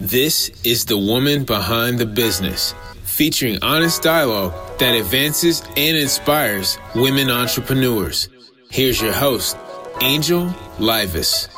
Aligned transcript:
This 0.00 0.52
is 0.62 0.84
The 0.84 0.96
Woman 0.96 1.42
Behind 1.42 1.98
the 1.98 2.06
Business, 2.06 2.72
featuring 3.02 3.58
honest 3.62 4.00
dialogue 4.00 4.52
that 4.78 4.94
advances 4.94 5.60
and 5.76 5.96
inspires 5.96 6.78
women 6.94 7.28
entrepreneurs. 7.30 8.28
Here's 8.70 9.00
your 9.02 9.12
host, 9.12 9.56
Angel 10.00 10.46
Livas. 10.78 11.48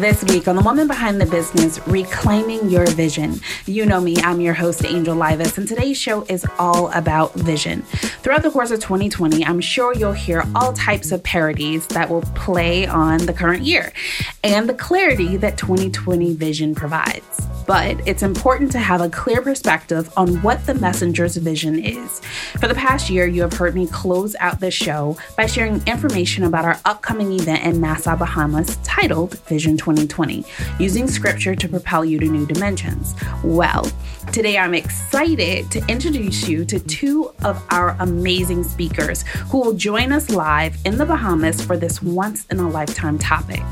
This 0.00 0.24
week 0.24 0.48
on 0.48 0.56
The 0.56 0.62
Woman 0.62 0.88
Behind 0.88 1.20
the 1.20 1.26
Business, 1.26 1.78
Reclaiming 1.86 2.68
Your 2.68 2.84
Vision. 2.84 3.40
You 3.64 3.86
know 3.86 4.00
me, 4.00 4.16
I'm 4.18 4.40
your 4.40 4.52
host, 4.52 4.84
Angel 4.84 5.16
Livas, 5.16 5.56
and 5.56 5.68
today's 5.68 5.96
show 5.96 6.22
is 6.24 6.44
all 6.58 6.90
about 6.90 7.32
vision. 7.34 7.82
Throughout 8.22 8.42
the 8.42 8.50
course 8.50 8.72
of 8.72 8.80
2020, 8.80 9.46
I'm 9.46 9.60
sure 9.60 9.94
you'll 9.94 10.12
hear 10.12 10.44
all 10.56 10.72
types 10.72 11.12
of 11.12 11.22
parodies 11.22 11.86
that 11.88 12.10
will 12.10 12.22
play 12.34 12.86
on 12.86 13.18
the 13.18 13.32
current 13.32 13.62
year 13.62 13.92
and 14.42 14.68
the 14.68 14.74
clarity 14.74 15.36
that 15.36 15.56
2020 15.56 16.34
vision 16.34 16.74
provides 16.74 17.46
but 17.66 17.96
it's 18.06 18.22
important 18.22 18.72
to 18.72 18.78
have 18.78 19.00
a 19.00 19.08
clear 19.08 19.40
perspective 19.42 20.12
on 20.16 20.42
what 20.42 20.64
the 20.66 20.74
messenger's 20.74 21.36
vision 21.36 21.78
is. 21.78 22.20
For 22.58 22.68
the 22.68 22.74
past 22.74 23.10
year, 23.10 23.26
you 23.26 23.42
have 23.42 23.52
heard 23.52 23.74
me 23.74 23.86
close 23.86 24.34
out 24.40 24.60
this 24.60 24.74
show 24.74 25.16
by 25.36 25.46
sharing 25.46 25.86
information 25.86 26.44
about 26.44 26.64
our 26.64 26.80
upcoming 26.84 27.32
event 27.32 27.62
in 27.64 27.80
Nassau, 27.80 28.16
Bahamas 28.16 28.76
titled 28.78 29.38
Vision 29.40 29.76
2020, 29.76 30.44
using 30.78 31.08
scripture 31.08 31.54
to 31.54 31.68
propel 31.68 32.04
you 32.04 32.18
to 32.18 32.26
new 32.26 32.46
dimensions. 32.46 33.14
Well, 33.42 33.90
today 34.32 34.58
I'm 34.58 34.74
excited 34.74 35.70
to 35.70 35.84
introduce 35.88 36.48
you 36.48 36.64
to 36.64 36.78
two 36.80 37.32
of 37.44 37.62
our 37.70 37.96
amazing 38.00 38.64
speakers 38.64 39.22
who 39.50 39.60
will 39.60 39.74
join 39.74 40.12
us 40.12 40.30
live 40.30 40.76
in 40.84 40.98
the 40.98 41.06
Bahamas 41.06 41.60
for 41.64 41.76
this 41.76 42.02
once 42.02 42.46
in 42.46 42.58
a 42.58 42.68
lifetime 42.68 43.18
topic. 43.18 43.62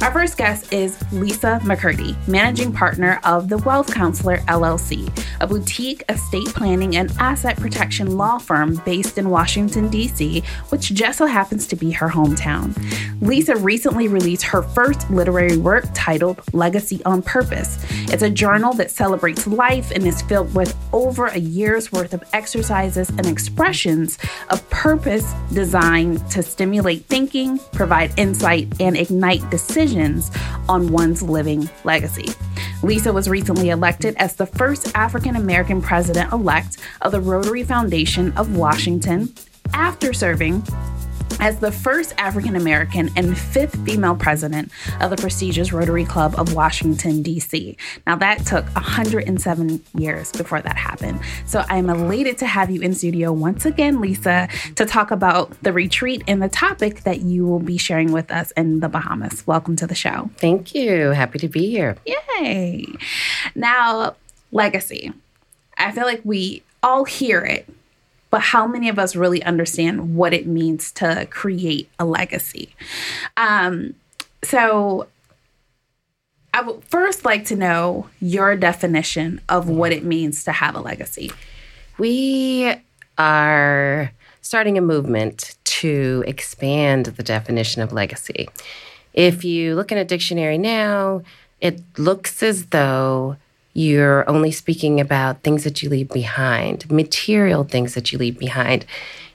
Our 0.00 0.12
first 0.12 0.36
guest 0.36 0.72
is 0.72 0.98
Lisa 1.12 1.60
McCurdy, 1.62 2.16
managing 2.26 2.72
partner 2.72 3.20
of 3.24 3.37
of 3.38 3.48
the 3.48 3.58
Wealth 3.58 3.94
Counselor 3.94 4.38
LLC, 4.48 5.08
a 5.40 5.46
boutique 5.46 6.02
estate 6.08 6.48
planning 6.48 6.96
and 6.96 7.10
asset 7.18 7.56
protection 7.56 8.16
law 8.16 8.36
firm 8.36 8.82
based 8.84 9.16
in 9.16 9.30
Washington, 9.30 9.88
D.C., 9.88 10.42
which 10.70 10.92
just 10.92 11.18
so 11.18 11.26
happens 11.26 11.66
to 11.68 11.76
be 11.76 11.92
her 11.92 12.08
hometown. 12.08 12.76
Lisa 13.20 13.56
recently 13.56 14.08
released 14.08 14.42
her 14.42 14.62
first 14.62 15.08
literary 15.10 15.56
work 15.56 15.84
titled 15.94 16.40
Legacy 16.52 17.00
on 17.04 17.22
Purpose. 17.22 17.78
It's 18.12 18.24
a 18.24 18.30
journal 18.30 18.72
that 18.74 18.90
celebrates 18.90 19.46
life 19.46 19.92
and 19.92 20.04
is 20.04 20.20
filled 20.22 20.52
with 20.54 20.76
over 20.92 21.26
a 21.26 21.38
year's 21.38 21.92
worth 21.92 22.12
of 22.14 22.24
exercises 22.32 23.08
and 23.10 23.26
expressions 23.26 24.18
of 24.50 24.68
purpose 24.70 25.32
designed 25.52 26.28
to 26.30 26.42
stimulate 26.42 27.04
thinking, 27.06 27.58
provide 27.72 28.12
insight, 28.18 28.68
and 28.80 28.96
ignite 28.96 29.48
decisions 29.50 30.32
on 30.68 30.90
one's 30.90 31.22
living 31.22 31.70
legacy. 31.84 32.26
Lisa 32.82 33.12
was 33.12 33.27
recently 33.28 33.70
elected 33.70 34.14
as 34.16 34.34
the 34.34 34.46
first 34.46 34.90
African 34.94 35.36
American 35.36 35.80
president 35.80 36.32
elect 36.32 36.78
of 37.02 37.12
the 37.12 37.20
Rotary 37.20 37.62
Foundation 37.62 38.32
of 38.36 38.56
Washington. 38.56 39.32
After 39.74 40.12
serving 40.12 40.62
as 41.40 41.60
the 41.60 41.70
first 41.70 42.14
African 42.18 42.56
American 42.56 43.10
and 43.16 43.36
fifth 43.38 43.76
female 43.84 44.16
president 44.16 44.72
of 45.00 45.10
the 45.10 45.16
prestigious 45.16 45.72
Rotary 45.72 46.04
Club 46.04 46.34
of 46.36 46.54
Washington, 46.54 47.22
D.C. 47.22 47.76
Now, 48.06 48.16
that 48.16 48.44
took 48.46 48.64
107 48.74 49.84
years 49.96 50.32
before 50.32 50.60
that 50.60 50.76
happened. 50.76 51.20
So 51.46 51.64
I'm 51.68 51.88
elated 51.88 52.38
to 52.38 52.46
have 52.46 52.70
you 52.70 52.80
in 52.80 52.94
studio 52.94 53.32
once 53.32 53.64
again, 53.64 54.00
Lisa, 54.00 54.48
to 54.74 54.84
talk 54.84 55.10
about 55.10 55.62
the 55.62 55.72
retreat 55.72 56.22
and 56.26 56.42
the 56.42 56.48
topic 56.48 57.02
that 57.02 57.20
you 57.20 57.46
will 57.46 57.60
be 57.60 57.78
sharing 57.78 58.12
with 58.12 58.30
us 58.30 58.50
in 58.52 58.80
the 58.80 58.88
Bahamas. 58.88 59.46
Welcome 59.46 59.76
to 59.76 59.86
the 59.86 59.94
show. 59.94 60.30
Thank 60.38 60.74
you. 60.74 61.10
Happy 61.10 61.38
to 61.38 61.48
be 61.48 61.70
here. 61.70 61.96
Yay. 62.04 62.86
Now, 63.54 64.16
legacy. 64.52 65.12
I 65.76 65.92
feel 65.92 66.04
like 66.04 66.20
we 66.24 66.62
all 66.82 67.04
hear 67.04 67.40
it 67.40 67.68
but 68.30 68.40
how 68.40 68.66
many 68.66 68.88
of 68.88 68.98
us 68.98 69.16
really 69.16 69.42
understand 69.42 70.14
what 70.16 70.32
it 70.32 70.46
means 70.46 70.92
to 70.92 71.26
create 71.30 71.88
a 71.98 72.04
legacy? 72.04 72.74
Um, 73.36 73.94
so, 74.42 75.08
I 76.54 76.62
would 76.62 76.84
first 76.84 77.24
like 77.24 77.44
to 77.46 77.56
know 77.56 78.08
your 78.20 78.56
definition 78.56 79.40
of 79.48 79.68
what 79.68 79.92
it 79.92 80.04
means 80.04 80.44
to 80.44 80.52
have 80.52 80.74
a 80.74 80.80
legacy. 80.80 81.30
We 81.98 82.74
are 83.16 84.12
starting 84.40 84.78
a 84.78 84.80
movement 84.80 85.56
to 85.64 86.24
expand 86.26 87.06
the 87.06 87.22
definition 87.22 87.82
of 87.82 87.92
legacy. 87.92 88.48
If 89.12 89.44
you 89.44 89.74
look 89.74 89.92
in 89.92 89.98
a 89.98 90.04
dictionary 90.04 90.58
now, 90.58 91.22
it 91.60 91.82
looks 91.98 92.42
as 92.42 92.66
though 92.66 93.36
you're 93.78 94.28
only 94.28 94.50
speaking 94.50 95.00
about 95.00 95.44
things 95.44 95.62
that 95.62 95.84
you 95.84 95.88
leave 95.88 96.08
behind, 96.08 96.90
material 96.90 97.62
things 97.62 97.94
that 97.94 98.10
you 98.10 98.18
leave 98.18 98.36
behind. 98.36 98.84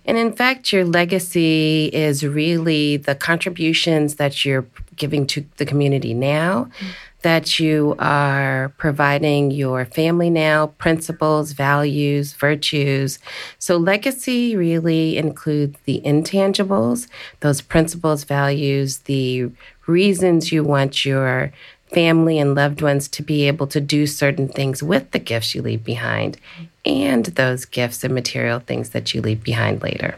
And 0.06 0.18
in 0.18 0.34
fact, 0.34 0.74
your 0.74 0.84
legacy 0.84 1.90
is 1.94 2.26
really 2.26 2.98
the 2.98 3.16
contributions 3.16 4.16
that 4.16 4.44
you're 4.44 4.66
giving 4.98 5.26
to 5.28 5.46
the 5.56 5.66
community 5.66 6.14
now, 6.14 6.66
mm-hmm. 6.66 6.88
that 7.22 7.58
you 7.58 7.96
are 8.00 8.74
providing 8.78 9.50
your 9.50 9.86
family 9.86 10.30
now, 10.30 10.68
principles, 10.68 11.54
values, 11.54 12.34
virtues. 12.34 13.20
So, 13.60 13.78
legacy 13.78 14.58
really 14.58 15.18
includes 15.18 15.80
the 15.86 16.02
intangibles, 16.04 17.08
those 17.40 17.62
principles, 17.62 18.26
values, 18.26 18.98
the 19.06 19.52
reasons 19.88 20.52
you 20.52 20.66
want 20.66 21.06
your 21.06 21.52
family 21.94 22.40
and 22.40 22.56
loved 22.56 22.82
ones 22.82 23.08
to 23.10 23.24
be 23.24 23.48
able 23.48 23.68
to 23.68 23.80
do 23.80 24.08
certain 24.08 24.48
things 24.48 24.82
with 24.82 25.12
the 25.12 25.20
gifts 25.20 25.54
you 25.54 25.62
leave 25.62 25.84
behind 25.84 26.38
and 26.86 27.26
those 27.26 27.66
gifts 27.66 28.04
and 28.04 28.14
material 28.14 28.60
things 28.60 28.90
that 28.90 29.14
you 29.14 29.22
leave 29.22 29.44
behind 29.44 29.82
later. 29.82 30.16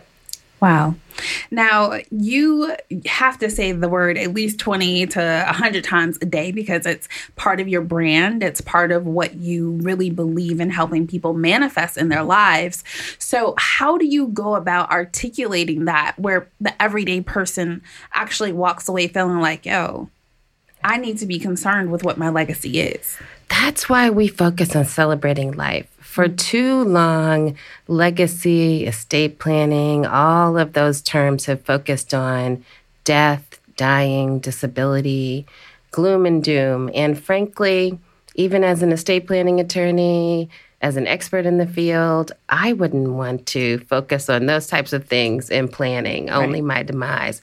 Wow. 0.61 0.95
Now, 1.51 1.99
you 2.11 2.75
have 3.05 3.37
to 3.39 3.49
say 3.49 3.71
the 3.71 3.89
word 3.89 4.17
at 4.17 4.33
least 4.33 4.57
20 4.57 5.05
to 5.07 5.43
100 5.45 5.83
times 5.83 6.17
a 6.21 6.25
day 6.25 6.51
because 6.51 6.85
it's 6.85 7.07
part 7.35 7.59
of 7.59 7.67
your 7.67 7.81
brand. 7.81 8.41
It's 8.41 8.61
part 8.61 8.91
of 8.91 9.05
what 9.05 9.35
you 9.35 9.73
really 9.81 10.09
believe 10.09 10.59
in 10.59 10.69
helping 10.69 11.07
people 11.07 11.33
manifest 11.33 11.97
in 11.97 12.09
their 12.09 12.23
lives. 12.23 12.83
So, 13.19 13.53
how 13.57 13.97
do 13.97 14.05
you 14.05 14.27
go 14.27 14.55
about 14.55 14.89
articulating 14.89 15.85
that 15.85 16.15
where 16.17 16.47
the 16.59 16.81
everyday 16.81 17.21
person 17.21 17.81
actually 18.13 18.53
walks 18.53 18.87
away 18.87 19.07
feeling 19.07 19.39
like, 19.39 19.65
yo, 19.65 20.09
I 20.85 20.97
need 20.97 21.17
to 21.17 21.25
be 21.25 21.39
concerned 21.39 21.91
with 21.91 22.03
what 22.03 22.19
my 22.19 22.29
legacy 22.29 22.79
is. 22.79 23.17
That's 23.49 23.89
why 23.89 24.11
we 24.11 24.27
focus 24.27 24.75
on 24.75 24.85
celebrating 24.85 25.51
life. 25.53 25.87
For 25.99 26.27
too 26.27 26.83
long, 26.83 27.57
legacy, 27.87 28.85
estate 28.85 29.39
planning, 29.39 30.05
all 30.05 30.59
of 30.59 30.73
those 30.73 31.01
terms 31.01 31.47
have 31.47 31.65
focused 31.65 32.13
on 32.13 32.63
death, 33.03 33.59
dying, 33.77 34.37
disability, 34.37 35.47
gloom 35.89 36.27
and 36.27 36.43
doom. 36.43 36.91
And 36.93 37.19
frankly, 37.19 37.97
even 38.35 38.63
as 38.63 38.83
an 38.83 38.91
estate 38.91 39.25
planning 39.25 39.59
attorney, 39.59 40.49
as 40.81 40.97
an 40.97 41.07
expert 41.07 41.47
in 41.47 41.57
the 41.57 41.65
field, 41.65 42.31
I 42.47 42.73
wouldn't 42.73 43.09
want 43.09 43.47
to 43.47 43.79
focus 43.79 44.29
on 44.29 44.45
those 44.45 44.67
types 44.67 44.93
of 44.93 45.07
things 45.07 45.49
in 45.49 45.67
planning, 45.67 46.27
right. 46.27 46.35
only 46.35 46.61
my 46.61 46.83
demise. 46.83 47.41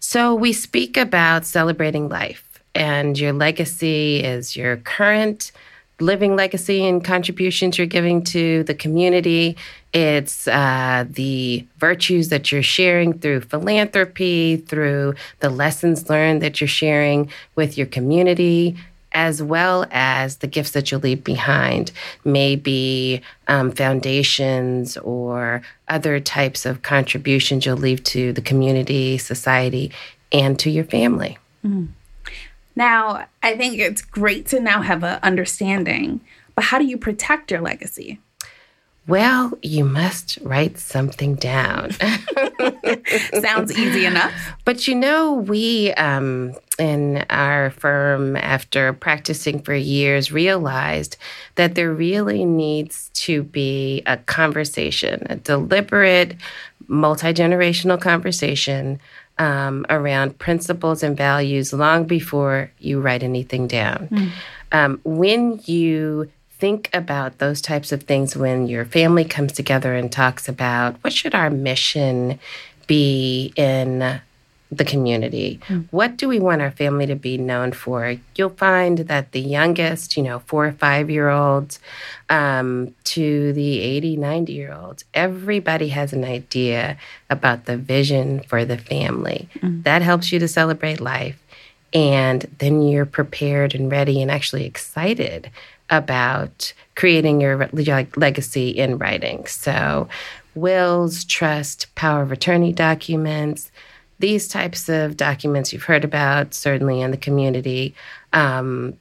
So 0.00 0.34
we 0.34 0.54
speak 0.54 0.96
about 0.96 1.44
celebrating 1.44 2.08
life 2.08 2.47
and 2.74 3.18
your 3.18 3.32
legacy 3.32 4.22
is 4.22 4.56
your 4.56 4.76
current 4.78 5.52
living 6.00 6.36
legacy 6.36 6.86
and 6.86 7.04
contributions 7.04 7.76
you're 7.76 7.86
giving 7.86 8.22
to 8.22 8.62
the 8.64 8.74
community. 8.74 9.56
It's 9.92 10.46
uh, 10.46 11.06
the 11.08 11.66
virtues 11.78 12.28
that 12.28 12.52
you're 12.52 12.62
sharing 12.62 13.18
through 13.18 13.40
philanthropy, 13.42 14.58
through 14.58 15.14
the 15.40 15.50
lessons 15.50 16.08
learned 16.08 16.42
that 16.42 16.60
you're 16.60 16.68
sharing 16.68 17.30
with 17.56 17.76
your 17.76 17.86
community, 17.86 18.76
as 19.12 19.42
well 19.42 19.86
as 19.90 20.36
the 20.36 20.46
gifts 20.46 20.72
that 20.72 20.90
you'll 20.90 21.00
leave 21.00 21.24
behind, 21.24 21.90
maybe 22.24 23.22
um, 23.48 23.72
foundations 23.72 24.96
or 24.98 25.62
other 25.88 26.20
types 26.20 26.66
of 26.66 26.82
contributions 26.82 27.64
you'll 27.64 27.76
leave 27.76 28.04
to 28.04 28.32
the 28.34 28.42
community, 28.42 29.18
society, 29.18 29.90
and 30.30 30.58
to 30.58 30.70
your 30.70 30.84
family. 30.84 31.38
Mm. 31.64 31.88
Now, 32.78 33.26
I 33.42 33.56
think 33.56 33.80
it's 33.80 34.02
great 34.02 34.46
to 34.46 34.60
now 34.60 34.82
have 34.82 35.02
an 35.02 35.18
understanding, 35.24 36.20
but 36.54 36.66
how 36.66 36.78
do 36.78 36.84
you 36.84 36.96
protect 36.96 37.50
your 37.50 37.60
legacy? 37.60 38.20
Well, 39.08 39.58
you 39.62 39.84
must 39.84 40.38
write 40.42 40.78
something 40.78 41.34
down. 41.34 41.90
Sounds 43.40 43.76
easy 43.76 44.04
enough. 44.04 44.32
But 44.64 44.86
you 44.86 44.94
know, 44.94 45.32
we 45.32 45.92
um, 45.94 46.54
in 46.78 47.24
our 47.30 47.70
firm, 47.70 48.36
after 48.36 48.92
practicing 48.92 49.60
for 49.60 49.74
years, 49.74 50.30
realized 50.30 51.16
that 51.56 51.74
there 51.74 51.92
really 51.92 52.44
needs 52.44 53.10
to 53.14 53.42
be 53.42 54.04
a 54.06 54.18
conversation, 54.18 55.26
a 55.28 55.34
deliberate, 55.34 56.36
multi 56.86 57.32
generational 57.32 58.00
conversation 58.00 59.00
um, 59.38 59.86
around 59.88 60.38
principles 60.38 61.02
and 61.02 61.16
values 61.16 61.72
long 61.72 62.04
before 62.04 62.70
you 62.78 63.00
write 63.00 63.22
anything 63.22 63.66
down. 63.66 64.08
Mm. 64.10 64.30
Um, 64.72 65.00
when 65.04 65.60
you 65.64 66.30
think 66.58 66.90
about 66.92 67.38
those 67.38 67.60
types 67.60 67.92
of 67.92 68.02
things 68.02 68.36
when 68.36 68.66
your 68.66 68.84
family 68.84 69.24
comes 69.24 69.52
together 69.52 69.94
and 69.94 70.10
talks 70.10 70.48
about 70.48 70.96
what 71.02 71.12
should 71.12 71.34
our 71.34 71.50
mission 71.50 72.38
be 72.86 73.52
in 73.54 74.20
the 74.70 74.84
community. 74.84 75.60
Mm. 75.68 75.88
What 75.90 76.16
do 76.16 76.28
we 76.28 76.38
want 76.38 76.60
our 76.60 76.70
family 76.70 77.06
to 77.06 77.14
be 77.14 77.38
known 77.38 77.72
for? 77.72 78.16
You'll 78.36 78.50
find 78.50 78.98
that 78.98 79.32
the 79.32 79.40
youngest, 79.40 80.16
you 80.16 80.22
know, 80.22 80.40
four 80.40 80.66
or 80.66 80.72
five 80.72 81.08
year 81.08 81.30
olds 81.30 81.78
um, 82.28 82.94
to 83.04 83.52
the 83.54 83.80
80, 83.80 84.16
90 84.16 84.52
year 84.52 84.72
olds, 84.72 85.04
everybody 85.14 85.88
has 85.88 86.12
an 86.12 86.24
idea 86.24 86.98
about 87.30 87.64
the 87.64 87.76
vision 87.76 88.40
for 88.40 88.64
the 88.64 88.78
family. 88.78 89.48
Mm. 89.60 89.84
That 89.84 90.02
helps 90.02 90.32
you 90.32 90.38
to 90.38 90.48
celebrate 90.48 91.00
life. 91.00 91.42
And 91.94 92.42
then 92.58 92.82
you're 92.82 93.06
prepared 93.06 93.74
and 93.74 93.90
ready 93.90 94.20
and 94.20 94.30
actually 94.30 94.66
excited 94.66 95.50
about 95.88 96.74
creating 96.94 97.40
your 97.40 97.68
legacy 98.16 98.68
in 98.68 98.98
writing. 98.98 99.46
So, 99.46 100.08
wills, 100.54 101.24
trust, 101.24 101.94
power 101.94 102.22
of 102.22 102.32
attorney 102.32 102.72
documents, 102.72 103.70
these 104.18 104.48
types 104.48 104.88
of 104.88 105.16
documents 105.16 105.72
you've 105.72 105.84
heard 105.84 106.04
about, 106.04 106.54
certainly 106.54 107.00
in 107.00 107.10
the 107.10 107.16
community 107.16 107.94
um, 108.32 108.94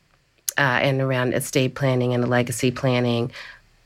uh, 0.58 0.80
and 0.82 1.02
around 1.02 1.34
estate 1.34 1.76
planning 1.76 2.14
and 2.14 2.28
legacy 2.30 2.72
planning. 2.72 3.32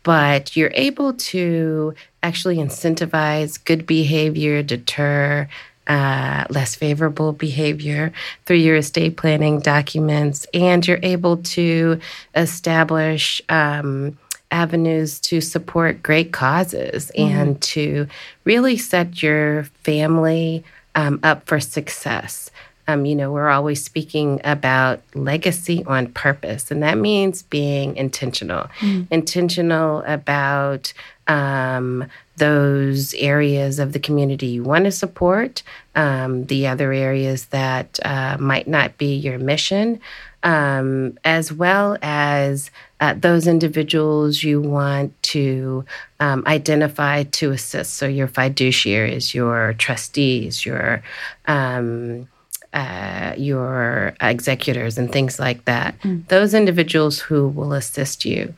But 0.04 0.56
you're 0.56 0.72
able 0.74 1.14
to 1.14 1.94
actually 2.24 2.58
incentivize 2.58 3.64
good 3.64 3.86
behavior, 3.86 4.64
deter 4.64 5.48
uh, 5.88 6.46
less 6.50 6.76
favorable 6.76 7.34
behavior 7.34 8.14
through 8.46 8.58
your 8.58 8.78
estate 8.78 9.18
planning 9.18 9.60
documents, 9.60 10.46
and 10.54 10.88
you're 10.88 11.00
able 11.04 11.38
to 11.38 12.00
establish. 12.36 13.42
Um, 13.50 14.18
avenues 14.54 15.18
to 15.18 15.40
support 15.40 16.04
great 16.04 16.34
causes 16.34 17.10
mm-hmm. 17.18 17.40
and 17.40 17.62
to 17.62 18.06
really 18.44 18.76
set 18.76 19.24
your 19.24 19.64
family 19.84 20.62
um, 20.96 21.20
up 21.24 21.46
for 21.48 21.60
success. 21.60 22.52
Um, 22.88 23.06
you 23.06 23.16
know, 23.16 23.32
we're 23.32 23.50
always 23.50 23.84
speaking 23.84 24.42
about 24.44 25.02
legacy 25.14 25.84
on 25.86 26.08
purpose, 26.08 26.72
and 26.72 26.84
that 26.84 26.98
means 26.98 27.44
being 27.44 27.96
intentional. 27.96 28.68
Mm. 28.80 29.08
Intentional 29.12 30.04
about 30.06 30.92
um, 31.28 32.06
those 32.38 33.14
areas 33.14 33.80
of 33.80 33.94
the 33.94 34.00
community 34.00 34.48
you 34.48 34.64
want 34.64 34.86
to 34.86 34.92
support, 34.92 35.64
um, 35.96 36.46
the 36.48 36.68
other 36.68 36.92
areas 36.92 37.46
that 37.48 38.00
uh, 38.04 38.38
might 38.40 38.68
not 38.68 38.98
be 38.98 39.16
your 39.16 39.38
mission, 39.38 40.02
um, 40.44 41.18
as 41.24 41.52
well 41.52 41.98
as 42.02 42.72
uh, 43.00 43.16
those 43.18 43.48
individuals 43.48 44.44
you 44.44 44.62
want 44.62 45.22
to 45.24 45.86
um, 46.20 46.44
identify 46.46 47.24
to 47.24 47.52
assist. 47.52 47.96
So, 47.96 48.08
your 48.08 48.28
fiduciaries, 48.28 49.34
your 49.34 49.74
trustees, 49.74 50.66
your 50.66 51.04
um, 51.46 52.28
uh, 52.74 53.34
your 53.38 54.16
executors, 54.22 54.98
and 54.98 55.12
things 55.12 55.40
like 55.40 55.66
that. 55.66 56.00
Mm. 56.02 56.28
Those 56.28 56.54
individuals 56.54 57.20
who 57.20 57.48
will 57.48 57.74
assist 57.74 58.26
you. 58.26 58.54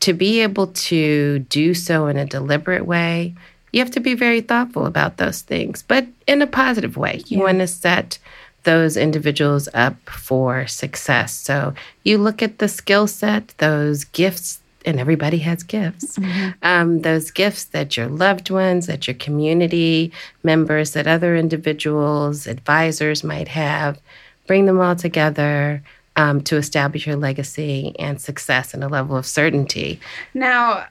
To 0.00 0.12
be 0.12 0.40
able 0.40 0.68
to 0.68 1.40
do 1.40 1.74
so 1.74 2.06
in 2.06 2.16
a 2.16 2.26
deliberate 2.26 2.86
way, 2.86 3.34
you 3.72 3.80
have 3.80 3.90
to 3.92 4.00
be 4.00 4.14
very 4.14 4.40
thoughtful 4.40 4.86
about 4.86 5.16
those 5.16 5.42
things, 5.42 5.82
but 5.86 6.06
in 6.26 6.42
a 6.42 6.46
positive 6.46 6.96
way. 6.96 7.22
You 7.26 7.38
yeah. 7.38 7.44
want 7.44 7.58
to 7.58 7.66
set 7.66 8.18
those 8.66 8.96
individuals 8.96 9.68
up 9.72 9.96
for 10.10 10.66
success. 10.66 11.32
So 11.32 11.72
you 12.02 12.18
look 12.18 12.42
at 12.42 12.58
the 12.58 12.68
skill 12.68 13.06
set, 13.06 13.54
those 13.56 14.04
gifts, 14.04 14.60
and 14.84 15.00
everybody 15.00 15.38
has 15.38 15.62
gifts. 15.62 16.18
Mm-hmm. 16.18 16.50
Um, 16.62 17.00
those 17.00 17.30
gifts 17.30 17.64
that 17.64 17.96
your 17.96 18.08
loved 18.08 18.50
ones, 18.50 18.86
that 18.86 19.06
your 19.06 19.14
community 19.14 20.12
members, 20.42 20.90
that 20.92 21.06
other 21.06 21.36
individuals, 21.36 22.46
advisors 22.46 23.24
might 23.24 23.48
have, 23.48 23.98
bring 24.46 24.66
them 24.66 24.80
all 24.80 24.96
together. 24.96 25.82
Um, 26.18 26.40
to 26.44 26.56
establish 26.56 27.06
your 27.06 27.16
legacy 27.16 27.94
and 27.98 28.18
success 28.18 28.72
and 28.72 28.82
a 28.82 28.88
level 28.88 29.18
of 29.18 29.26
certainty. 29.26 30.00
Now, 30.32 30.86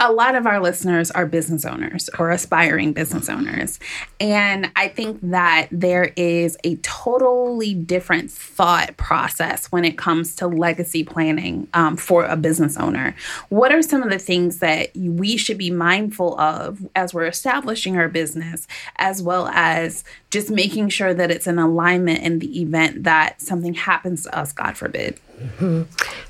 a 0.00 0.12
lot 0.12 0.36
of 0.36 0.46
our 0.46 0.60
listeners 0.60 1.10
are 1.10 1.26
business 1.26 1.64
owners 1.64 2.08
or 2.20 2.30
aspiring 2.30 2.92
business 2.92 3.28
owners. 3.28 3.80
And 4.20 4.70
I 4.76 4.86
think 4.86 5.18
that 5.22 5.66
there 5.72 6.12
is 6.14 6.56
a 6.62 6.76
totally 6.76 7.74
different 7.74 8.30
thought 8.30 8.96
process 8.96 9.72
when 9.72 9.84
it 9.84 9.98
comes 9.98 10.36
to 10.36 10.46
legacy 10.46 11.02
planning 11.02 11.66
um, 11.74 11.96
for 11.96 12.24
a 12.24 12.36
business 12.36 12.76
owner. 12.76 13.16
What 13.48 13.72
are 13.72 13.82
some 13.82 14.04
of 14.04 14.10
the 14.10 14.20
things 14.20 14.58
that 14.58 14.90
we 14.96 15.36
should 15.36 15.58
be 15.58 15.72
mindful 15.72 16.38
of 16.38 16.86
as 16.94 17.12
we're 17.12 17.26
establishing 17.26 17.96
our 17.96 18.08
business, 18.08 18.68
as 18.96 19.20
well 19.20 19.48
as 19.48 20.04
just 20.30 20.48
making 20.48 20.90
sure 20.90 21.12
that 21.12 21.32
it's 21.32 21.48
in 21.48 21.58
alignment 21.58 22.22
in 22.22 22.38
the 22.38 22.60
event 22.60 23.02
that 23.02 23.40
something 23.40 23.74
happens 23.74 24.22
to 24.22 24.38
us, 24.38 24.52
God 24.52 24.76
forbid? 24.76 25.18
Mm-hmm. 25.40 25.82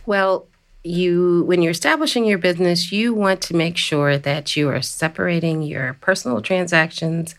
Well, 0.06 0.47
you 0.88 1.44
when 1.44 1.62
you're 1.62 1.70
establishing 1.70 2.25
your 2.25 2.38
business 2.38 2.90
you 2.90 3.12
want 3.14 3.40
to 3.40 3.55
make 3.55 3.76
sure 3.76 4.17
that 4.19 4.56
you 4.56 4.69
are 4.69 4.82
separating 4.82 5.62
your 5.62 5.94
personal 6.00 6.40
transactions 6.40 7.35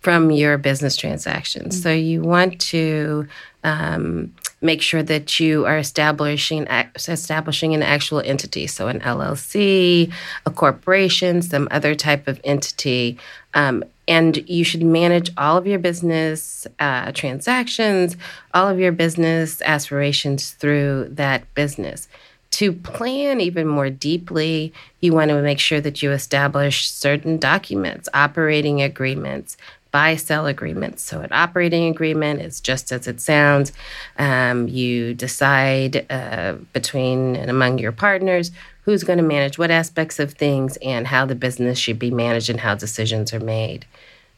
from 0.00 0.30
your 0.30 0.56
business 0.56 0.96
transactions. 0.96 1.74
Mm-hmm. 1.74 1.82
so 1.82 1.92
you 1.92 2.22
want 2.22 2.60
to 2.60 3.26
um, 3.64 4.32
make 4.60 4.80
sure 4.80 5.02
that 5.02 5.38
you 5.38 5.66
are 5.66 5.78
establishing 5.78 6.66
establishing 6.96 7.74
an 7.74 7.82
actual 7.82 8.20
entity. 8.20 8.66
So 8.66 8.88
an 8.88 9.00
llc 9.00 10.12
a 10.46 10.50
corporation 10.50 11.42
some 11.42 11.68
other 11.70 11.94
type 11.94 12.26
of 12.28 12.40
entity. 12.44 13.18
Um, 13.54 13.84
and 14.08 14.48
you 14.48 14.62
should 14.62 14.82
manage 14.82 15.30
all 15.36 15.56
of 15.56 15.66
your 15.66 15.80
business 15.80 16.66
uh, 16.78 17.12
transactions 17.12 18.16
all 18.54 18.68
of 18.68 18.78
your 18.78 18.92
business 18.92 19.60
aspirations 19.62 20.52
through 20.52 21.08
that 21.10 21.52
business 21.54 22.08
to 22.56 22.72
plan 22.72 23.38
even 23.38 23.66
more 23.66 23.90
deeply, 23.90 24.72
you 25.00 25.12
want 25.12 25.28
to 25.28 25.42
make 25.42 25.58
sure 25.58 25.78
that 25.82 26.02
you 26.02 26.10
establish 26.10 26.90
certain 26.90 27.36
documents, 27.36 28.08
operating 28.14 28.80
agreements, 28.80 29.58
buy 29.90 30.16
sell 30.16 30.46
agreements. 30.46 31.02
So, 31.02 31.20
an 31.20 31.28
operating 31.32 31.84
agreement 31.90 32.40
is 32.40 32.62
just 32.62 32.92
as 32.92 33.06
it 33.06 33.20
sounds. 33.20 33.74
Um, 34.18 34.68
you 34.68 35.12
decide 35.12 36.10
uh, 36.10 36.54
between 36.72 37.36
and 37.36 37.50
among 37.50 37.76
your 37.76 37.92
partners 37.92 38.50
who's 38.86 39.04
going 39.04 39.18
to 39.18 39.22
manage 39.22 39.58
what 39.58 39.70
aspects 39.70 40.18
of 40.18 40.32
things 40.32 40.78
and 40.78 41.06
how 41.06 41.26
the 41.26 41.34
business 41.34 41.78
should 41.78 41.98
be 41.98 42.10
managed 42.10 42.48
and 42.48 42.60
how 42.60 42.74
decisions 42.74 43.34
are 43.34 43.40
made. 43.40 43.84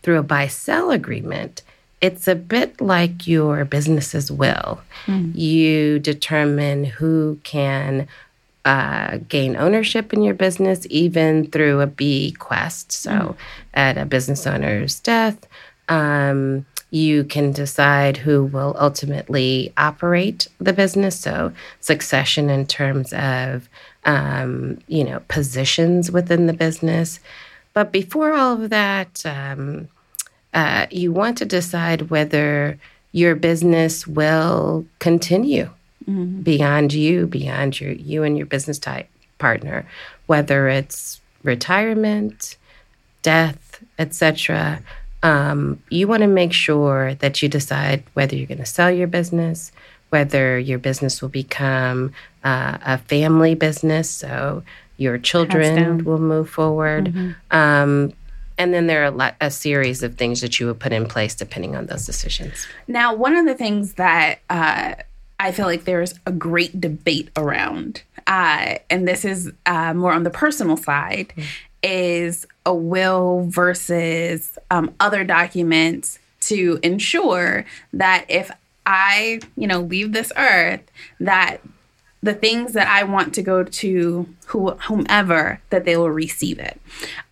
Through 0.03 0.19
a 0.19 0.25
buy 0.25 0.49
sell 0.49 0.91
agreement, 0.91 1.63
it's 2.01 2.29
a 2.29 2.35
bit 2.35 2.81
like 2.81 3.27
your 3.27 3.65
business's 3.65 4.31
will. 4.31 4.81
Mm. 5.07 5.37
You 5.37 5.99
determine 5.99 6.85
who 6.85 7.41
can 7.43 8.07
uh, 8.65 9.19
gain 9.29 9.57
ownership 9.57 10.13
in 10.13 10.23
your 10.23 10.35
business, 10.35 10.87
even 10.91 11.51
through 11.51 11.81
a 11.81 11.87
bequest. 11.87 12.93
So, 12.93 13.11
mm. 13.11 13.37
at 13.75 13.99
a 13.99 14.05
business 14.05 14.47
owner's 14.47 15.01
death, 15.01 15.47
um, 15.89 16.67
you 16.91 17.25
can 17.25 17.53
decide 17.53 18.17
who 18.17 18.45
will 18.45 18.77
ultimately 18.79 19.73
operate 19.77 20.49
the 20.59 20.73
business. 20.73 21.19
So, 21.19 21.53
succession 21.81 22.51
in 22.51 22.67
terms 22.67 23.13
of, 23.13 23.69
um, 24.05 24.79
you 24.87 25.05
know, 25.05 25.21
positions 25.29 26.11
within 26.13 26.47
the 26.47 26.53
business. 26.53 27.21
But 27.73 27.93
before 27.93 28.35
all 28.35 28.63
of 28.63 28.71
that, 28.71 29.25
um, 29.25 29.89
uh, 30.55 30.87
you 30.91 31.13
want 31.13 31.39
to 31.39 31.45
decide 31.45 32.11
whether 32.11 32.79
your 33.13 33.35
business 33.35 34.07
will 34.07 34.87
continue 34.99 35.71
mm-hmm. 36.09 36.43
beyond 36.43 36.93
you, 36.93 37.27
beyond 37.27 37.81
your 37.81 37.93
you 37.93 38.23
and 38.23 38.37
your 38.37 38.47
business 38.47 38.79
type 38.79 39.09
partner, 39.39 39.87
whether 40.27 40.69
it's 40.69 41.21
retirement, 41.43 42.57
death, 43.23 43.83
etc. 43.99 44.81
Um, 45.23 45.83
you 45.89 46.07
want 46.07 46.23
to 46.23 46.29
make 46.29 46.53
sure 46.53 47.15
that 47.15 47.43
you 47.43 47.49
decide 47.49 48.03
whether 48.15 48.37
you're 48.37 48.47
going 48.47 48.59
to 48.59 48.67
sell 48.67 48.91
your 48.91 49.09
business, 49.09 49.73
whether 50.11 50.59
your 50.59 50.79
business 50.79 51.21
will 51.21 51.29
become 51.29 52.13
uh, 52.45 52.79
a 52.85 52.99
family 52.99 53.55
business, 53.55 54.09
so 54.09 54.63
your 54.97 55.19
children 55.19 56.05
will 56.05 56.19
move 56.19 56.51
forward. 56.51 57.07
Mm-hmm. 57.07 57.57
Um, 57.57 58.13
and 58.59 58.75
then 58.75 58.89
there 58.89 59.07
are 59.07 59.35
a, 59.41 59.51
series 59.51 60.03
of 60.03 60.17
things 60.17 60.41
that 60.41 60.59
you 60.61 60.67
would 60.67 60.81
put 60.81 60.93
in 60.93 61.07
place 61.07 61.35
depending 61.35 61.75
on 61.77 61.87
those 61.87 62.05
decisions. 62.05 62.67
Now, 62.87 63.15
one 63.15 63.37
of 63.37 63.47
the 63.47 63.55
things 63.55 63.95
that 63.95 64.41
uh, 64.51 64.95
I 65.39 65.53
feel 65.53 65.67
like 65.67 65.85
there's 65.85 66.15
a 66.27 66.33
great 66.33 66.81
debate 66.81 67.31
around, 67.37 68.03
uh, 68.27 68.77
and 68.91 69.07
this 69.07 69.25
is 69.25 69.51
uh, 69.65 69.95
more 69.95 70.13
on 70.13 70.25
the 70.25 70.31
personal 70.31 70.77
side, 70.77 71.29
mm-hmm. 71.29 71.43
is 71.83 72.47
a 72.67 72.75
will 72.75 73.47
versus 73.49 74.59
um, 74.71 74.93
other 75.01 75.25
documents 75.25 76.19
to 76.41 76.79
ensure 76.83 77.65
that 77.93 78.27
if 78.29 78.51
I, 78.85 79.41
you 79.57 79.67
know, 79.67 79.81
leave 79.81 80.13
this 80.13 80.33
earth, 80.37 80.81
that 81.21 81.61
the 82.23 82.35
things 82.35 82.73
that 82.73 82.89
I 82.89 83.05
want 83.05 83.35
to 83.35 83.43
go 83.43 83.63
to 83.63 84.29
who, 84.47 84.71
whomever, 84.71 85.61
that 85.71 85.85
they 85.85 85.97
will 85.97 86.11
receive 86.11 86.59
it. 86.59 86.81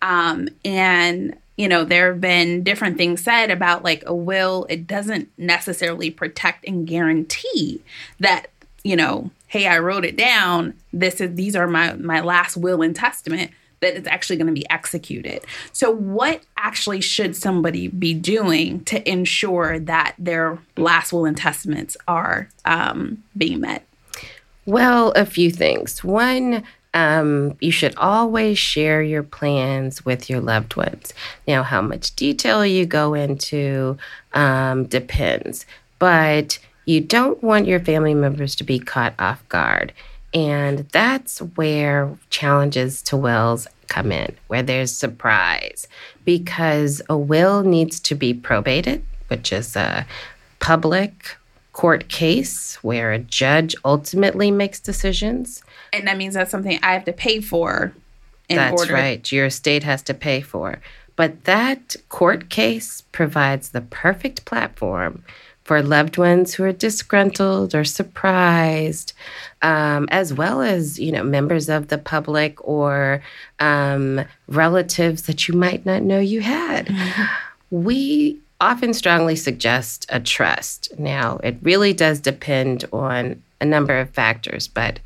Um, 0.01 0.49
and 0.63 1.37
you 1.57 1.67
know, 1.67 1.83
there 1.83 2.11
have 2.11 2.21
been 2.21 2.63
different 2.63 2.97
things 2.97 3.23
said 3.23 3.49
about 3.49 3.83
like 3.83 4.03
a 4.05 4.13
will. 4.13 4.67
It 4.69 4.85
doesn't 4.85 5.29
necessarily 5.39 6.11
protect 6.11 6.67
and 6.67 6.85
guarantee 6.85 7.81
that, 8.19 8.51
you 8.83 8.95
know, 8.95 9.31
hey, 9.47 9.65
I 9.65 9.79
wrote 9.79 10.05
it 10.05 10.15
down. 10.15 10.75
This 10.93 11.19
is 11.19 11.35
these 11.35 11.55
are 11.55 11.67
my 11.67 11.93
my 11.93 12.21
last 12.21 12.57
will 12.57 12.83
and 12.83 12.95
testament 12.95 13.51
that 13.79 13.95
it's 13.95 14.07
actually 14.07 14.37
going 14.37 14.47
to 14.47 14.53
be 14.53 14.69
executed. 14.69 15.43
So, 15.71 15.91
what 15.91 16.41
actually 16.57 17.01
should 17.01 17.35
somebody 17.35 17.87
be 17.87 18.13
doing 18.13 18.83
to 18.85 19.07
ensure 19.09 19.79
that 19.79 20.15
their 20.17 20.59
last 20.77 21.13
will 21.13 21.25
and 21.25 21.37
testaments 21.37 21.97
are 22.07 22.49
um, 22.65 23.23
being 23.35 23.61
met? 23.61 23.86
Well, 24.67 25.13
a 25.15 25.25
few 25.25 25.49
things. 25.49 26.03
One, 26.03 26.61
um, 26.93 27.55
you 27.61 27.71
should 27.71 27.95
always 27.95 28.59
share 28.59 29.01
your 29.01 29.23
plans 29.23 30.03
with 30.03 30.29
your 30.29 30.41
loved 30.41 30.75
ones. 30.75 31.13
Now, 31.47 31.63
how 31.63 31.81
much 31.81 32.13
detail 32.17 32.65
you 32.65 32.85
go 32.85 33.13
into 33.13 33.97
um, 34.33 34.83
depends, 34.83 35.65
but 35.99 36.59
you 36.83 36.99
don't 36.99 37.41
want 37.41 37.65
your 37.65 37.79
family 37.79 38.13
members 38.13 38.55
to 38.55 38.65
be 38.65 38.77
caught 38.77 39.13
off 39.17 39.47
guard. 39.47 39.93
And 40.33 40.79
that's 40.91 41.39
where 41.55 42.17
challenges 42.29 43.01
to 43.03 43.15
wills 43.15 43.67
come 43.87 44.11
in, 44.11 44.35
where 44.47 44.63
there's 44.63 44.91
surprise, 44.91 45.87
because 46.25 47.01
a 47.07 47.17
will 47.17 47.63
needs 47.63 48.01
to 48.01 48.15
be 48.15 48.33
probated, 48.33 49.01
which 49.29 49.53
is 49.53 49.77
a 49.77 50.05
public 50.59 51.37
court 51.77 52.07
case 52.07 52.73
where 52.81 53.11
a 53.11 53.19
judge 53.19 53.75
ultimately 53.85 54.49
makes 54.49 54.79
decisions. 54.79 55.61
And 55.93 56.07
that 56.07 56.17
means 56.17 56.33
that's 56.33 56.49
something 56.49 56.79
I 56.81 56.93
have 56.93 57.05
to 57.05 57.13
pay 57.13 57.39
for. 57.39 57.93
that's 58.49 58.81
order. 58.81 58.95
right. 58.95 59.31
Your 59.31 59.45
estate 59.45 59.83
has 59.83 60.01
to 60.03 60.15
pay 60.15 60.41
for. 60.41 60.81
But 61.15 61.43
that 61.43 61.95
court 62.09 62.49
case 62.49 63.01
provides 63.11 63.69
the 63.69 63.81
perfect 63.81 64.43
platform 64.45 65.23
for 65.65 65.83
loved 65.83 66.17
ones 66.17 66.55
who 66.55 66.63
are 66.63 66.71
disgruntled 66.71 67.75
or 67.75 67.83
surprised, 67.83 69.13
um, 69.61 70.07
as 70.09 70.33
well 70.33 70.63
as 70.63 70.97
you 70.97 71.11
know 71.11 71.23
members 71.23 71.69
of 71.69 71.89
the 71.89 71.99
public 71.99 72.57
or 72.67 73.21
um, 73.59 74.25
relatives 74.47 75.23
that 75.23 75.47
you 75.47 75.53
might 75.53 75.85
not 75.85 76.01
know 76.01 76.19
you 76.19 76.41
had. 76.41 76.87
Mm-hmm. 76.87 77.23
We 77.69 78.39
often 78.59 78.93
strongly 78.93 79.35
suggest 79.35 80.05
a 80.09 80.19
trust. 80.19 80.97
Now, 80.97 81.39
it 81.43 81.57
really 81.61 81.93
does 81.93 82.19
depend 82.19 82.85
on 82.91 83.41
a 83.61 83.65
number 83.65 83.99
of 83.99 84.09
factors, 84.11 84.67
but 84.67 84.99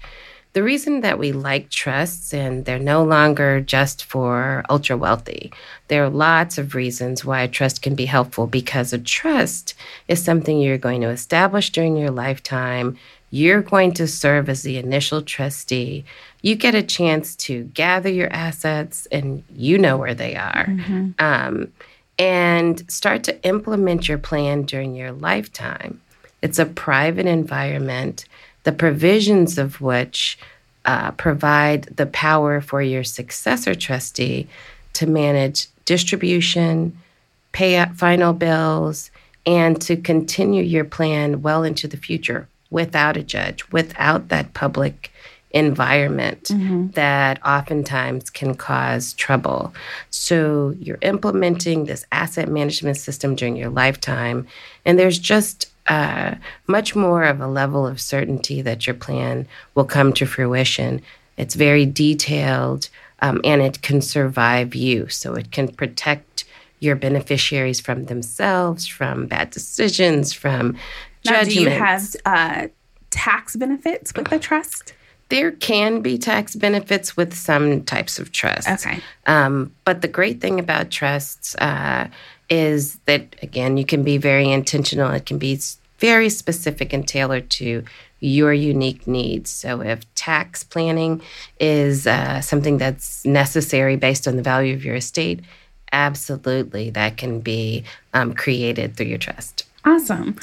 the 0.53 0.63
reason 0.63 0.99
that 1.01 1.17
we 1.17 1.31
like 1.31 1.69
trusts 1.69 2.33
and 2.33 2.65
they're 2.65 2.77
no 2.77 3.03
longer 3.03 3.61
just 3.61 4.03
for 4.03 4.65
ultra 4.69 4.97
wealthy, 4.97 5.51
there 5.87 6.03
are 6.03 6.09
lots 6.09 6.57
of 6.57 6.75
reasons 6.75 7.23
why 7.23 7.41
a 7.41 7.47
trust 7.47 7.81
can 7.81 7.95
be 7.95 8.05
helpful 8.05 8.47
because 8.47 8.91
a 8.91 8.99
trust 8.99 9.73
is 10.09 10.21
something 10.21 10.59
you're 10.59 10.77
going 10.77 11.01
to 11.01 11.09
establish 11.09 11.69
during 11.69 11.95
your 11.95 12.11
lifetime. 12.11 12.97
You're 13.29 13.61
going 13.61 13.93
to 13.93 14.07
serve 14.09 14.49
as 14.49 14.63
the 14.63 14.77
initial 14.77 15.21
trustee. 15.21 16.03
You 16.41 16.55
get 16.55 16.75
a 16.75 16.83
chance 16.83 17.33
to 17.37 17.63
gather 17.73 18.09
your 18.09 18.31
assets 18.33 19.07
and 19.09 19.45
you 19.55 19.77
know 19.77 19.95
where 19.95 20.15
they 20.15 20.35
are. 20.35 20.65
Mm-hmm. 20.65 21.11
Um, 21.19 21.71
and 22.17 22.89
start 22.91 23.23
to 23.23 23.43
implement 23.43 24.07
your 24.07 24.17
plan 24.17 24.63
during 24.63 24.95
your 24.95 25.11
lifetime. 25.11 26.01
It's 26.41 26.59
a 26.59 26.65
private 26.65 27.25
environment 27.25 28.25
the 28.63 28.71
provisions 28.71 29.57
of 29.57 29.81
which 29.81 30.37
uh, 30.85 31.11
provide 31.11 31.83
the 31.95 32.05
power 32.05 32.61
for 32.61 32.81
your 32.81 33.03
successor 33.03 33.75
trustee 33.75 34.47
to 34.93 35.07
manage 35.07 35.67
distribution, 35.85 36.97
pay 37.51 37.75
out 37.75 37.95
final 37.95 38.33
bills, 38.33 39.11
and 39.45 39.81
to 39.81 39.95
continue 39.97 40.63
your 40.63 40.85
plan 40.85 41.41
well 41.41 41.63
into 41.63 41.87
the 41.87 41.97
future 41.97 42.47
without 42.69 43.17
a 43.17 43.23
judge, 43.23 43.69
without 43.71 44.29
that 44.29 44.53
public 44.53 45.11
environment 45.53 46.45
mm-hmm. 46.45 46.87
that 46.91 47.45
oftentimes 47.45 48.29
can 48.29 48.55
cause 48.55 49.13
trouble. 49.13 49.73
So 50.09 50.73
you're 50.79 50.97
implementing 51.01 51.85
this 51.85 52.05
asset 52.11 52.49
management 52.49 52.97
system 52.97 53.35
during 53.35 53.55
your 53.55 53.69
lifetime, 53.69 54.47
and 54.85 54.97
there's 54.97 55.19
just 55.19 55.71
uh, 55.87 56.35
much 56.67 56.95
more 56.95 57.23
of 57.23 57.41
a 57.41 57.47
level 57.47 57.85
of 57.87 57.99
certainty 57.99 58.61
that 58.61 58.87
your 58.87 58.93
plan 58.93 59.47
will 59.75 59.85
come 59.85 60.13
to 60.13 60.25
fruition. 60.25 61.01
It's 61.37 61.55
very 61.55 61.85
detailed 61.85 62.89
um, 63.21 63.41
and 63.43 63.61
it 63.61 63.81
can 63.81 64.01
survive 64.01 64.75
you. 64.75 65.07
So 65.09 65.33
it 65.33 65.51
can 65.51 65.67
protect 65.67 66.45
your 66.79 66.95
beneficiaries 66.95 67.79
from 67.79 68.05
themselves, 68.05 68.87
from 68.87 69.27
bad 69.27 69.51
decisions, 69.51 70.33
from 70.33 70.77
now, 71.25 71.43
Do 71.43 71.53
you 71.53 71.69
have 71.69 72.15
uh, 72.25 72.67
tax 73.11 73.55
benefits 73.55 74.13
with 74.15 74.29
the 74.29 74.39
trust? 74.39 74.93
There 75.31 75.51
can 75.51 76.01
be 76.01 76.17
tax 76.17 76.55
benefits 76.55 77.15
with 77.15 77.33
some 77.33 77.83
types 77.83 78.19
of 78.19 78.31
trusts. 78.31 78.85
Okay. 78.85 78.99
Um, 79.25 79.73
but 79.85 80.01
the 80.01 80.07
great 80.07 80.41
thing 80.41 80.59
about 80.59 80.91
trusts 80.91 81.55
uh, 81.55 82.09
is 82.49 82.95
that, 83.05 83.35
again, 83.41 83.77
you 83.77 83.85
can 83.85 84.03
be 84.03 84.17
very 84.17 84.51
intentional. 84.51 85.09
It 85.11 85.25
can 85.25 85.37
be 85.37 85.57
very 85.99 86.29
specific 86.29 86.91
and 86.91 87.07
tailored 87.07 87.49
to 87.51 87.85
your 88.19 88.53
unique 88.53 89.07
needs. 89.07 89.49
So, 89.49 89.81
if 89.81 90.01
tax 90.15 90.63
planning 90.63 91.21
is 91.59 92.05
uh, 92.05 92.41
something 92.41 92.77
that's 92.77 93.25
necessary 93.25 93.95
based 93.95 94.27
on 94.27 94.35
the 94.35 94.43
value 94.43 94.73
of 94.73 94.83
your 94.83 94.95
estate, 94.95 95.39
absolutely 95.93 96.89
that 96.89 97.17
can 97.17 97.39
be 97.39 97.83
um, 98.13 98.33
created 98.33 98.95
through 98.95 99.07
your 99.07 99.17
trust. 99.17 99.65
Awesome. 99.83 100.35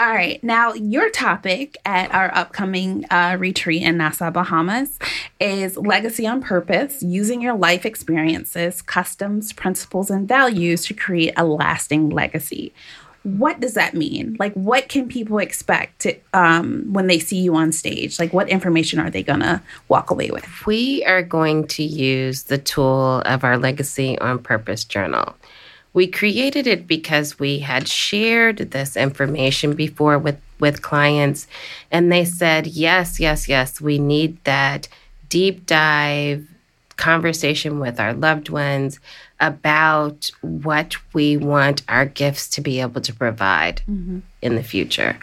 All 0.00 0.10
right. 0.10 0.42
Now, 0.42 0.72
your 0.72 1.10
topic 1.10 1.76
at 1.84 2.12
our 2.12 2.34
upcoming 2.34 3.04
uh, 3.10 3.36
retreat 3.38 3.82
in 3.82 3.98
Nassau, 3.98 4.30
Bahamas 4.30 4.98
is 5.38 5.76
legacy 5.76 6.26
on 6.26 6.42
purpose, 6.42 7.02
using 7.02 7.40
your 7.40 7.54
life 7.54 7.86
experiences, 7.86 8.82
customs, 8.82 9.52
principles, 9.52 10.10
and 10.10 10.26
values 10.26 10.84
to 10.86 10.94
create 10.94 11.34
a 11.36 11.44
lasting 11.44 12.10
legacy 12.10 12.72
what 13.22 13.60
does 13.60 13.74
that 13.74 13.94
mean? 13.94 14.36
Like, 14.38 14.54
what 14.54 14.88
can 14.88 15.06
people 15.06 15.38
expect 15.38 16.00
to, 16.00 16.16
um, 16.32 16.90
when 16.92 17.06
they 17.06 17.18
see 17.18 17.38
you 17.38 17.54
on 17.54 17.72
stage? 17.72 18.18
Like, 18.18 18.32
what 18.32 18.48
information 18.48 18.98
are 18.98 19.10
they 19.10 19.22
going 19.22 19.40
to 19.40 19.60
walk 19.88 20.10
away 20.10 20.30
with? 20.30 20.46
We 20.66 21.04
are 21.04 21.22
going 21.22 21.66
to 21.68 21.82
use 21.82 22.44
the 22.44 22.56
tool 22.56 23.22
of 23.26 23.44
our 23.44 23.58
Legacy 23.58 24.18
on 24.18 24.38
Purpose 24.38 24.84
journal. 24.84 25.34
We 25.92 26.06
created 26.06 26.66
it 26.66 26.86
because 26.86 27.38
we 27.38 27.58
had 27.58 27.88
shared 27.88 28.58
this 28.58 28.96
information 28.96 29.74
before 29.74 30.18
with, 30.18 30.40
with 30.60 30.82
clients, 30.82 31.46
and 31.90 32.12
they 32.12 32.24
said, 32.24 32.66
yes, 32.66 33.18
yes, 33.18 33.48
yes, 33.48 33.80
we 33.80 33.98
need 33.98 34.42
that 34.44 34.88
deep 35.28 35.66
dive 35.66 36.46
conversation 36.96 37.80
with 37.80 37.98
our 37.98 38.12
loved 38.12 38.50
ones 38.50 39.00
about 39.40 40.30
what 40.42 40.96
we 41.14 41.36
want 41.36 41.82
our 41.88 42.04
gifts 42.04 42.46
to 42.46 42.60
be 42.60 42.80
able 42.80 43.00
to 43.00 43.14
provide 43.14 43.80
mm-hmm. 43.88 44.18
in 44.42 44.54
the 44.54 44.62
future. 44.62 45.18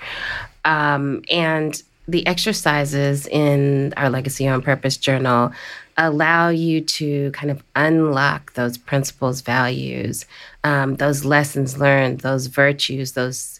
Um, 0.65 1.21
and 1.29 1.81
the 2.07 2.25
exercises 2.25 3.27
in 3.27 3.93
our 3.95 4.09
Legacy 4.09 4.47
on 4.47 4.61
Purpose 4.61 4.97
journal 4.97 5.51
allow 5.97 6.49
you 6.49 6.81
to 6.81 7.31
kind 7.31 7.51
of 7.51 7.63
unlock 7.75 8.53
those 8.53 8.77
principles, 8.77 9.41
values, 9.41 10.25
um, 10.63 10.95
those 10.95 11.25
lessons 11.25 11.77
learned, 11.77 12.21
those 12.21 12.47
virtues, 12.47 13.13
those 13.13 13.59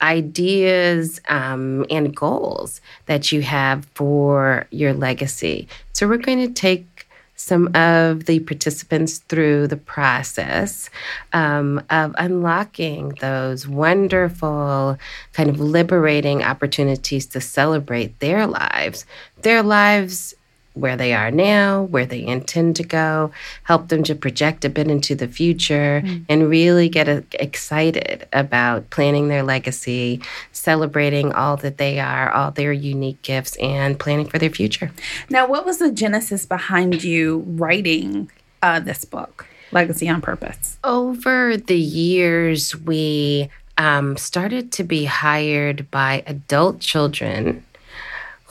ideas 0.00 1.20
um, 1.28 1.84
and 1.90 2.14
goals 2.14 2.80
that 3.06 3.32
you 3.32 3.42
have 3.42 3.84
for 3.94 4.66
your 4.70 4.92
legacy. 4.92 5.66
So, 5.92 6.06
we're 6.06 6.18
going 6.18 6.46
to 6.46 6.52
take 6.52 6.98
some 7.38 7.68
of 7.74 8.24
the 8.24 8.40
participants 8.40 9.18
through 9.18 9.68
the 9.68 9.76
process 9.76 10.90
um, 11.32 11.80
of 11.88 12.12
unlocking 12.18 13.10
those 13.20 13.66
wonderful, 13.66 14.98
kind 15.32 15.48
of 15.48 15.60
liberating 15.60 16.42
opportunities 16.42 17.26
to 17.26 17.40
celebrate 17.40 18.18
their 18.18 18.46
lives, 18.46 19.06
their 19.42 19.62
lives 19.62 20.34
where 20.78 20.96
they 20.96 21.12
are 21.12 21.30
now, 21.30 21.82
where 21.82 22.06
they 22.06 22.24
intend 22.24 22.76
to 22.76 22.82
go, 22.82 23.30
help 23.64 23.88
them 23.88 24.02
to 24.04 24.14
project 24.14 24.64
a 24.64 24.68
bit 24.68 24.88
into 24.88 25.14
the 25.14 25.28
future, 25.28 26.02
mm. 26.04 26.24
and 26.28 26.48
really 26.48 26.88
get 26.88 27.08
a, 27.08 27.24
excited 27.32 28.26
about 28.32 28.88
planning 28.90 29.28
their 29.28 29.42
legacy, 29.42 30.20
celebrating 30.52 31.32
all 31.32 31.56
that 31.56 31.78
they 31.78 31.98
are, 31.98 32.30
all 32.30 32.50
their 32.50 32.72
unique 32.72 33.20
gifts, 33.22 33.56
and 33.56 33.98
planning 33.98 34.26
for 34.26 34.38
their 34.38 34.50
future. 34.50 34.90
Now, 35.30 35.46
what 35.46 35.64
was 35.64 35.78
the 35.78 35.92
genesis 35.92 36.46
behind 36.46 37.02
you 37.02 37.44
writing 37.46 38.30
uh, 38.62 38.80
this 38.80 39.04
book, 39.04 39.46
Legacy 39.72 40.08
on 40.08 40.20
Purpose? 40.20 40.78
Over 40.84 41.56
the 41.56 41.78
years, 41.78 42.76
we 42.76 43.50
um, 43.78 44.16
started 44.16 44.72
to 44.72 44.84
be 44.84 45.04
hired 45.04 45.90
by 45.90 46.22
adult 46.26 46.80
children 46.80 47.64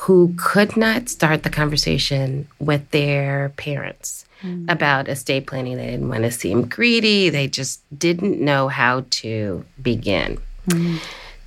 who 0.02 0.32
could 0.38 0.78
not 0.78 1.10
start 1.10 1.42
the 1.42 1.50
conversation 1.50 2.48
with 2.60 2.90
their 2.92 3.50
parents 3.58 4.26
mm. 4.44 4.70
about 4.70 5.10
estate 5.10 5.48
planning. 5.48 5.76
They 5.76 5.88
didn't 5.88 6.08
want 6.08 6.24
to 6.24 6.32
seem 6.32 6.68
greedy, 6.68 7.30
they 7.30 7.48
just 7.48 7.82
didn't 7.98 8.40
know 8.40 8.68
how 8.68 9.06
to 9.10 9.66
begin. 9.82 10.38
Mm. 10.70 11.02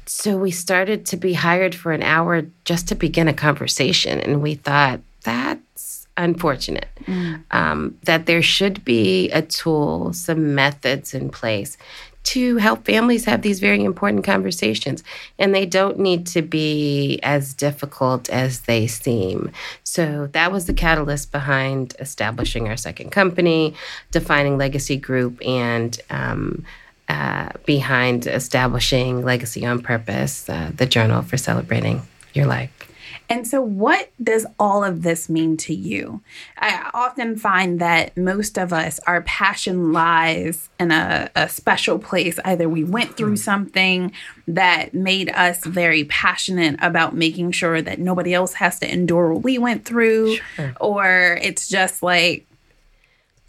So 0.06 0.36
we 0.36 0.50
started 0.50 1.06
to 1.06 1.16
be 1.16 1.34
hired 1.34 1.76
for 1.76 1.92
an 1.92 2.02
hour 2.02 2.44
just 2.64 2.88
to 2.88 2.96
begin 2.96 3.28
a 3.28 3.32
conversation. 3.32 4.18
And 4.18 4.42
we 4.42 4.56
thought, 4.56 4.98
that's 5.22 6.08
unfortunate. 6.16 6.88
Mm. 7.04 7.44
Um, 7.52 7.98
that 8.02 8.26
there 8.26 8.42
should 8.42 8.84
be 8.84 9.30
a 9.30 9.42
tool, 9.42 10.12
some 10.12 10.56
methods 10.56 11.14
in 11.14 11.30
place 11.30 11.78
to 12.22 12.58
help 12.58 12.84
families 12.84 13.24
have 13.24 13.42
these 13.42 13.60
very 13.60 13.82
important 13.82 14.24
conversations. 14.24 15.02
And 15.38 15.54
they 15.54 15.66
don't 15.66 15.98
need 15.98 16.26
to 16.28 16.42
be 16.42 17.18
as 17.22 17.54
difficult 17.54 18.28
as 18.30 18.60
they 18.60 18.86
seem. 18.86 19.50
So 19.84 20.28
that 20.32 20.52
was 20.52 20.66
the 20.66 20.74
catalyst 20.74 21.32
behind 21.32 21.94
establishing 21.98 22.68
our 22.68 22.76
second 22.76 23.10
company, 23.10 23.74
defining 24.10 24.58
Legacy 24.58 24.96
Group, 24.96 25.44
and 25.46 25.98
um, 26.10 26.64
uh, 27.08 27.48
behind 27.66 28.26
establishing 28.26 29.24
Legacy 29.24 29.66
on 29.66 29.82
Purpose, 29.82 30.48
uh, 30.48 30.70
the 30.74 30.86
journal 30.86 31.22
for 31.22 31.36
celebrating 31.36 32.02
your 32.34 32.46
life. 32.46 32.89
And 33.30 33.46
so, 33.46 33.62
what 33.62 34.10
does 34.20 34.44
all 34.58 34.82
of 34.82 35.02
this 35.02 35.28
mean 35.28 35.56
to 35.58 35.72
you? 35.72 36.20
I 36.58 36.90
often 36.92 37.36
find 37.36 37.80
that 37.80 38.16
most 38.16 38.58
of 38.58 38.72
us, 38.72 38.98
our 39.06 39.22
passion 39.22 39.92
lies 39.92 40.68
in 40.80 40.90
a, 40.90 41.30
a 41.36 41.48
special 41.48 42.00
place. 42.00 42.40
Either 42.44 42.68
we 42.68 42.82
went 42.82 43.16
through 43.16 43.30
hmm. 43.30 43.36
something 43.36 44.12
that 44.48 44.94
made 44.94 45.30
us 45.30 45.64
very 45.64 46.04
passionate 46.04 46.76
about 46.82 47.14
making 47.14 47.52
sure 47.52 47.80
that 47.80 48.00
nobody 48.00 48.34
else 48.34 48.54
has 48.54 48.80
to 48.80 48.92
endure 48.92 49.32
what 49.32 49.44
we 49.44 49.58
went 49.58 49.84
through, 49.84 50.36
sure. 50.56 50.74
or 50.80 51.38
it's 51.40 51.68
just 51.68 52.02
like, 52.02 52.48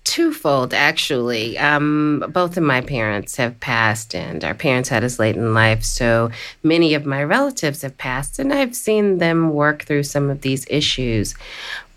twofold 0.04 0.74
actually. 0.74 1.58
Um, 1.58 2.26
both 2.30 2.58
of 2.58 2.64
my 2.64 2.82
parents 2.82 3.36
have 3.38 3.60
passed 3.60 4.16
and 4.16 4.44
our 4.44 4.56
parents 4.56 4.90
had 4.90 5.04
us 5.04 5.20
late 5.20 5.36
in 5.36 5.54
life 5.54 5.84
so 5.84 6.32
many 6.64 6.94
of 6.94 7.06
my 7.06 7.24
relatives 7.24 7.84
have 7.84 7.98
passed 7.98 8.40
and 8.40 8.52
i've 8.52 8.76
seen 8.76 9.20
them 9.20 9.54
work 9.54 9.84
through 9.84 10.04
some 10.04 10.30
of 10.30 10.42
these 10.42 10.66
issues. 10.70 11.36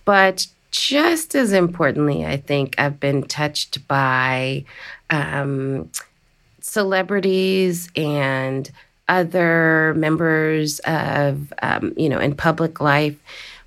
But 0.05 0.47
just 0.75 1.37
as 1.37 1.53
importantly 1.53 2.27
i 2.27 2.37
think 2.37 2.75
i've 2.79 2.99
been 2.99 3.23
touched 3.23 3.87
by 3.87 4.65
um, 5.09 5.89
celebrities 6.61 7.89
and 7.95 8.73
other 9.09 9.95
members 9.97 10.81
of 10.81 11.53
um, 11.63 11.93
you 11.97 12.09
know 12.09 12.19
in 12.19 12.35
public 12.35 12.81
life 12.81 13.17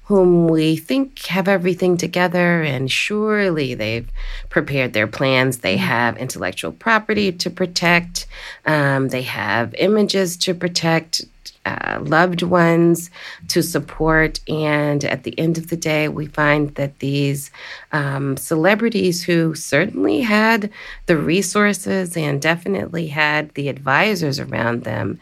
whom 0.07 0.47
we 0.47 0.77
think 0.77 1.25
have 1.25 1.49
everything 1.49 1.97
together, 1.97 2.61
and 2.63 2.89
surely 2.89 3.73
they've 3.73 4.09
prepared 4.49 4.93
their 4.93 5.07
plans. 5.07 5.57
They 5.57 5.75
mm-hmm. 5.75 5.85
have 5.85 6.17
intellectual 6.17 6.71
property 6.71 7.31
to 7.33 7.49
protect, 7.49 8.25
um, 8.65 9.09
they 9.09 9.23
have 9.23 9.73
images 9.75 10.37
to 10.37 10.53
protect. 10.53 11.25
Uh, 11.65 11.99
loved 12.01 12.43
ones 12.43 13.09
to 13.49 13.61
support. 13.61 14.39
And 14.47 15.03
at 15.03 15.23
the 15.23 15.37
end 15.37 15.57
of 15.57 15.67
the 15.67 15.75
day, 15.75 16.07
we 16.07 16.27
find 16.27 16.73
that 16.75 16.99
these 16.99 17.51
um, 17.91 18.37
celebrities 18.37 19.21
who 19.21 19.53
certainly 19.53 20.21
had 20.21 20.69
the 21.07 21.17
resources 21.17 22.15
and 22.15 22.41
definitely 22.41 23.07
had 23.07 23.53
the 23.55 23.67
advisors 23.67 24.39
around 24.39 24.85
them 24.85 25.19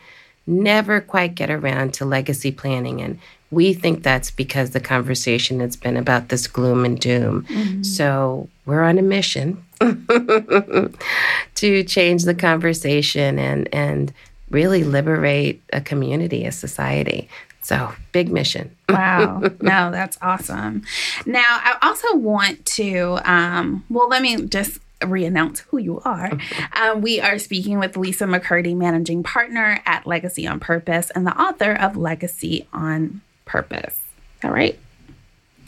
never 0.47 1.01
quite 1.01 1.35
get 1.35 1.49
around 1.49 1.93
to 1.95 2.05
legacy 2.05 2.51
planning 2.51 3.01
and 3.01 3.19
we 3.51 3.73
think 3.73 4.03
that's 4.03 4.31
because 4.31 4.71
the 4.71 4.79
conversation 4.79 5.59
has 5.61 5.75
been 5.75 5.97
about 5.97 6.29
this 6.29 6.45
gloom 6.45 6.83
and 6.83 6.99
doom. 6.99 7.43
Mm-hmm. 7.43 7.83
So 7.83 8.49
we're 8.65 8.83
on 8.83 8.97
a 8.97 9.01
mission 9.01 9.63
to 9.79 11.83
change 11.83 12.23
the 12.23 12.35
conversation 12.37 13.39
and 13.39 13.73
and 13.73 14.13
really 14.49 14.83
liberate 14.83 15.61
a 15.73 15.81
community, 15.81 16.45
a 16.45 16.51
society. 16.51 17.29
So 17.61 17.91
big 18.11 18.31
mission. 18.31 18.75
wow. 18.89 19.39
No, 19.61 19.91
that's 19.91 20.17
awesome. 20.21 20.83
Now 21.25 21.45
I 21.47 21.77
also 21.81 22.15
want 22.15 22.65
to 22.65 23.19
um, 23.23 23.85
well 23.89 24.09
let 24.09 24.21
me 24.21 24.45
just 24.47 24.79
re-announce 25.05 25.61
who 25.61 25.77
you 25.77 26.01
are. 26.05 26.31
Um, 26.73 27.01
we 27.01 27.19
are 27.19 27.37
speaking 27.37 27.79
with 27.79 27.97
Lisa 27.97 28.25
McCurdy, 28.25 28.75
managing 28.75 29.23
partner 29.23 29.81
at 29.85 30.07
Legacy 30.07 30.47
on 30.47 30.59
Purpose 30.59 31.11
and 31.11 31.25
the 31.25 31.39
author 31.39 31.73
of 31.73 31.97
Legacy 31.97 32.67
on 32.73 33.21
purpose. 33.45 33.99
All 34.43 34.51
right. 34.51 34.77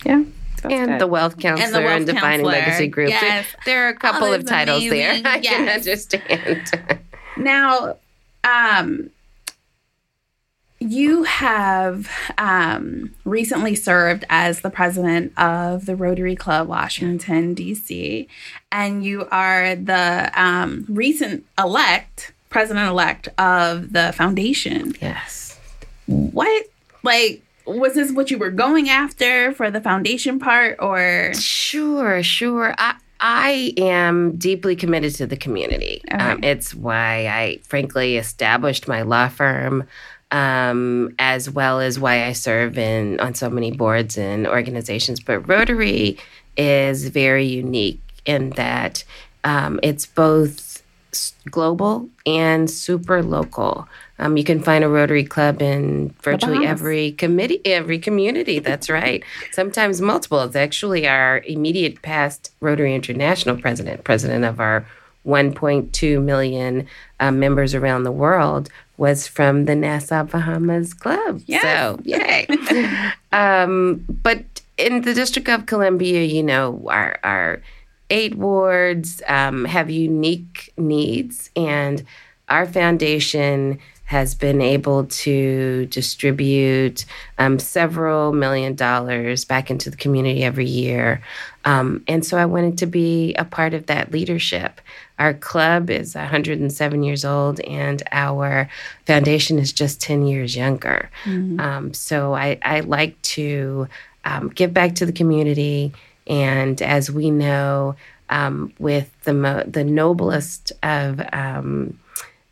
Yeah. 0.06 0.24
and 0.64 0.92
good. 0.92 1.00
the 1.00 1.08
wealth 1.08 1.38
counselor 1.38 1.66
and, 1.66 1.76
the 1.76 1.82
wealth 1.82 1.98
and 1.98 2.06
defining 2.06 2.46
counselor. 2.46 2.52
legacy 2.52 2.88
group. 2.88 3.10
Yes. 3.10 3.46
There, 3.66 3.86
are 3.86 3.90
a 3.90 3.96
couple 3.96 4.34
of 4.34 4.46
titles 4.46 4.84
amazing. 4.88 5.24
there. 5.24 5.32
I 5.34 5.38
yes. 5.38 5.56
can 5.56 5.70
understand. 5.70 6.72
now, 7.38 7.98
um, 8.44 9.10
you 10.80 11.24
have 11.24 12.10
um, 12.38 13.14
recently 13.26 13.76
served 13.76 14.26
as 14.30 14.62
the 14.62 14.70
president 14.70 15.38
of 15.38 15.86
the 15.86 15.96
Rotary 15.96 16.36
Club 16.36 16.68
Washington, 16.68 17.54
D.C., 17.54 18.28
and 18.72 19.04
you 19.04 19.28
are 19.32 19.76
the 19.76 20.32
um, 20.36 20.86
recent 20.88 21.46
elect 21.58 22.34
president 22.50 22.90
elect 22.90 23.28
of 23.38 23.94
the 23.94 24.14
foundation. 24.14 24.96
Yes. 25.02 25.60
What, 26.06 26.66
like, 27.04 27.44
was 27.66 27.96
this 27.96 28.12
what 28.12 28.32
you 28.32 28.38
were 28.38 28.52
going 28.52 28.90
after 28.90 29.52
for 29.54 29.70
the 29.70 29.82
foundation 29.82 30.40
part 30.40 30.78
or 30.80 31.34
sure 31.34 32.24
sure 32.24 32.74
i 32.78 32.96
I 33.20 33.74
am 33.78 34.38
deeply 34.38 34.76
committed 34.76 35.16
to 35.16 35.26
the 35.26 35.38
community. 35.38 36.04
Okay. 36.14 36.24
Um, 36.24 36.44
it's 36.44 36.76
why 36.76 37.26
I, 37.26 37.60
frankly, 37.64 38.16
established 38.16 38.88
my 38.88 39.02
law 39.02 39.28
firm, 39.28 39.88
um, 40.32 41.16
as 41.20 41.50
well 41.50 41.80
as 41.80 42.00
why 42.00 42.26
I 42.26 42.34
serve 42.34 42.78
in 42.78 43.20
on 43.20 43.34
so 43.34 43.50
many 43.50 43.72
boards 43.72 44.18
and 44.18 44.48
organizations. 44.48 45.20
But 45.20 45.48
Rotary 45.48 46.18
is 46.56 47.08
very 47.10 47.46
unique 47.46 48.02
in 48.26 48.52
that 48.52 49.04
um, 49.44 49.80
it's 49.84 50.06
both 50.06 50.84
global 51.50 52.10
and 52.26 52.70
super 52.70 53.24
local. 53.24 53.88
Um, 54.20 54.36
you 54.36 54.44
can 54.44 54.62
find 54.62 54.84
a 54.84 54.90
Rotary 54.90 55.24
Club 55.24 55.62
in 55.62 56.10
virtually 56.22 56.66
every 56.66 57.12
committee, 57.12 57.62
every 57.66 58.00
community. 58.00 58.60
That's 58.60 58.90
right. 58.90 59.24
Sometimes 59.52 60.02
multiple. 60.02 60.42
It's 60.42 60.56
actually 60.56 61.08
our 61.08 61.40
immediate 61.46 62.02
past 62.02 62.52
Rotary 62.60 62.96
International 62.96 63.56
president, 63.58 64.04
president 64.04 64.44
of 64.44 64.60
our 64.60 64.86
1.2 65.28 66.24
million 66.24 66.88
uh, 67.20 67.32
members 67.32 67.76
around 67.76 68.04
the 68.04 68.12
world, 68.12 68.70
was 68.98 69.28
from 69.28 69.66
the 69.66 69.76
Nassau 69.76 70.24
Bahamas 70.24 70.94
Club. 70.94 71.42
Yes. 71.46 71.62
So, 71.62 72.00
yay. 72.04 72.48
um, 73.32 74.04
but 74.24 74.44
in 74.78 75.02
the 75.02 75.14
District 75.14 75.48
of 75.50 75.66
Columbia, 75.66 76.24
you 76.24 76.42
know, 76.42 76.84
our, 76.90 77.20
our 77.24 77.62
eight 78.10 78.36
wards 78.36 79.22
um, 79.28 79.66
have 79.66 79.90
unique 79.90 80.74
needs, 80.78 81.50
and 81.56 82.04
our 82.50 82.66
foundation 82.66 83.80
has 84.06 84.34
been 84.34 84.62
able 84.62 85.04
to 85.08 85.86
distribute 85.88 87.04
um, 87.38 87.60
several 87.60 88.32
million 88.32 88.74
dollars 88.74 89.44
back 89.44 89.70
into 89.70 89.90
the 89.90 89.98
community 89.98 90.46
every 90.46 90.66
year. 90.66 91.22
Um, 91.68 92.02
and 92.08 92.26
so 92.26 92.38
I 92.38 92.46
wanted 92.46 92.78
to 92.78 92.86
be 92.86 93.34
a 93.34 93.44
part 93.44 93.74
of 93.74 93.88
that 93.88 94.14
leadership. 94.14 94.80
Our 95.20 95.34
club 95.34 95.90
is 95.90 96.16
107 96.16 97.04
years 97.04 97.26
old, 97.26 97.60
and 97.60 98.02
our 98.14 98.70
foundation 99.06 99.60
is 99.60 99.74
just 99.74 100.00
10 100.00 100.26
years 100.26 100.56
younger. 100.56 101.10
Mm-hmm. 101.26 101.60
Um, 101.60 101.94
so 101.94 102.34
I, 102.34 102.58
I, 102.62 102.80
like 102.80 103.22
to 103.34 103.90
um, 104.24 104.48
give 104.48 104.74
back 104.74 104.96
to 104.96 105.06
the 105.06 105.12
community. 105.12 105.92
And 106.26 106.82
as 106.82 107.12
we 107.12 107.32
know, 107.32 107.98
um, 108.30 108.72
with 108.80 109.12
the, 109.24 109.34
mo- 109.34 109.64
the 109.68 109.84
noblest 109.84 110.72
of 110.84 111.20
um, 111.34 112.00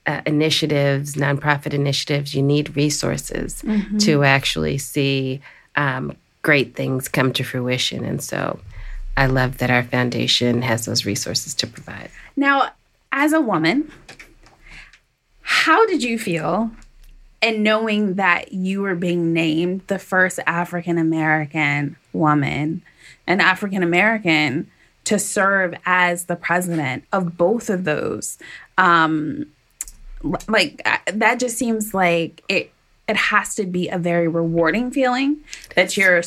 uh, 0.05 0.23
initiatives, 0.25 1.15
nonprofit 1.15 1.73
initiatives, 1.73 2.35
you 2.35 2.41
need 2.41 2.75
resources 2.75 3.61
mm-hmm. 3.61 3.97
to 3.99 4.25
actually 4.25 4.77
see 4.77 5.39
um, 5.77 6.17
great 6.41 6.75
things 6.75 7.07
come 7.07 7.31
to 7.31 7.43
fruition. 7.43 8.03
And 8.03 8.21
so 8.21 8.59
I 9.17 9.27
love 9.27 9.57
that 9.59 9.69
our 9.69 9.83
foundation 9.83 10.61
has 10.61 10.85
those 10.85 11.05
resources 11.05 11.53
to 11.55 11.67
provide. 11.67 12.09
Now, 12.35 12.71
as 13.11 13.31
a 13.33 13.41
woman, 13.41 13.91
how 15.41 15.85
did 15.85 16.03
you 16.03 16.19
feel 16.19 16.71
in 17.41 17.63
knowing 17.63 18.15
that 18.15 18.51
you 18.53 18.81
were 18.81 18.95
being 18.95 19.31
named 19.31 19.81
the 19.87 19.99
first 19.99 20.39
African 20.45 20.97
American 20.97 21.95
woman, 22.11 22.81
an 23.27 23.39
African 23.39 23.83
American, 23.83 24.69
to 25.05 25.19
serve 25.19 25.75
as 25.85 26.25
the 26.25 26.35
president 26.35 27.03
of 27.13 27.37
both 27.37 27.69
of 27.69 27.83
those 27.83 28.37
um, 28.77 29.45
like 30.47 30.81
uh, 30.85 30.97
that 31.13 31.39
just 31.39 31.57
seems 31.57 31.93
like 31.93 32.43
it 32.49 32.71
it 33.07 33.15
has 33.15 33.55
to 33.55 33.65
be 33.65 33.87
a 33.89 33.97
very 33.97 34.27
rewarding 34.27 34.89
feeling 34.89 35.37
that 35.75 35.95
you're 35.95 36.21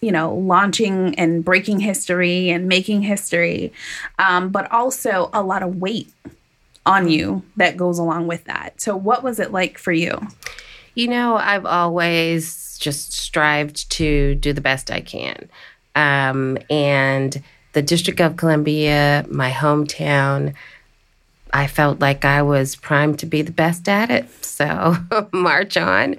you 0.00 0.10
know 0.12 0.34
launching 0.34 1.14
and 1.16 1.44
breaking 1.44 1.80
history 1.80 2.50
and 2.50 2.66
making 2.66 3.02
history 3.02 3.72
um, 4.18 4.48
but 4.48 4.70
also 4.72 5.30
a 5.32 5.42
lot 5.42 5.62
of 5.62 5.76
weight 5.76 6.12
on 6.86 7.08
you 7.08 7.42
that 7.56 7.76
goes 7.76 7.98
along 7.98 8.26
with 8.26 8.44
that. 8.44 8.80
So 8.80 8.96
what 8.96 9.22
was 9.22 9.38
it 9.38 9.52
like 9.52 9.78
for 9.78 9.92
you? 9.92 10.18
You 10.94 11.08
know 11.08 11.36
i've 11.36 11.64
always 11.64 12.76
just 12.78 13.12
strived 13.12 13.90
to 13.92 14.34
do 14.34 14.52
the 14.52 14.60
best 14.60 14.90
i 14.90 15.00
can. 15.00 15.48
Um, 15.94 16.58
and 16.68 17.42
the 17.72 17.82
district 17.82 18.20
of 18.20 18.36
columbia 18.36 19.24
my 19.30 19.50
hometown 19.50 20.54
I 21.52 21.66
felt 21.66 22.00
like 22.00 22.24
I 22.24 22.42
was 22.42 22.76
primed 22.76 23.18
to 23.20 23.26
be 23.26 23.42
the 23.42 23.52
best 23.52 23.88
at 23.88 24.10
it. 24.10 24.28
So 24.44 24.96
march 25.32 25.76
on. 25.76 26.16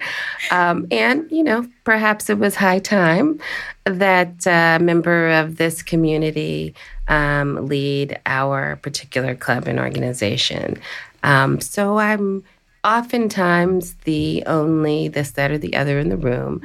Um, 0.49 0.87
and, 0.91 1.29
you 1.31 1.43
know, 1.43 1.67
perhaps 1.83 2.29
it 2.29 2.37
was 2.37 2.55
high 2.55 2.79
time 2.79 3.39
that 3.85 4.45
a 4.45 4.79
member 4.81 5.29
of 5.29 5.57
this 5.57 5.81
community 5.81 6.75
um, 7.07 7.67
lead 7.67 8.19
our 8.25 8.77
particular 8.77 9.35
club 9.35 9.67
and 9.67 9.79
organization. 9.79 10.79
Um, 11.23 11.61
so 11.61 11.97
I'm 11.97 12.43
oftentimes 12.83 13.93
the 14.05 14.43
only 14.47 15.07
this, 15.07 15.31
that, 15.31 15.51
or 15.51 15.57
the 15.57 15.75
other 15.75 15.99
in 15.99 16.09
the 16.09 16.17
room. 16.17 16.61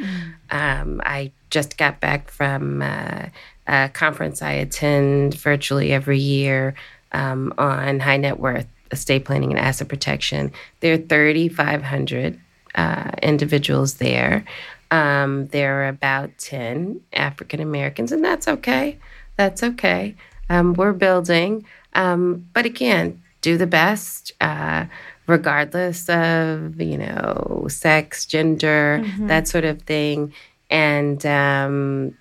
Mm. 0.50 1.00
I 1.04 1.32
just 1.50 1.76
got 1.76 2.00
back 2.00 2.30
from 2.30 2.82
uh, 2.82 3.26
a 3.66 3.88
conference 3.92 4.42
I 4.42 4.52
attend 4.52 5.34
virtually 5.34 5.92
every 5.92 6.18
year 6.18 6.74
um, 7.12 7.52
on 7.58 8.00
high 8.00 8.16
net 8.16 8.38
worth 8.38 8.66
estate 8.90 9.24
planning 9.24 9.50
and 9.50 9.60
asset 9.60 9.88
protection. 9.88 10.52
There 10.80 10.94
are 10.94 10.98
3,500 10.98 12.40
uh, 12.74 13.10
individuals 13.22 13.94
there. 13.94 14.44
Um, 14.90 15.46
there 15.48 15.82
are 15.82 15.88
about 15.88 16.36
10 16.38 17.00
African 17.12 17.60
Americans, 17.60 18.12
and 18.12 18.24
that's 18.24 18.46
okay. 18.46 18.98
That's 19.36 19.62
okay. 19.62 20.14
Um, 20.48 20.74
we're 20.74 20.92
building. 20.92 21.66
Um, 21.94 22.46
but 22.52 22.66
again, 22.66 23.22
do 23.40 23.56
the 23.56 23.66
best, 23.66 24.32
uh, 24.40 24.86
regardless 25.26 26.08
of, 26.08 26.80
you 26.80 26.98
know, 26.98 27.66
sex, 27.68 28.26
gender, 28.26 29.00
mm-hmm. 29.02 29.26
that 29.26 29.48
sort 29.48 29.64
of 29.64 29.82
thing. 29.82 30.32
And 30.70 31.24
um, 31.26 32.16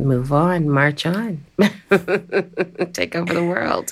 move 0.00 0.32
on, 0.32 0.68
march 0.68 1.06
on, 1.06 1.44
take 2.92 3.14
over 3.14 3.32
the 3.32 3.44
world. 3.46 3.90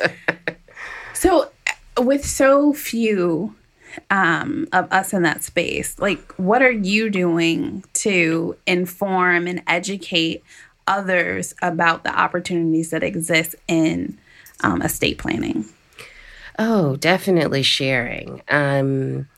so, 1.14 1.50
with 1.98 2.24
so 2.24 2.72
few 2.72 3.54
um, 4.10 4.68
of 4.72 4.90
us 4.92 5.12
in 5.12 5.22
that 5.22 5.42
space, 5.42 5.98
like 5.98 6.32
what 6.34 6.62
are 6.62 6.72
you 6.72 7.10
doing 7.10 7.84
to 7.94 8.56
inform 8.66 9.46
and 9.46 9.62
educate 9.66 10.42
others 10.86 11.54
about 11.62 12.04
the 12.04 12.18
opportunities 12.18 12.90
that 12.90 13.02
exist 13.02 13.54
in 13.68 14.18
um, 14.62 14.82
estate 14.82 15.18
planning? 15.18 15.64
Oh, 16.58 16.96
definitely 16.96 17.62
sharing. 17.62 18.42
Um, 18.48 19.28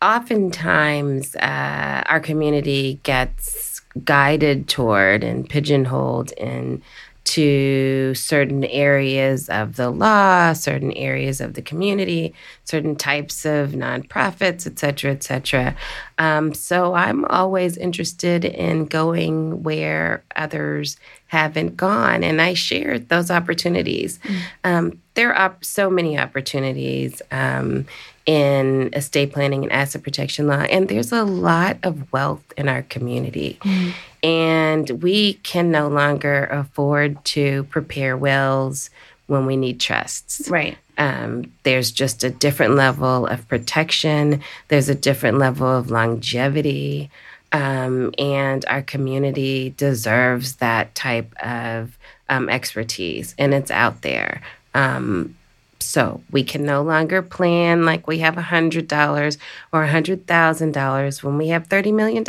oftentimes, 0.00 1.34
uh, 1.36 2.02
our 2.06 2.20
community 2.20 3.00
gets 3.02 3.71
guided 4.04 4.68
toward 4.68 5.24
and 5.24 5.48
pigeonholed 5.48 6.32
in 6.32 6.82
to 7.24 8.12
certain 8.14 8.64
areas 8.64 9.48
of 9.48 9.76
the 9.76 9.90
law, 9.90 10.52
certain 10.52 10.92
areas 10.94 11.40
of 11.40 11.54
the 11.54 11.62
community, 11.62 12.34
certain 12.64 12.96
types 12.96 13.44
of 13.44 13.70
nonprofits, 13.70 14.66
et 14.66 14.76
cetera, 14.76 15.12
et 15.12 15.22
cetera. 15.22 15.76
Um, 16.18 16.52
so 16.52 16.94
I'm 16.94 17.24
always 17.26 17.76
interested 17.76 18.44
in 18.44 18.86
going 18.86 19.62
where 19.62 20.24
others 20.34 20.96
haven't 21.28 21.76
gone, 21.76 22.24
and 22.24 22.42
I 22.42 22.54
share 22.54 22.98
those 22.98 23.30
opportunities. 23.30 24.18
Mm. 24.18 24.40
Um, 24.64 24.98
there 25.14 25.32
are 25.32 25.56
so 25.60 25.88
many 25.88 26.18
opportunities 26.18 27.22
um, 27.30 27.86
in 28.26 28.90
estate 28.94 29.32
planning 29.32 29.64
and 29.64 29.72
asset 29.72 30.02
protection 30.02 30.46
law, 30.46 30.60
and 30.60 30.88
there's 30.88 31.12
a 31.12 31.24
lot 31.24 31.76
of 31.82 32.12
wealth 32.12 32.52
in 32.56 32.68
our 32.68 32.82
community. 32.82 33.58
Mm. 33.62 33.92
And 34.22 35.02
we 35.02 35.34
can 35.34 35.70
no 35.70 35.88
longer 35.88 36.44
afford 36.46 37.24
to 37.26 37.64
prepare 37.64 38.16
wills 38.16 38.90
when 39.26 39.46
we 39.46 39.56
need 39.56 39.80
trusts. 39.80 40.48
Right. 40.48 40.76
Um, 40.98 41.50
there's 41.62 41.90
just 41.90 42.22
a 42.22 42.30
different 42.30 42.74
level 42.74 43.26
of 43.26 43.48
protection, 43.48 44.42
there's 44.68 44.88
a 44.88 44.94
different 44.94 45.38
level 45.38 45.66
of 45.66 45.90
longevity. 45.90 47.10
Um, 47.50 48.14
and 48.18 48.64
our 48.66 48.80
community 48.80 49.74
deserves 49.76 50.56
that 50.56 50.94
type 50.94 51.34
of 51.44 51.98
um, 52.30 52.48
expertise, 52.48 53.34
and 53.36 53.52
it's 53.52 53.70
out 53.70 54.00
there. 54.00 54.40
Um, 54.74 55.36
so 55.84 56.20
we 56.30 56.44
can 56.44 56.64
no 56.64 56.82
longer 56.82 57.22
plan 57.22 57.84
like 57.84 58.06
we 58.06 58.18
have 58.18 58.34
$100 58.34 59.38
or 59.72 59.86
$100,000 59.86 61.22
when 61.22 61.38
we 61.38 61.48
have 61.48 61.68
$30 61.68 61.94
million. 61.94 62.24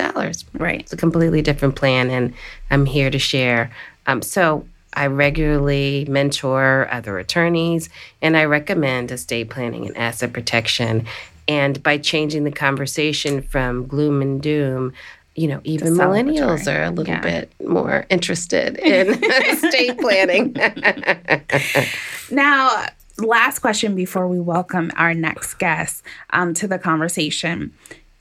Right. 0.54 0.82
It's 0.82 0.94
a 0.94 0.98
completely 0.98 1.42
different 1.42 1.76
plan, 1.76 2.10
and 2.10 2.34
I'm 2.72 2.86
here 2.86 3.10
to 3.10 3.20
share. 3.20 3.72
Um, 4.06 4.22
so 4.22 4.66
I 4.94 5.08
regularly 5.08 6.06
mentor 6.10 6.88
other 6.92 7.18
attorneys, 7.18 7.90
and 8.22 8.38
I 8.38 8.46
recommend 8.46 9.12
estate 9.12 9.50
planning 9.50 9.88
and 9.88 9.98
asset 9.98 10.34
protection. 10.34 11.06
And 11.48 11.82
by 11.84 11.98
changing 11.98 12.44
the 12.44 12.52
conversation 12.52 13.42
from 13.42 13.88
gloom 13.88 14.22
and 14.22 14.42
doom, 14.42 14.94
you 15.36 15.48
know, 15.48 15.62
even 15.64 15.94
millennials 15.94 16.72
are 16.72 16.84
a 16.84 16.90
little 16.92 17.14
yeah. 17.14 17.22
bit 17.22 17.52
more 17.66 18.06
interested 18.10 18.78
in 18.80 19.24
estate 19.24 19.98
planning. 19.98 20.56
now, 22.32 22.86
last 23.18 23.60
question 23.60 23.96
before 23.96 24.28
we 24.28 24.40
welcome 24.40 24.92
our 24.96 25.14
next 25.14 25.56
guest 25.56 26.04
um, 26.32 26.54
to 26.56 26.68
the 26.68 26.80
conversation. 26.80 27.74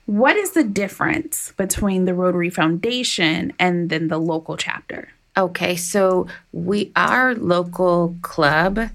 What 0.06 0.36
is 0.36 0.52
the 0.52 0.64
difference 0.64 1.52
between 1.56 2.04
the 2.04 2.14
Rotary 2.14 2.50
Foundation 2.50 3.52
and 3.58 3.88
then 3.88 4.08
the 4.08 4.18
local 4.18 4.56
chapter? 4.56 5.08
Okay, 5.36 5.76
so 5.76 6.26
we 6.52 6.92
our 6.94 7.34
local 7.34 8.16
club 8.20 8.90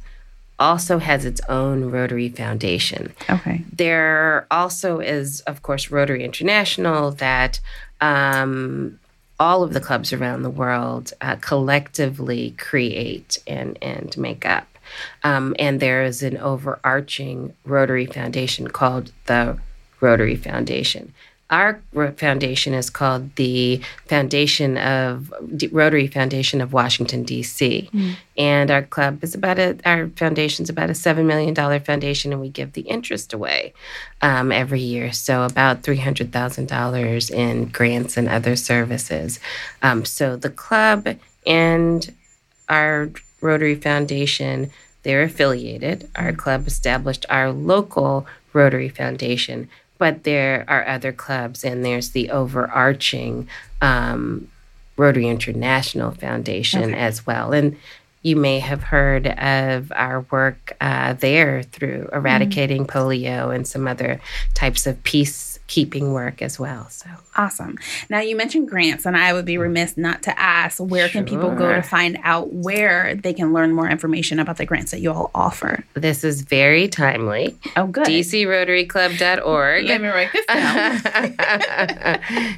also 0.60 0.98
has 0.98 1.26
its 1.26 1.42
own 1.50 1.92
Rotary 1.92 2.30
Foundation. 2.30 3.14
Okay. 3.30 3.64
There 3.72 4.48
also 4.50 5.00
is, 5.00 5.42
of 5.42 5.62
course, 5.62 5.92
Rotary 5.92 6.24
International 6.24 7.12
that 7.12 7.60
um, 8.02 9.00
all 9.40 9.64
of 9.64 9.74
the 9.74 9.80
clubs 9.80 10.14
around 10.14 10.42
the 10.42 10.50
world 10.50 11.14
uh, 11.22 11.36
collectively 11.38 12.56
create 12.58 13.38
and, 13.48 13.78
and 13.82 14.18
make 14.18 14.46
up. 14.46 14.68
Um, 15.24 15.56
and 15.60 15.80
there 15.80 16.04
is 16.04 16.24
an 16.24 16.38
overarching 16.38 17.54
Rotary 17.66 18.06
Foundation 18.06 18.68
called 18.68 19.12
the 19.26 19.58
Rotary 20.02 20.36
Foundation. 20.36 21.14
Our 21.50 21.80
foundation 22.18 22.74
is 22.74 22.90
called 22.90 23.34
the 23.38 23.80
Foundation 24.08 24.78
of 24.78 25.34
Rotary 25.72 26.08
Foundation 26.08 26.60
of 26.60 26.74
Washington 26.74 27.24
D.C. 27.24 27.90
Mm. 27.94 28.16
And 28.38 28.70
our 28.70 28.84
club 28.84 29.24
is 29.24 29.34
about 29.34 29.58
a 29.58 29.78
our 29.86 30.10
foundation 30.10 30.64
is 30.64 30.70
about 30.70 30.90
a 30.90 30.96
seven 30.96 31.26
million 31.26 31.54
dollar 31.54 31.80
foundation, 31.80 32.34
and 32.34 32.42
we 32.42 32.50
give 32.50 32.74
the 32.74 32.82
interest 32.82 33.32
away 33.32 33.74
um, 34.22 34.52
every 34.52 34.82
year. 34.82 35.14
So 35.14 35.44
about 35.44 35.84
three 35.84 35.98
hundred 35.98 36.34
thousand 36.34 36.68
dollars 36.68 37.30
in 37.30 37.70
grants 37.70 38.18
and 38.18 38.28
other 38.28 38.58
services. 38.58 39.40
Um, 39.82 40.04
so 40.04 40.36
the 40.36 40.50
club 40.50 41.08
and 41.46 42.14
our 42.68 43.10
Rotary 43.42 43.76
Foundation, 43.76 44.72
they're 45.04 45.24
affiliated. 45.24 46.10
Our 46.16 46.34
club 46.34 46.68
established 46.68 47.26
our 47.30 47.52
local 47.52 48.26
Rotary 48.54 48.90
Foundation, 48.90 49.70
but 49.98 50.24
there 50.24 50.66
are 50.68 50.88
other 50.88 51.12
clubs, 51.12 51.64
and 51.64 51.86
there's 51.86 52.12
the 52.12 52.30
overarching 52.30 53.48
um, 53.82 54.48
Rotary 54.96 55.28
International 55.28 56.12
Foundation 56.12 56.92
okay. 56.92 57.00
as 57.00 57.26
well. 57.26 57.54
And 57.54 57.78
you 58.24 58.36
may 58.36 58.60
have 58.60 58.84
heard 58.84 59.28
of 59.28 59.92
our 59.96 60.22
work 60.32 60.76
uh, 60.82 61.14
there 61.14 61.64
through 61.64 62.10
eradicating 62.12 62.86
mm-hmm. 62.86 62.98
polio 62.98 63.56
and 63.56 63.68
some 63.68 63.88
other 63.88 64.20
types 64.54 64.86
of 64.86 65.02
peacekeeping 65.68 66.14
work 66.14 66.42
as 66.42 66.60
well. 66.60 66.90
So 66.90 67.10
awesome. 67.36 67.78
Now 68.10 68.20
you 68.22 68.36
mentioned 68.36 68.70
grants, 68.70 69.06
and 69.06 69.16
I 69.16 69.34
would 69.34 69.46
be 69.46 69.58
remiss 69.58 69.98
not 69.98 70.24
to 70.24 70.40
ask 70.40 70.80
where 70.80 71.08
sure. 71.08 71.24
can 71.24 71.30
people 71.30 71.54
go 71.56 71.74
to 71.74 71.82
find 71.82 72.18
out 72.24 72.54
where 72.54 73.16
they 73.16 73.34
can 73.34 73.54
learn 73.54 73.74
more 73.74 73.90
information 73.90 74.40
about 74.40 74.58
the 74.58 74.66
grants 74.66 74.92
that 74.92 75.02
you 75.02 75.12
all 75.12 75.32
offer? 75.36 75.84
This 75.94 76.24
is 76.24 76.42
very 76.42 76.88
timely. 76.88 77.58
Oh, 77.76 77.88
good. 77.88 78.08
DCRotaryClub.org. 78.08 79.86
Let 79.86 80.02
me 80.02 80.08
write 80.08 80.32
this 80.34 80.46
down. 80.46 80.98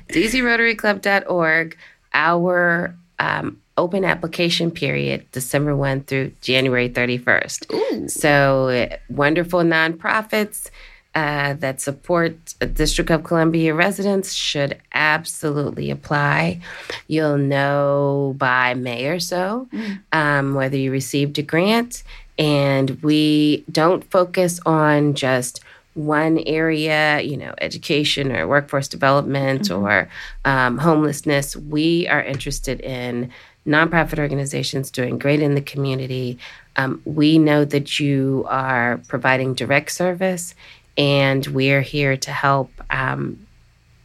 DCRotaryClub.org. 0.09 1.77
Our 2.11 2.95
um, 3.19 3.61
open 3.77 4.03
application 4.03 4.71
period 4.71 5.25
December 5.31 5.75
1 5.75 6.01
through 6.01 6.31
January 6.41 6.89
31st. 6.89 7.73
Ooh. 7.73 8.07
So, 8.07 8.89
wonderful 9.09 9.59
nonprofits 9.59 10.69
uh, 11.19 11.53
that 11.55 11.81
support 11.81 12.33
District 12.73 13.09
of 13.09 13.25
Columbia 13.25 13.73
residents 13.73 14.31
should 14.31 14.77
absolutely 14.93 15.91
apply. 15.91 16.61
You'll 17.07 17.37
know 17.37 18.35
by 18.37 18.73
May 18.73 19.07
or 19.07 19.19
so 19.19 19.67
mm. 19.73 19.99
um, 20.13 20.53
whether 20.53 20.77
you 20.77 20.91
received 20.91 21.37
a 21.37 21.41
grant. 21.41 22.03
And 22.37 23.03
we 23.03 23.65
don't 23.69 24.09
focus 24.09 24.61
on 24.65 25.13
just 25.13 25.59
one 25.93 26.39
area, 26.45 27.19
you 27.19 27.35
know, 27.35 27.53
education 27.59 28.31
or 28.31 28.47
workforce 28.47 28.87
development 28.87 29.63
mm-hmm. 29.63 29.83
or 29.83 30.09
um, 30.45 30.77
homelessness. 30.77 31.57
We 31.57 32.07
are 32.07 32.23
interested 32.23 32.79
in 32.79 33.29
nonprofit 33.67 34.19
organizations 34.19 34.89
doing 34.89 35.19
great 35.19 35.41
in 35.41 35.55
the 35.55 35.61
community. 35.61 36.39
Um, 36.77 37.01
we 37.03 37.37
know 37.37 37.65
that 37.65 37.99
you 37.99 38.45
are 38.47 39.01
providing 39.09 39.53
direct 39.53 39.91
service, 39.91 40.55
and 40.97 41.45
we're 41.47 41.81
here 41.81 42.17
to 42.17 42.31
help 42.31 42.71
um, 42.89 43.45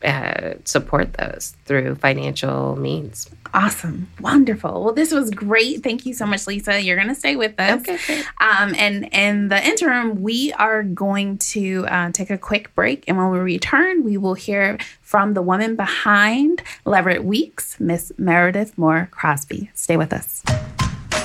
uh, 0.05 0.55
support 0.65 1.15
those 1.15 1.57
through 1.65 1.95
financial 1.97 2.77
means. 2.77 3.29
Awesome. 3.55 4.09
Wonderful. 4.21 4.85
Well, 4.85 4.93
this 4.93 5.13
was 5.13 5.31
great. 5.31 5.83
Thank 5.85 6.05
you 6.05 6.13
so 6.13 6.27
much, 6.27 6.47
Lisa. 6.47 6.81
You're 6.81 6.97
going 6.97 7.09
to 7.09 7.15
stay 7.15 7.37
with 7.37 7.59
us. 7.59 7.81
Okay, 7.81 7.99
great. 8.05 8.27
Um, 8.41 8.75
and 8.77 9.09
in 9.13 9.49
the 9.49 9.65
interim, 9.65 10.23
we 10.23 10.53
are 10.55 10.83
going 10.83 11.39
to 11.39 11.87
uh, 11.89 12.11
take 12.11 12.31
a 12.31 12.39
quick 12.39 12.75
break. 12.75 13.05
And 13.07 13.17
when 13.17 13.31
we 13.31 13.39
return, 13.39 14.03
we 14.03 14.17
will 14.17 14.35
hear 14.35 14.79
from 15.03 15.35
the 15.35 15.43
woman 15.43 15.77
behind 15.77 16.63
Leverett 16.85 17.25
Weeks, 17.25 17.79
Miss 17.79 18.13
Meredith 18.19 18.77
Moore 18.77 19.09
Crosby. 19.13 19.71
Stay 19.75 19.97
with 19.97 20.13
us. 20.13 20.43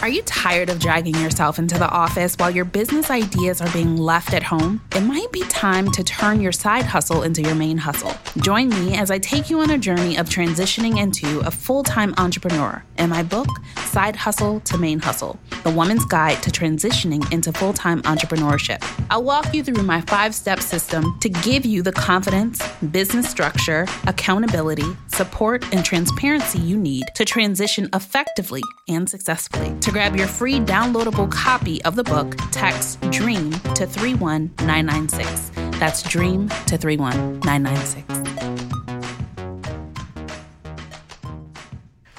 Are 0.01 0.07
you 0.07 0.21
tired 0.21 0.69
of 0.69 0.79
dragging 0.79 1.15
yourself 1.15 1.59
into 1.59 1.77
the 1.77 1.89
office 1.89 2.35
while 2.35 2.49
your 2.49 2.63
business 2.63 3.11
ideas 3.11 3.59
are 3.59 3.69
being 3.73 3.97
left 3.97 4.33
at 4.33 4.43
home? 4.43 4.79
It 4.95 5.01
might 5.01 5.29
be 5.33 5.41
time 5.49 5.91
to 5.91 6.05
turn 6.05 6.39
your 6.39 6.53
side 6.53 6.85
hustle 6.85 7.23
into 7.23 7.41
your 7.41 7.53
main 7.53 7.77
hustle. 7.77 8.13
Join 8.37 8.69
me 8.69 8.95
as 8.95 9.11
I 9.11 9.19
take 9.19 9.49
you 9.49 9.59
on 9.59 9.71
a 9.71 9.77
journey 9.77 10.15
of 10.15 10.29
transitioning 10.29 10.97
into 10.97 11.41
a 11.41 11.51
full 11.51 11.83
time 11.83 12.13
entrepreneur 12.17 12.81
in 12.97 13.09
my 13.09 13.23
book, 13.23 13.49
Side 13.87 14.15
Hustle 14.15 14.61
to 14.61 14.77
Main 14.77 14.99
Hustle 14.99 15.37
The 15.63 15.69
Woman's 15.69 16.05
Guide 16.05 16.41
to 16.43 16.49
Transitioning 16.49 17.29
into 17.33 17.51
Full 17.51 17.73
Time 17.73 18.01
Entrepreneurship. 18.03 18.81
I'll 19.09 19.23
walk 19.23 19.53
you 19.53 19.63
through 19.63 19.83
my 19.83 19.99
five 20.01 20.33
step 20.33 20.61
system 20.61 21.19
to 21.19 21.27
give 21.27 21.65
you 21.65 21.81
the 21.81 21.91
confidence, 21.91 22.65
business 22.91 23.29
structure, 23.29 23.85
accountability, 24.07 24.95
support, 25.07 25.65
and 25.73 25.83
transparency 25.83 26.59
you 26.59 26.77
need 26.77 27.03
to 27.15 27.25
transition 27.25 27.89
effectively 27.93 28.61
and 28.87 29.09
successfully. 29.09 29.75
To 29.89 29.93
grab 29.93 30.15
your 30.15 30.27
free 30.27 30.59
downloadable 30.59 31.31
copy 31.31 31.83
of 31.83 31.95
the 31.95 32.03
book, 32.03 32.35
text 32.51 33.01
DREAM 33.09 33.49
to 33.73 33.87
31996. 33.87 35.49
That's 35.79 36.03
DREAM 36.03 36.47
to 36.67 36.77
31996. 36.77 38.05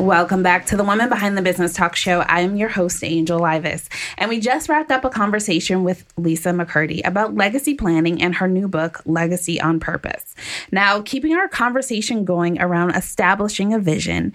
Welcome 0.01 0.43
back 0.43 0.67
to 0.67 0.77
the 0.77 0.83
Woman 0.83 1.09
Behind 1.09 1.39
the 1.39 1.43
Business 1.43 1.73
Talk 1.73 1.95
Show. 1.95 2.23
I 2.23 2.41
am 2.41 2.57
your 2.57 2.71
host, 2.71 3.05
Angel 3.05 3.39
Livas, 3.39 3.89
and 4.19 4.29
we 4.29 4.41
just 4.41 4.69
wrapped 4.69 4.91
up 4.91 5.05
a 5.05 5.09
conversation 5.09 5.85
with 5.85 6.05
Lisa 6.17 6.49
McCurdy 6.49 7.07
about 7.07 7.37
legacy 7.37 7.75
planning 7.75 8.21
and 8.21 8.35
her 8.35 8.49
new 8.49 8.67
book, 8.67 9.01
Legacy 9.07 9.61
on 9.61 9.79
Purpose. 9.79 10.35
Now, 10.73 11.03
keeping 11.03 11.35
our 11.35 11.47
conversation 11.47 12.25
going 12.25 12.61
around 12.61 12.97
establishing 12.97 13.73
a 13.73 13.79
vision. 13.79 14.33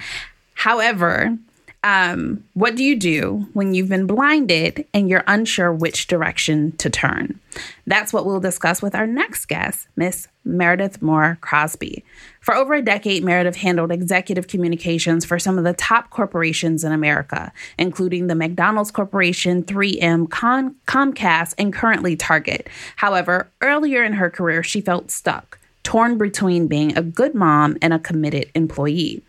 However, 0.53 1.37
um, 1.85 2.43
what 2.55 2.75
do 2.75 2.83
you 2.83 2.95
do 2.95 3.47
when 3.53 3.75
you've 3.75 3.89
been 3.89 4.07
blinded 4.07 4.87
and 4.91 5.07
you're 5.07 5.23
unsure 5.27 5.71
which 5.71 6.07
direction 6.07 6.75
to 6.77 6.89
turn? 6.89 7.39
That's 7.85 8.11
what 8.11 8.25
we'll 8.25 8.39
discuss 8.39 8.81
with 8.81 8.95
our 8.95 9.05
next 9.05 9.45
guest, 9.45 9.87
Miss 9.95 10.27
Meredith 10.43 11.03
Moore 11.03 11.37
Crosby. 11.41 12.03
For 12.41 12.55
over 12.55 12.73
a 12.73 12.81
decade, 12.81 13.23
Meredith 13.23 13.57
handled 13.57 13.91
executive 13.91 14.47
communications 14.47 15.25
for 15.25 15.37
some 15.37 15.59
of 15.59 15.63
the 15.63 15.73
top 15.73 16.09
corporations 16.09 16.83
in 16.83 16.91
America, 16.91 17.53
including 17.77 18.25
the 18.25 18.35
McDonald's 18.35 18.89
Corporation, 18.89 19.63
3M, 19.63 20.27
Con- 20.31 20.75
Comcast, 20.87 21.53
and 21.59 21.71
currently 21.71 22.15
Target. 22.15 22.67
However, 22.95 23.51
earlier 23.61 24.03
in 24.03 24.13
her 24.13 24.31
career, 24.31 24.63
she 24.63 24.81
felt 24.81 25.11
stuck 25.11 25.59
torn 25.85 26.17
between 26.17 26.67
being 26.67 26.97
a 26.97 27.01
good 27.01 27.33
mom 27.33 27.77
and 27.81 27.93
a 27.93 27.99
committed 27.99 28.49
employee. 28.55 29.23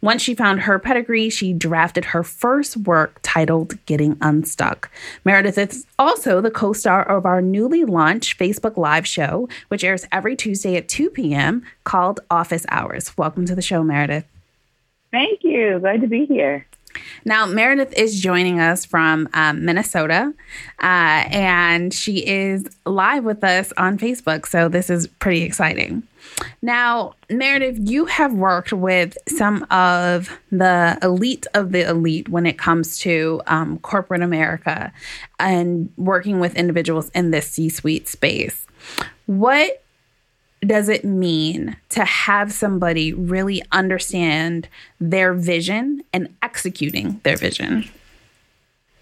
Once 0.00 0.22
she 0.22 0.34
found 0.34 0.60
her 0.60 0.78
pedigree, 0.78 1.28
she 1.28 1.52
drafted 1.52 2.06
her 2.06 2.22
first 2.22 2.76
work 2.76 3.18
titled 3.22 3.84
Getting 3.84 4.16
Unstuck. 4.22 4.90
Meredith 5.24 5.58
is 5.58 5.84
also 5.98 6.40
the 6.40 6.50
co 6.50 6.72
star 6.72 7.02
of 7.06 7.26
our 7.26 7.42
newly 7.42 7.84
launched 7.84 8.38
Facebook 8.38 8.76
Live 8.76 9.06
show, 9.06 9.48
which 9.68 9.84
airs 9.84 10.06
every 10.12 10.36
Tuesday 10.36 10.76
at 10.76 10.88
2 10.88 11.10
p.m., 11.10 11.62
called 11.84 12.20
Office 12.30 12.64
Hours. 12.70 13.16
Welcome 13.18 13.44
to 13.46 13.54
the 13.54 13.60
show, 13.60 13.82
Meredith. 13.82 14.24
Thank 15.10 15.40
you. 15.42 15.80
Glad 15.80 16.00
to 16.02 16.06
be 16.06 16.24
here. 16.24 16.66
Now, 17.24 17.46
Meredith 17.46 17.92
is 17.94 18.20
joining 18.20 18.60
us 18.60 18.84
from 18.84 19.28
um, 19.34 19.64
Minnesota, 19.64 20.32
uh, 20.80 21.24
and 21.30 21.92
she 21.92 22.26
is 22.26 22.64
live 22.84 23.24
with 23.24 23.42
us 23.44 23.72
on 23.76 23.98
Facebook. 23.98 24.46
So, 24.46 24.68
this 24.68 24.90
is 24.90 25.06
pretty 25.06 25.42
exciting. 25.42 26.02
Now, 26.62 27.14
Meredith, 27.30 27.78
you 27.80 28.06
have 28.06 28.32
worked 28.32 28.72
with 28.72 29.16
some 29.28 29.64
of 29.70 30.38
the 30.50 30.98
elite 31.02 31.46
of 31.54 31.72
the 31.72 31.88
elite 31.88 32.28
when 32.28 32.46
it 32.46 32.58
comes 32.58 32.98
to 33.00 33.42
um, 33.46 33.78
corporate 33.78 34.22
America 34.22 34.92
and 35.38 35.92
working 35.96 36.40
with 36.40 36.56
individuals 36.56 37.10
in 37.10 37.30
this 37.30 37.48
C 37.48 37.68
suite 37.68 38.08
space. 38.08 38.66
What 39.26 39.82
does 40.60 40.88
it 40.88 41.04
mean 41.04 41.76
to 41.90 42.04
have 42.04 42.52
somebody 42.52 43.12
really 43.12 43.62
understand 43.72 44.68
their 44.98 45.32
vision 45.32 46.02
and 46.12 46.34
executing 46.42 47.20
their 47.22 47.36
vision? 47.36 47.88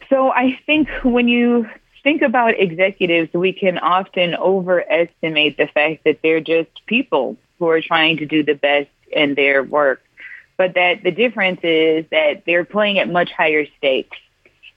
So 0.09 0.31
I 0.31 0.59
think 0.67 0.88
when 1.03 1.29
you 1.29 1.69
think 2.03 2.23
about 2.23 2.59
executives, 2.59 3.33
we 3.33 3.53
can 3.53 3.79
often 3.79 4.35
overestimate 4.35 5.57
the 5.57 5.67
fact 5.67 6.05
that 6.05 6.21
they're 6.23 6.40
just 6.40 6.71
people 6.87 7.37
who 7.59 7.69
are 7.69 7.81
trying 7.81 8.19
to 8.19 8.27
do 8.27 8.43
the 8.43 8.55
best 8.55 8.90
in 9.11 9.35
their 9.35 9.62
work. 9.62 10.03
But 10.57 10.75
that 10.75 11.03
the 11.03 11.11
difference 11.11 11.61
is 11.62 12.05
that 12.11 12.45
they're 12.47 12.64
playing 12.64 12.99
at 12.99 13.09
much 13.09 13.33
higher 13.33 13.67
stakes 13.79 14.17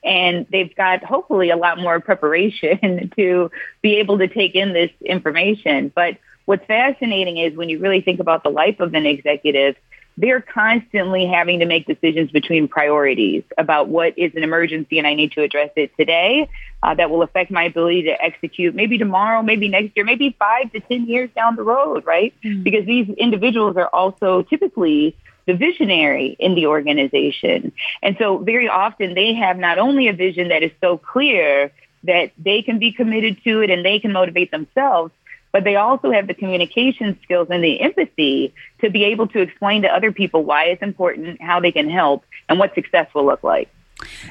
and 0.04 0.48
they've 0.52 0.74
got 0.76 1.04
hopefully 1.04 1.50
a 1.50 1.58
lot 1.58 1.78
more 1.78 2.00
preparation 2.00 3.12
to 3.18 3.52
be 3.82 3.98
able 3.98 4.18
to 4.20 4.28
take 4.28 4.56
in 4.56 4.74
this 4.74 4.92
information. 5.02 5.92
But 5.94 6.18
what's 6.48 6.66
fascinating 6.66 7.38
is 7.38 7.56
when 7.58 7.68
you 7.68 7.78
really 7.78 8.00
think 8.00 8.22
about 8.22 8.42
the 8.42 8.50
life 8.50 8.80
of 8.80 8.94
an 8.94 9.06
executive, 9.06 9.76
they're 10.16 10.42
constantly 10.42 11.28
having 11.28 11.60
to 11.60 11.66
make 11.66 11.86
decisions 11.86 12.32
between 12.32 12.70
priorities 12.70 13.44
about 13.58 13.90
what 13.90 14.18
is 14.18 14.34
an 14.34 14.44
emergency 14.44 14.98
and 14.98 15.06
I 15.06 15.14
need 15.14 15.34
to 15.34 15.44
address 15.44 15.72
it 15.76 15.92
today 15.98 16.50
uh, 16.82 16.96
that 16.96 17.10
will 17.10 17.22
affect 17.22 17.52
my 17.52 17.66
ability 17.66 18.04
to 18.04 18.22
execute 18.24 18.74
maybe 18.74 18.98
tomorrow, 18.98 19.44
maybe 19.44 19.68
next 19.68 19.92
year, 19.98 20.06
maybe 20.06 20.38
five 20.40 20.72
to 20.72 20.80
10 20.80 21.06
years 21.06 21.30
down 21.36 21.58
the 21.58 21.64
road, 21.64 22.06
right? 22.06 22.34
Mm-hmm. 22.44 22.64
Because 22.64 22.86
these 22.86 23.10
individuals 23.10 23.76
are 23.76 23.90
also 23.90 24.42
typically 24.44 25.18
the 25.48 25.54
visionary 25.54 26.38
in 26.40 26.56
the 26.56 26.68
organization. 26.68 27.74
And 28.02 28.16
so 28.20 28.38
very 28.38 28.70
often 28.70 29.16
they 29.16 29.34
have 29.34 29.58
not 29.58 29.80
only 29.80 30.08
a 30.08 30.14
vision 30.14 30.48
that 30.48 30.64
is 30.64 30.72
so 30.80 30.98
clear 30.98 31.74
that 32.06 32.32
they 32.38 32.62
can 32.62 32.80
be 32.80 32.94
committed 32.94 33.44
to 33.44 33.62
it 33.62 33.70
and 33.70 33.84
they 33.84 34.00
can 34.00 34.14
motivate 34.14 34.50
themselves, 34.50 35.12
but 35.58 35.64
they 35.64 35.76
also 35.76 36.12
have 36.12 36.28
the 36.28 36.36
communication 36.36 37.18
skills 37.24 37.48
and 37.50 37.64
the 37.64 37.82
empathy 37.82 38.54
to 38.80 38.92
be 38.92 39.06
able 39.06 39.28
to 39.28 39.42
explain 39.42 39.82
to 39.82 39.88
other 39.88 40.12
people 40.12 40.44
why 40.44 40.66
it's 40.66 40.84
important, 40.84 41.42
how 41.42 41.60
they 41.60 41.72
can 41.72 41.90
help, 41.90 42.24
and 42.48 42.60
what 42.60 42.76
success 42.76 43.12
will 43.16 43.26
look 43.26 43.44
like. 43.44 43.68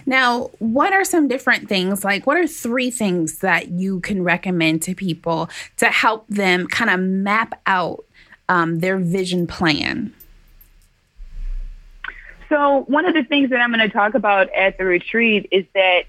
Now, 0.07 0.51
what 0.61 0.93
are 0.93 1.05
some 1.05 1.27
different 1.27 1.69
things? 1.69 2.05
Like, 2.05 2.29
what 2.29 2.37
are 2.37 2.47
three 2.47 2.93
things 2.93 3.39
that 3.39 3.71
you 3.71 3.99
can 3.99 4.23
recommend 4.23 4.83
to 4.83 4.95
people 4.95 5.51
to 5.79 5.87
help 5.87 6.29
them 6.29 6.69
kind 6.69 6.91
of 6.91 7.01
map 7.01 7.61
out 7.67 8.05
um, 8.49 8.79
their 8.79 8.97
vision 8.97 9.49
plan? 9.49 10.15
So, 12.49 12.85
one 12.87 13.05
of 13.05 13.15
the 13.15 13.25
things 13.25 13.51
that 13.51 13.61
I'm 13.61 13.73
going 13.73 13.81
to 13.81 13.93
talk 13.93 14.15
about 14.15 14.49
at 14.55 14.79
the 14.79 14.85
retreat 14.85 15.49
is 15.51 15.65
that 15.75 16.05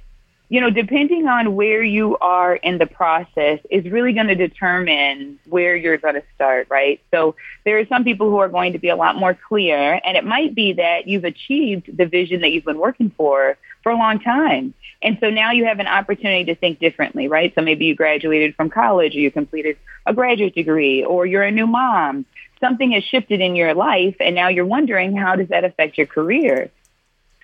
you 0.49 0.61
know, 0.61 0.69
depending 0.69 1.27
on 1.27 1.55
where 1.55 1.83
you 1.83 2.17
are 2.19 2.55
in 2.55 2.77
the 2.77 2.85
process 2.85 3.59
is 3.69 3.83
really 3.91 4.13
going 4.13 4.27
to 4.27 4.35
determine 4.35 5.39
where 5.49 5.75
you're 5.75 5.97
going 5.97 6.15
to 6.15 6.23
start, 6.35 6.67
right? 6.69 7.01
So 7.11 7.35
there 7.65 7.79
are 7.79 7.85
some 7.87 8.05
people 8.05 8.29
who 8.29 8.37
are 8.37 8.47
going 8.47 8.73
to 8.73 8.79
be 8.79 8.87
a 8.87 8.95
lot 8.95 9.17
more 9.17 9.33
clear, 9.33 9.99
and 10.05 10.15
it 10.15 10.23
might 10.23 10.55
be 10.55 10.73
that 10.73 11.07
you've 11.07 11.25
achieved 11.25 11.95
the 11.95 12.05
vision 12.05 12.41
that 12.41 12.51
you've 12.51 12.63
been 12.63 12.79
working 12.79 13.11
for 13.17 13.57
for 13.83 13.91
a 13.91 13.97
long 13.97 14.19
time. 14.19 14.73
And 15.01 15.17
so 15.19 15.29
now 15.29 15.51
you 15.51 15.65
have 15.65 15.79
an 15.79 15.87
opportunity 15.87 16.45
to 16.45 16.55
think 16.55 16.79
differently, 16.79 17.27
right? 17.27 17.53
So 17.53 17.61
maybe 17.61 17.85
you 17.85 17.95
graduated 17.95 18.55
from 18.55 18.69
college 18.69 19.15
or 19.15 19.19
you 19.19 19.31
completed 19.31 19.77
a 20.05 20.13
graduate 20.13 20.55
degree 20.55 21.03
or 21.03 21.25
you're 21.25 21.43
a 21.43 21.51
new 21.51 21.67
mom. 21.67 22.25
Something 22.59 22.91
has 22.93 23.03
shifted 23.03 23.39
in 23.39 23.55
your 23.55 23.75
life 23.75 24.15
and 24.19 24.33
now 24.33 24.47
you're 24.47 24.65
wondering 24.65 25.15
how 25.15 25.35
does 25.35 25.49
that 25.49 25.63
affect 25.63 25.97
your 25.97 26.07
career? 26.07 26.71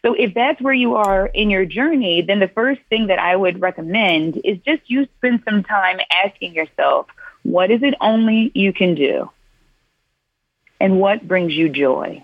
So 0.04 0.14
if 0.14 0.34
that's 0.34 0.62
where 0.62 0.74
you 0.74 0.96
are 0.96 1.28
in 1.28 1.50
your 1.50 1.66
journey, 1.66 2.22
then 2.22 2.40
the 2.40 2.50
first 2.50 2.82
thing 2.90 3.08
that 3.08 3.20
I 3.20 3.36
would 3.36 3.62
recommend 3.62 4.40
is 4.44 4.58
just 4.66 4.82
you 4.88 5.08
spend 5.18 5.44
some 5.46 5.64
time 5.64 6.00
asking 6.26 6.54
yourself, 6.54 7.08
What 7.44 7.72
is 7.72 7.84
it 7.84 7.96
only 8.02 8.52
you 8.54 8.74
can 8.74 8.96
do? 8.96 9.30
And 10.80 11.00
what 11.00 11.26
brings 11.26 11.54
you 11.54 11.70
joy? 11.70 12.24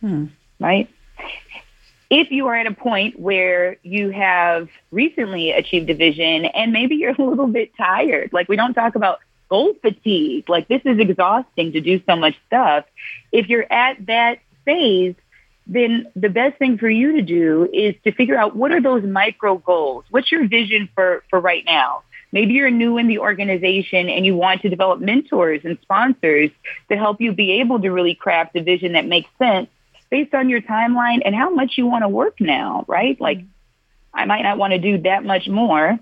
Hmm. 0.00 0.26
Right? 0.58 0.88
If 2.08 2.30
you 2.30 2.46
are 2.46 2.56
at 2.56 2.66
a 2.66 2.74
point 2.74 3.18
where 3.20 3.76
you 3.82 4.10
have 4.10 4.68
recently 4.90 5.50
achieved 5.50 5.90
a 5.90 5.94
vision 5.94 6.46
and 6.46 6.72
maybe 6.72 6.96
you're 6.96 7.14
a 7.18 7.22
little 7.22 7.46
bit 7.46 7.76
tired, 7.76 8.30
like 8.32 8.48
we 8.48 8.56
don't 8.56 8.74
talk 8.74 8.94
about 8.94 9.20
goal 9.50 9.74
fatigue, 9.82 10.48
like 10.48 10.66
this 10.68 10.80
is 10.86 10.98
exhausting 10.98 11.72
to 11.72 11.80
do 11.82 12.00
so 12.08 12.16
much 12.16 12.36
stuff. 12.46 12.86
If 13.32 13.50
you're 13.50 13.70
at 13.70 14.06
that 14.06 14.38
phase, 14.64 15.14
then 15.66 16.06
the 16.16 16.28
best 16.28 16.58
thing 16.58 16.78
for 16.78 16.90
you 16.90 17.12
to 17.12 17.22
do 17.22 17.68
is 17.72 17.94
to 18.04 18.12
figure 18.12 18.36
out 18.36 18.56
what 18.56 18.72
are 18.72 18.80
those 18.80 19.04
micro 19.04 19.56
goals? 19.56 20.04
What's 20.10 20.30
your 20.32 20.46
vision 20.48 20.88
for, 20.94 21.22
for 21.30 21.40
right 21.40 21.64
now? 21.64 22.02
Maybe 22.32 22.54
you're 22.54 22.70
new 22.70 22.98
in 22.98 23.08
the 23.08 23.18
organization 23.18 24.08
and 24.08 24.24
you 24.24 24.34
want 24.34 24.62
to 24.62 24.70
develop 24.70 25.00
mentors 25.00 25.60
and 25.64 25.78
sponsors 25.82 26.50
to 26.88 26.96
help 26.96 27.20
you 27.20 27.32
be 27.32 27.60
able 27.60 27.80
to 27.80 27.90
really 27.90 28.14
craft 28.14 28.56
a 28.56 28.62
vision 28.62 28.92
that 28.92 29.06
makes 29.06 29.28
sense 29.38 29.68
based 30.10 30.34
on 30.34 30.48
your 30.48 30.60
timeline 30.62 31.20
and 31.24 31.34
how 31.34 31.50
much 31.50 31.72
you 31.76 31.86
want 31.86 32.02
to 32.02 32.08
work 32.08 32.40
now, 32.40 32.84
right? 32.88 33.20
Like 33.20 33.44
I 34.14 34.26
might 34.26 34.42
not 34.42 34.58
want 34.58 34.72
to 34.72 34.78
do 34.78 34.98
that 35.02 35.24
much 35.24 35.48
more. 35.48 35.98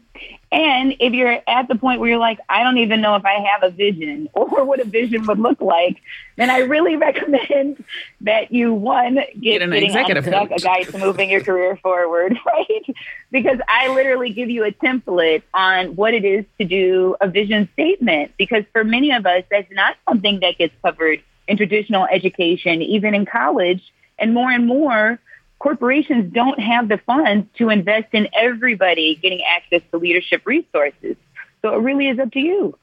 And 0.53 0.97
if 0.99 1.13
you're 1.13 1.39
at 1.49 1.69
the 1.69 1.77
point 1.77 2.01
where 2.01 2.11
you're 2.11 2.19
like, 2.19 2.41
I 2.49 2.65
don't 2.65 2.79
even 2.79 3.01
know 3.01 3.15
if 3.15 3.25
I 3.25 3.47
have 3.53 3.63
a 3.63 3.71
vision 3.71 4.29
or 4.35 4.65
what 4.65 4.81
a 4.81 4.85
vision 4.85 5.25
would 5.27 5.39
look 5.39 5.61
like, 5.61 6.01
then 6.37 6.51
I 6.51 6.59
really 6.59 6.97
recommend 7.11 7.85
that 8.23 8.51
you 8.51 8.75
one 8.75 9.15
get, 9.15 9.41
get 9.41 9.63
an 9.63 9.73
executive 9.73 10.27
unstuck, 10.27 10.51
a 10.51 10.59
guide 10.61 10.89
to 10.89 10.99
moving 10.99 11.31
your 11.31 11.43
career 11.43 11.77
forward, 11.83 12.37
right? 12.45 12.97
Because 13.31 13.59
I 13.69 13.95
literally 13.95 14.33
give 14.33 14.51
you 14.51 14.65
a 14.65 14.73
template 14.73 15.43
on 15.55 15.95
what 15.95 16.15
it 16.15 16.25
is 16.25 16.45
to 16.59 16.67
do 16.67 17.17
a 17.21 17.29
vision 17.29 17.69
statement. 17.75 18.33
Because 18.37 18.65
for 18.73 18.83
many 18.83 19.13
of 19.13 19.27
us, 19.27 19.45
that's 19.51 19.71
not 19.71 19.97
something 20.09 20.41
that 20.41 20.59
gets 20.59 20.75
covered 20.83 21.23
in 21.47 21.57
traditional 21.57 22.07
education, 22.07 22.83
even 22.83 23.15
in 23.15 23.25
college. 23.25 23.83
And 24.19 24.35
more 24.35 24.51
and 24.51 24.67
more, 24.67 25.19
corporations 25.61 26.33
don't 26.33 26.59
have 26.59 26.89
the 26.89 26.99
funds 26.99 27.47
to 27.59 27.69
invest 27.69 28.09
in 28.13 28.29
everybody 28.33 29.15
getting 29.15 29.43
access 29.43 29.83
to 29.93 29.99
leadership 29.99 30.43
resources. 30.45 31.17
So 31.63 31.75
it 31.75 31.79
really 31.79 32.09
is 32.09 32.19
up 32.19 32.33
to 32.33 32.41
you. 32.41 32.77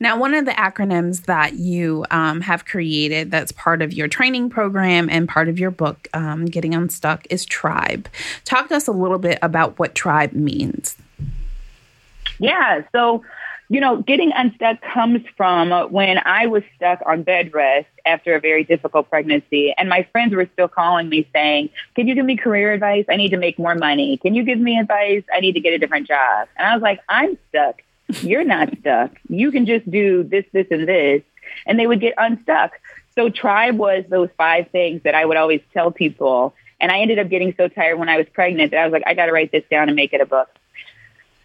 Now, 0.00 0.18
one 0.18 0.34
of 0.34 0.44
the 0.44 0.52
acronyms 0.52 1.26
that 1.26 1.54
you 1.54 2.04
um, 2.10 2.40
have 2.40 2.64
created 2.64 3.30
that's 3.30 3.52
part 3.52 3.82
of 3.82 3.92
your 3.92 4.08
training 4.08 4.50
program 4.50 5.08
and 5.10 5.28
part 5.28 5.48
of 5.48 5.58
your 5.58 5.70
book, 5.70 6.08
um, 6.14 6.46
Getting 6.46 6.74
Unstuck, 6.74 7.26
is 7.30 7.46
TRIBE. 7.46 8.06
Talk 8.44 8.68
to 8.68 8.76
us 8.76 8.88
a 8.88 8.92
little 8.92 9.18
bit 9.18 9.38
about 9.42 9.78
what 9.78 9.94
TRIBE 9.94 10.32
means. 10.32 10.96
Yeah. 12.38 12.82
So, 12.92 13.22
you 13.70 13.80
know, 13.80 14.00
getting 14.00 14.32
unstuck 14.32 14.80
comes 14.80 15.20
from 15.36 15.70
when 15.92 16.18
I 16.24 16.46
was 16.46 16.62
stuck 16.76 17.00
on 17.06 17.22
bed 17.22 17.52
rest 17.52 17.88
after 18.06 18.34
a 18.34 18.40
very 18.40 18.64
difficult 18.64 19.10
pregnancy. 19.10 19.74
And 19.76 19.90
my 19.90 20.08
friends 20.10 20.34
were 20.34 20.48
still 20.54 20.68
calling 20.68 21.08
me 21.08 21.28
saying, 21.34 21.68
Can 21.94 22.08
you 22.08 22.14
give 22.14 22.24
me 22.24 22.36
career 22.36 22.72
advice? 22.72 23.04
I 23.10 23.16
need 23.16 23.30
to 23.30 23.36
make 23.36 23.58
more 23.58 23.74
money. 23.74 24.16
Can 24.16 24.34
you 24.34 24.42
give 24.42 24.58
me 24.58 24.78
advice? 24.78 25.22
I 25.32 25.40
need 25.40 25.52
to 25.52 25.60
get 25.60 25.74
a 25.74 25.78
different 25.78 26.08
job. 26.08 26.48
And 26.56 26.66
I 26.66 26.74
was 26.74 26.82
like, 26.82 27.00
I'm 27.08 27.36
stuck. 27.50 27.82
You're 28.22 28.44
not 28.44 28.70
stuck. 28.80 29.12
You 29.28 29.50
can 29.50 29.66
just 29.66 29.90
do 29.90 30.24
this, 30.24 30.46
this, 30.52 30.66
and 30.70 30.88
this. 30.88 31.22
And 31.66 31.78
they 31.78 31.86
would 31.86 32.00
get 32.00 32.14
unstuck. 32.16 32.72
So 33.14 33.28
tribe 33.28 33.76
was 33.76 34.04
those 34.08 34.30
five 34.38 34.70
things 34.70 35.02
that 35.02 35.14
I 35.14 35.24
would 35.24 35.36
always 35.36 35.60
tell 35.74 35.90
people. 35.90 36.54
And 36.80 36.90
I 36.90 37.00
ended 37.00 37.18
up 37.18 37.28
getting 37.28 37.52
so 37.56 37.68
tired 37.68 37.98
when 37.98 38.08
I 38.08 38.16
was 38.16 38.26
pregnant 38.32 38.70
that 38.70 38.80
I 38.80 38.84
was 38.84 38.92
like, 38.92 39.02
I 39.06 39.12
got 39.12 39.26
to 39.26 39.32
write 39.32 39.52
this 39.52 39.64
down 39.70 39.88
and 39.88 39.96
make 39.96 40.12
it 40.14 40.20
a 40.20 40.26
book. 40.26 40.48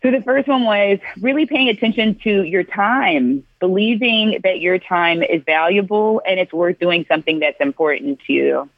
So 0.03 0.11
the 0.11 0.21
first 0.21 0.49
one 0.49 0.65
was 0.65 0.99
really 1.21 1.45
paying 1.45 1.69
attention 1.69 2.19
to 2.25 2.43
your 2.43 2.63
time, 2.63 3.45
believing 3.61 4.41
that 4.43 4.59
your 4.59 4.77
time 4.77 5.23
is 5.23 5.41
valuable 5.45 6.21
and 6.27 6.41
it's 6.41 6.51
worth 6.51 6.77
doing 6.77 7.05
something 7.07 7.39
that's 7.39 7.59
important 7.61 8.19
to 8.27 8.33
you. 8.33 8.69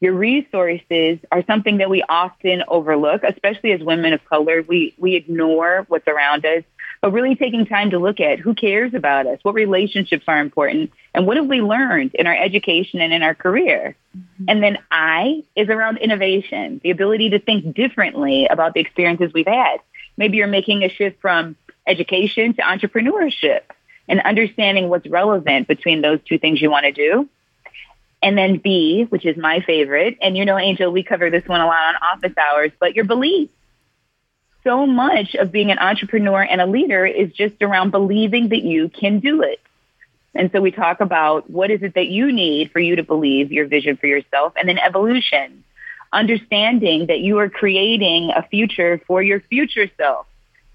Your 0.00 0.14
resources 0.14 1.20
are 1.30 1.44
something 1.46 1.78
that 1.78 1.88
we 1.88 2.02
often 2.02 2.64
overlook, 2.66 3.22
especially 3.22 3.72
as 3.72 3.80
women 3.80 4.12
of 4.12 4.24
color. 4.24 4.62
We, 4.62 4.92
we 4.98 5.14
ignore 5.14 5.86
what's 5.88 6.08
around 6.08 6.44
us, 6.44 6.64
but 7.00 7.12
really 7.12 7.36
taking 7.36 7.64
time 7.66 7.90
to 7.90 8.00
look 8.00 8.18
at 8.18 8.40
who 8.40 8.52
cares 8.52 8.92
about 8.92 9.28
us, 9.28 9.38
what 9.42 9.54
relationships 9.54 10.24
are 10.26 10.40
important, 10.40 10.90
and 11.14 11.28
what 11.28 11.36
have 11.36 11.46
we 11.46 11.62
learned 11.62 12.14
in 12.14 12.26
our 12.26 12.36
education 12.36 13.00
and 13.00 13.12
in 13.12 13.22
our 13.22 13.36
career. 13.36 13.94
Mm-hmm. 14.18 14.44
And 14.48 14.62
then 14.64 14.78
I 14.90 15.44
is 15.54 15.68
around 15.68 15.98
innovation, 15.98 16.80
the 16.82 16.90
ability 16.90 17.30
to 17.30 17.38
think 17.38 17.72
differently 17.74 18.48
about 18.48 18.74
the 18.74 18.80
experiences 18.80 19.32
we've 19.32 19.46
had. 19.46 19.78
Maybe 20.16 20.38
you're 20.38 20.46
making 20.46 20.82
a 20.82 20.88
shift 20.88 21.20
from 21.20 21.56
education 21.86 22.54
to 22.54 22.62
entrepreneurship 22.62 23.60
and 24.08 24.20
understanding 24.20 24.88
what's 24.88 25.06
relevant 25.06 25.68
between 25.68 26.00
those 26.00 26.20
two 26.28 26.38
things 26.38 26.60
you 26.60 26.70
want 26.70 26.86
to 26.86 26.92
do. 26.92 27.28
And 28.22 28.36
then 28.36 28.58
B, 28.58 29.06
which 29.08 29.26
is 29.26 29.36
my 29.36 29.60
favorite. 29.60 30.18
And 30.22 30.36
you 30.36 30.44
know, 30.44 30.58
Angel, 30.58 30.90
we 30.90 31.02
cover 31.02 31.30
this 31.30 31.46
one 31.46 31.60
a 31.60 31.66
lot 31.66 31.94
on 31.94 31.94
office 31.96 32.36
hours, 32.36 32.72
but 32.80 32.94
your 32.94 33.04
belief. 33.04 33.50
So 34.64 34.86
much 34.86 35.34
of 35.36 35.52
being 35.52 35.70
an 35.70 35.78
entrepreneur 35.78 36.42
and 36.42 36.60
a 36.60 36.66
leader 36.66 37.06
is 37.06 37.32
just 37.32 37.62
around 37.62 37.90
believing 37.90 38.48
that 38.48 38.62
you 38.62 38.88
can 38.88 39.20
do 39.20 39.42
it. 39.42 39.60
And 40.34 40.50
so 40.52 40.60
we 40.60 40.70
talk 40.70 41.00
about 41.00 41.48
what 41.48 41.70
is 41.70 41.82
it 41.82 41.94
that 41.94 42.08
you 42.08 42.32
need 42.32 42.72
for 42.72 42.80
you 42.80 42.96
to 42.96 43.02
believe 43.02 43.52
your 43.52 43.66
vision 43.66 43.96
for 43.96 44.06
yourself 44.06 44.54
and 44.56 44.68
then 44.68 44.78
evolution 44.78 45.64
understanding 46.12 47.06
that 47.06 47.20
you 47.20 47.38
are 47.38 47.50
creating 47.50 48.30
a 48.30 48.42
future 48.42 49.00
for 49.06 49.22
your 49.22 49.40
future 49.40 49.90
self, 49.96 50.26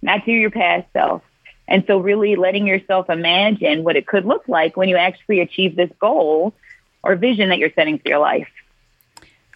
not 0.02 0.26
to 0.26 0.32
your 0.32 0.52
past 0.52 0.88
self. 0.94 1.22
And 1.68 1.84
so 1.88 2.00
really 2.00 2.36
letting 2.36 2.68
yourself 2.68 3.10
imagine 3.10 3.84
what 3.84 3.96
it 3.96 4.06
could 4.06 4.26
look 4.26 4.44
like 4.48 4.76
when 4.76 4.90
you 4.90 4.98
actually 4.98 5.40
achieve 5.40 5.76
this 5.76 5.92
goal 6.00 6.54
or 7.04 7.16
vision 7.16 7.50
that 7.50 7.60
you're 7.60 7.72
setting 7.74 7.98
for 7.98 8.10
your 8.10 8.20
life. 8.20 8.50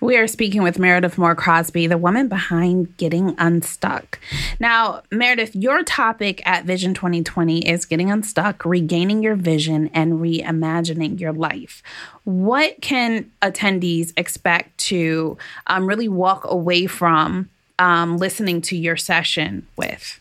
We 0.06 0.18
are 0.18 0.28
speaking 0.28 0.62
with 0.62 0.78
Meredith 0.78 1.18
Moore 1.18 1.34
Crosby, 1.34 1.88
the 1.88 1.98
woman 1.98 2.28
behind 2.28 2.96
Getting 2.98 3.34
Unstuck. 3.40 4.20
Now, 4.60 5.02
Meredith, 5.10 5.56
your 5.56 5.82
topic 5.82 6.46
at 6.46 6.64
Vision 6.64 6.94
2020 6.94 7.68
is 7.68 7.86
getting 7.86 8.12
unstuck, 8.12 8.64
regaining 8.66 9.24
your 9.24 9.34
vision, 9.34 9.90
and 9.96 10.20
reimagining 10.20 11.20
your 11.20 11.34
life. 11.34 11.82
What 12.24 12.80
can 12.82 13.32
attendees 13.42 14.14
expect 14.16 14.78
to 14.90 15.40
um, 15.66 15.88
really 15.88 16.08
walk 16.08 16.46
away 16.46 16.86
from 16.86 17.50
um, 17.80 18.18
listening 18.18 18.62
to 18.62 18.78
your 18.78 18.98
session 18.98 19.66
with? 19.76 20.20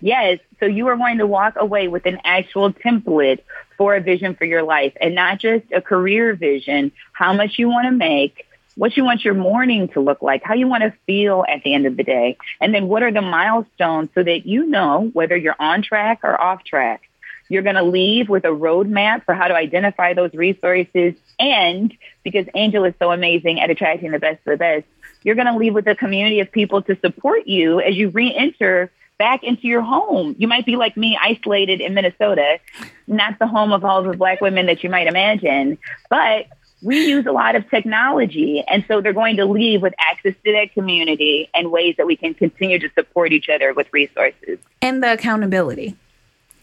Yes. 0.00 0.38
So 0.60 0.64
you 0.64 0.88
are 0.88 0.96
going 0.96 1.18
to 1.18 1.26
walk 1.26 1.56
away 1.56 1.88
with 1.88 2.06
an 2.06 2.18
actual 2.24 2.72
template 2.72 3.40
for 3.80 3.96
a 3.96 4.00
vision 4.02 4.34
for 4.34 4.44
your 4.44 4.62
life 4.62 4.92
and 5.00 5.14
not 5.14 5.38
just 5.38 5.64
a 5.72 5.80
career 5.80 6.34
vision, 6.34 6.92
how 7.14 7.32
much 7.32 7.58
you 7.58 7.66
want 7.66 7.86
to 7.86 7.90
make, 7.90 8.44
what 8.74 8.94
you 8.94 9.06
want 9.06 9.24
your 9.24 9.32
morning 9.32 9.88
to 9.88 10.00
look 10.00 10.20
like, 10.20 10.42
how 10.44 10.52
you 10.52 10.68
want 10.68 10.82
to 10.82 10.92
feel 11.06 11.46
at 11.48 11.62
the 11.62 11.72
end 11.72 11.86
of 11.86 11.96
the 11.96 12.02
day, 12.02 12.36
and 12.60 12.74
then 12.74 12.88
what 12.88 13.02
are 13.02 13.10
the 13.10 13.22
milestones 13.22 14.10
so 14.14 14.22
that 14.22 14.44
you 14.44 14.66
know 14.66 15.08
whether 15.14 15.34
you're 15.34 15.56
on 15.58 15.80
track 15.80 16.20
or 16.24 16.38
off 16.38 16.62
track. 16.62 17.08
You're 17.48 17.62
going 17.62 17.76
to 17.76 17.82
leave 17.82 18.28
with 18.28 18.44
a 18.44 18.48
roadmap 18.48 19.24
for 19.24 19.34
how 19.34 19.48
to 19.48 19.54
identify 19.54 20.12
those 20.12 20.34
resources. 20.34 21.14
And 21.38 21.96
because 22.22 22.44
Angel 22.54 22.84
is 22.84 22.92
so 22.98 23.10
amazing 23.10 23.60
at 23.60 23.70
attracting 23.70 24.10
the 24.10 24.18
best 24.18 24.40
of 24.46 24.50
the 24.52 24.56
best, 24.58 24.84
you're 25.22 25.36
going 25.36 25.46
to 25.46 25.56
leave 25.56 25.72
with 25.72 25.86
a 25.86 25.94
community 25.94 26.40
of 26.40 26.52
people 26.52 26.82
to 26.82 26.98
support 27.00 27.46
you 27.46 27.80
as 27.80 27.96
you 27.96 28.10
re-enter 28.10 28.92
back 29.20 29.44
into 29.44 29.68
your 29.68 29.82
home. 29.82 30.34
You 30.38 30.48
might 30.48 30.64
be 30.64 30.76
like 30.76 30.96
me, 30.96 31.18
isolated 31.22 31.82
in 31.82 31.92
Minnesota, 31.92 32.58
not 33.06 33.38
the 33.38 33.46
home 33.46 33.70
of 33.70 33.84
all 33.84 34.02
the 34.02 34.16
black 34.16 34.40
women 34.40 34.64
that 34.64 34.82
you 34.82 34.88
might 34.88 35.06
imagine, 35.06 35.76
but 36.08 36.46
we 36.80 37.06
use 37.06 37.26
a 37.26 37.30
lot 37.30 37.54
of 37.54 37.68
technology. 37.68 38.64
And 38.66 38.82
so 38.88 39.02
they're 39.02 39.12
going 39.12 39.36
to 39.36 39.44
leave 39.44 39.82
with 39.82 39.92
access 40.00 40.32
to 40.42 40.52
that 40.52 40.72
community 40.72 41.50
and 41.52 41.70
ways 41.70 41.96
that 41.98 42.06
we 42.06 42.16
can 42.16 42.32
continue 42.32 42.78
to 42.78 42.88
support 42.94 43.34
each 43.34 43.50
other 43.50 43.74
with 43.74 43.88
resources. 43.92 44.58
And 44.80 45.02
the 45.02 45.12
accountability, 45.12 45.96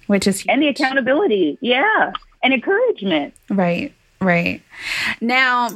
which 0.08 0.26
is 0.26 0.40
huge. 0.40 0.50
And 0.52 0.64
the 0.64 0.70
accountability, 0.70 1.60
yeah. 1.62 2.12
And 2.42 2.56
encouragement. 2.56 3.36
Right, 3.52 3.94
right. 4.20 4.64
Now, 5.22 5.70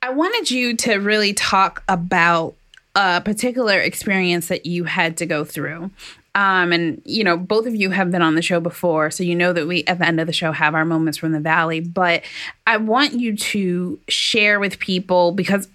I 0.00 0.08
wanted 0.08 0.50
you 0.50 0.74
to 0.78 0.94
really 0.94 1.34
talk 1.34 1.82
about 1.86 2.54
a 2.98 3.20
particular 3.20 3.78
experience 3.78 4.48
that 4.48 4.66
you 4.66 4.82
had 4.82 5.16
to 5.18 5.24
go 5.24 5.44
through. 5.44 5.88
Um, 6.34 6.72
and 6.72 7.00
you 7.04 7.22
know, 7.22 7.36
both 7.36 7.64
of 7.66 7.74
you 7.76 7.90
have 7.90 8.10
been 8.10 8.22
on 8.22 8.34
the 8.34 8.42
show 8.42 8.58
before, 8.58 9.10
so 9.12 9.22
you 9.22 9.36
know 9.36 9.52
that 9.52 9.68
we 9.68 9.84
at 9.84 9.98
the 9.98 10.06
end 10.06 10.20
of 10.20 10.26
the 10.26 10.32
show 10.32 10.50
have 10.50 10.74
our 10.74 10.84
moments 10.84 11.16
from 11.16 11.30
the 11.30 11.40
valley. 11.40 11.80
But 11.80 12.24
I 12.66 12.76
want 12.76 13.14
you 13.14 13.36
to 13.36 14.00
share 14.08 14.58
with 14.58 14.80
people 14.80 15.30
because 15.30 15.68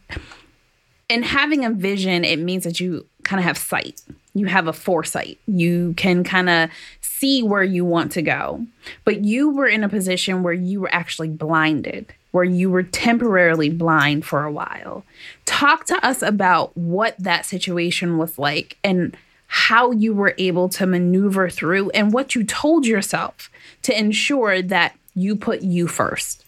in 1.07 1.23
having 1.23 1.63
a 1.63 1.71
vision, 1.71 2.25
it 2.25 2.39
means 2.39 2.65
that 2.65 2.81
you 2.81 3.05
kind 3.23 3.39
of 3.39 3.45
have 3.45 3.57
sight. 3.57 4.01
You 4.33 4.47
have 4.47 4.67
a 4.67 4.73
foresight. 4.73 5.39
You 5.47 5.93
can 5.95 6.25
kind 6.25 6.49
of 6.49 6.69
see 7.01 7.41
where 7.41 7.63
you 7.63 7.85
want 7.85 8.11
to 8.13 8.21
go. 8.21 8.65
But 9.05 9.23
you 9.23 9.49
were 9.49 9.67
in 9.67 9.83
a 9.83 9.89
position 9.89 10.43
where 10.43 10.53
you 10.53 10.81
were 10.81 10.93
actually 10.93 11.29
blinded 11.29 12.13
where 12.33 12.43
you 12.43 12.67
were 12.67 12.81
temporarily 12.81 13.69
blind 13.69 14.25
for 14.25 14.43
a 14.43 14.51
while. 14.51 15.05
Talk 15.45 15.85
to 15.85 16.05
us 16.05 16.23
about 16.23 16.75
what 16.75 17.15
that 17.19 17.45
situation 17.45 18.17
was 18.17 18.39
like 18.39 18.75
and 18.83 19.15
how 19.45 19.91
you 19.91 20.15
were 20.15 20.33
able 20.39 20.67
to 20.67 20.87
maneuver 20.87 21.47
through 21.47 21.91
and 21.91 22.11
what 22.11 22.33
you 22.33 22.43
told 22.43 22.87
yourself 22.87 23.51
to 23.83 23.95
ensure 23.95 24.63
that 24.63 24.97
you 25.13 25.35
put 25.35 25.61
you 25.61 25.87
first. 25.87 26.43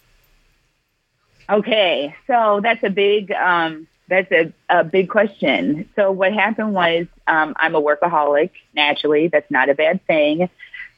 Okay, 1.47 2.15
so 2.25 2.61
that's 2.63 2.83
a 2.83 2.89
big 2.89 3.31
um, 3.31 3.87
that's 4.07 4.31
a, 4.31 4.51
a 4.69 4.83
big 4.83 5.07
question. 5.07 5.87
So 5.95 6.11
what 6.11 6.33
happened 6.33 6.73
was 6.73 7.05
um, 7.27 7.53
I'm 7.57 7.75
a 7.75 7.81
workaholic 7.81 8.49
naturally. 8.73 9.27
That's 9.27 9.51
not 9.51 9.69
a 9.69 9.75
bad 9.75 10.03
thing. 10.07 10.49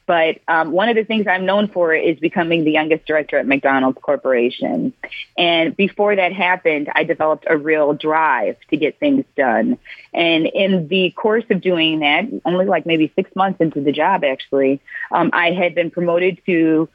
But 0.08 0.40
um, 0.48 0.72
one 0.72 0.88
of 0.88 0.96
the 0.96 1.04
things 1.04 1.28
I'm 1.28 1.46
known 1.46 1.68
for 1.68 1.94
is 1.94 2.18
becoming 2.18 2.64
the 2.64 2.72
youngest 2.72 3.06
director 3.06 3.38
at 3.38 3.46
McDonald's 3.46 4.00
Corporation. 4.02 4.94
And 5.38 5.76
before 5.76 6.16
that 6.16 6.32
happened, 6.32 6.90
I 6.96 7.04
developed 7.04 7.46
a 7.48 7.58
real 7.58 7.94
drive 7.94 8.56
to 8.70 8.78
get 8.78 8.98
things 9.00 9.26
done. 9.36 9.78
And 10.14 10.48
in 10.48 10.88
the 10.88 11.12
course 11.12 11.44
of 11.50 11.60
doing 11.60 12.00
that, 12.00 12.26
only 12.46 12.66
like 12.66 12.86
maybe 12.86 13.12
six 13.16 13.36
months 13.36 13.60
into 13.60 13.82
the 13.82 13.92
job, 13.92 14.24
actually, 14.24 14.80
um, 15.12 15.30
I 15.34 15.52
had 15.52 15.76
been 15.76 15.92
promoted 15.92 16.40
to 16.46 16.88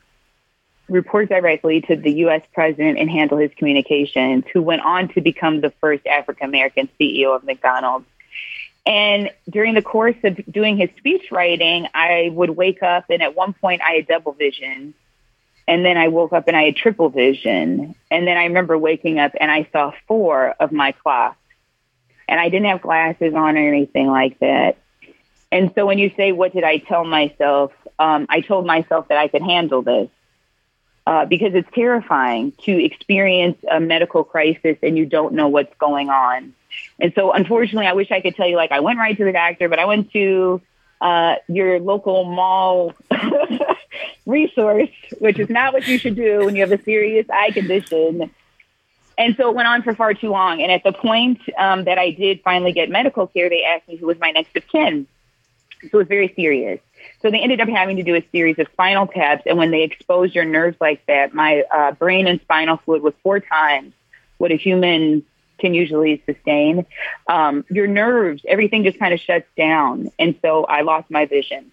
report 0.88 1.28
directly 1.28 1.82
to 1.82 1.96
the 1.96 2.12
U.S. 2.24 2.42
president 2.54 2.98
and 2.98 3.10
handle 3.10 3.36
his 3.36 3.50
communications, 3.56 4.44
who 4.54 4.62
went 4.62 4.82
on 4.82 5.08
to 5.08 5.20
become 5.20 5.60
the 5.60 5.70
first 5.82 6.06
African 6.06 6.48
American 6.48 6.88
CEO 6.98 7.36
of 7.36 7.44
McDonald's. 7.44 8.06
And 8.84 9.30
during 9.48 9.74
the 9.74 9.82
course 9.82 10.16
of 10.24 10.40
doing 10.50 10.76
his 10.76 10.90
speech 10.96 11.30
writing, 11.30 11.86
I 11.94 12.30
would 12.32 12.50
wake 12.50 12.82
up 12.82 13.06
and 13.10 13.22
at 13.22 13.36
one 13.36 13.52
point 13.52 13.80
I 13.82 13.92
had 13.92 14.08
double 14.08 14.32
vision. 14.32 14.94
And 15.68 15.84
then 15.84 15.96
I 15.96 16.08
woke 16.08 16.32
up 16.32 16.48
and 16.48 16.56
I 16.56 16.64
had 16.64 16.76
triple 16.76 17.08
vision. 17.08 17.94
And 18.10 18.26
then 18.26 18.36
I 18.36 18.44
remember 18.44 18.76
waking 18.76 19.20
up 19.20 19.32
and 19.38 19.50
I 19.50 19.68
saw 19.72 19.92
four 20.08 20.54
of 20.58 20.72
my 20.72 20.92
clocks. 20.92 21.36
And 22.28 22.40
I 22.40 22.48
didn't 22.48 22.66
have 22.66 22.82
glasses 22.82 23.34
on 23.34 23.56
or 23.56 23.68
anything 23.68 24.08
like 24.08 24.38
that. 24.40 24.78
And 25.52 25.70
so 25.74 25.86
when 25.86 25.98
you 25.98 26.10
say, 26.16 26.32
what 26.32 26.52
did 26.52 26.64
I 26.64 26.78
tell 26.78 27.04
myself? 27.04 27.72
Um, 27.98 28.26
I 28.28 28.40
told 28.40 28.66
myself 28.66 29.08
that 29.08 29.18
I 29.18 29.28
could 29.28 29.42
handle 29.42 29.82
this. 29.82 30.08
Uh, 31.04 31.24
because 31.24 31.52
it's 31.52 31.68
terrifying 31.74 32.52
to 32.62 32.84
experience 32.84 33.58
a 33.68 33.80
medical 33.80 34.22
crisis 34.22 34.76
and 34.84 34.96
you 34.96 35.04
don't 35.04 35.34
know 35.34 35.48
what's 35.48 35.74
going 35.78 36.10
on. 36.10 36.54
And 37.00 37.12
so, 37.14 37.32
unfortunately, 37.32 37.86
I 37.86 37.92
wish 37.92 38.10
I 38.10 38.20
could 38.20 38.36
tell 38.36 38.48
you, 38.48 38.56
like, 38.56 38.72
I 38.72 38.80
went 38.80 38.98
right 38.98 39.16
to 39.16 39.24
the 39.24 39.32
doctor, 39.32 39.68
but 39.68 39.78
I 39.78 39.84
went 39.86 40.12
to 40.12 40.60
uh, 41.00 41.36
your 41.48 41.80
local 41.80 42.24
mall 42.24 42.94
resource, 44.26 44.90
which 45.18 45.38
is 45.38 45.50
not 45.50 45.72
what 45.72 45.86
you 45.86 45.98
should 45.98 46.14
do 46.14 46.44
when 46.44 46.54
you 46.54 46.62
have 46.62 46.72
a 46.72 46.82
serious 46.82 47.26
eye 47.28 47.50
condition. 47.50 48.30
And 49.18 49.36
so 49.36 49.50
it 49.50 49.54
went 49.54 49.68
on 49.68 49.82
for 49.82 49.94
far 49.94 50.14
too 50.14 50.30
long. 50.30 50.62
And 50.62 50.70
at 50.70 50.84
the 50.84 50.92
point 50.92 51.40
um, 51.58 51.84
that 51.84 51.98
I 51.98 52.12
did 52.12 52.40
finally 52.42 52.72
get 52.72 52.88
medical 52.88 53.26
care, 53.26 53.48
they 53.48 53.64
asked 53.64 53.88
me 53.88 53.96
who 53.96 54.06
was 54.06 54.18
my 54.18 54.30
next 54.30 54.56
of 54.56 54.66
kin. 54.68 55.06
So 55.82 55.88
it 55.92 55.94
was 55.94 56.06
very 56.06 56.32
serious. 56.34 56.80
So 57.20 57.30
they 57.30 57.40
ended 57.40 57.60
up 57.60 57.68
having 57.68 57.96
to 57.96 58.04
do 58.04 58.14
a 58.14 58.24
series 58.30 58.58
of 58.58 58.68
spinal 58.72 59.08
taps. 59.08 59.42
And 59.46 59.58
when 59.58 59.70
they 59.70 59.82
exposed 59.82 60.34
your 60.34 60.44
nerves 60.44 60.76
like 60.80 61.04
that, 61.06 61.34
my 61.34 61.64
uh, 61.70 61.92
brain 61.92 62.26
and 62.26 62.40
spinal 62.40 62.78
fluid 62.78 63.02
was 63.02 63.14
four 63.22 63.40
times 63.40 63.92
what 64.38 64.50
a 64.50 64.56
human 64.56 65.24
can 65.58 65.74
usually 65.74 66.22
sustain. 66.26 66.86
Um, 67.28 67.64
your 67.70 67.86
nerves, 67.86 68.42
everything 68.46 68.84
just 68.84 68.98
kind 68.98 69.14
of 69.14 69.20
shuts 69.20 69.46
down. 69.56 70.10
And 70.18 70.36
so 70.42 70.64
I 70.64 70.82
lost 70.82 71.10
my 71.10 71.26
vision. 71.26 71.70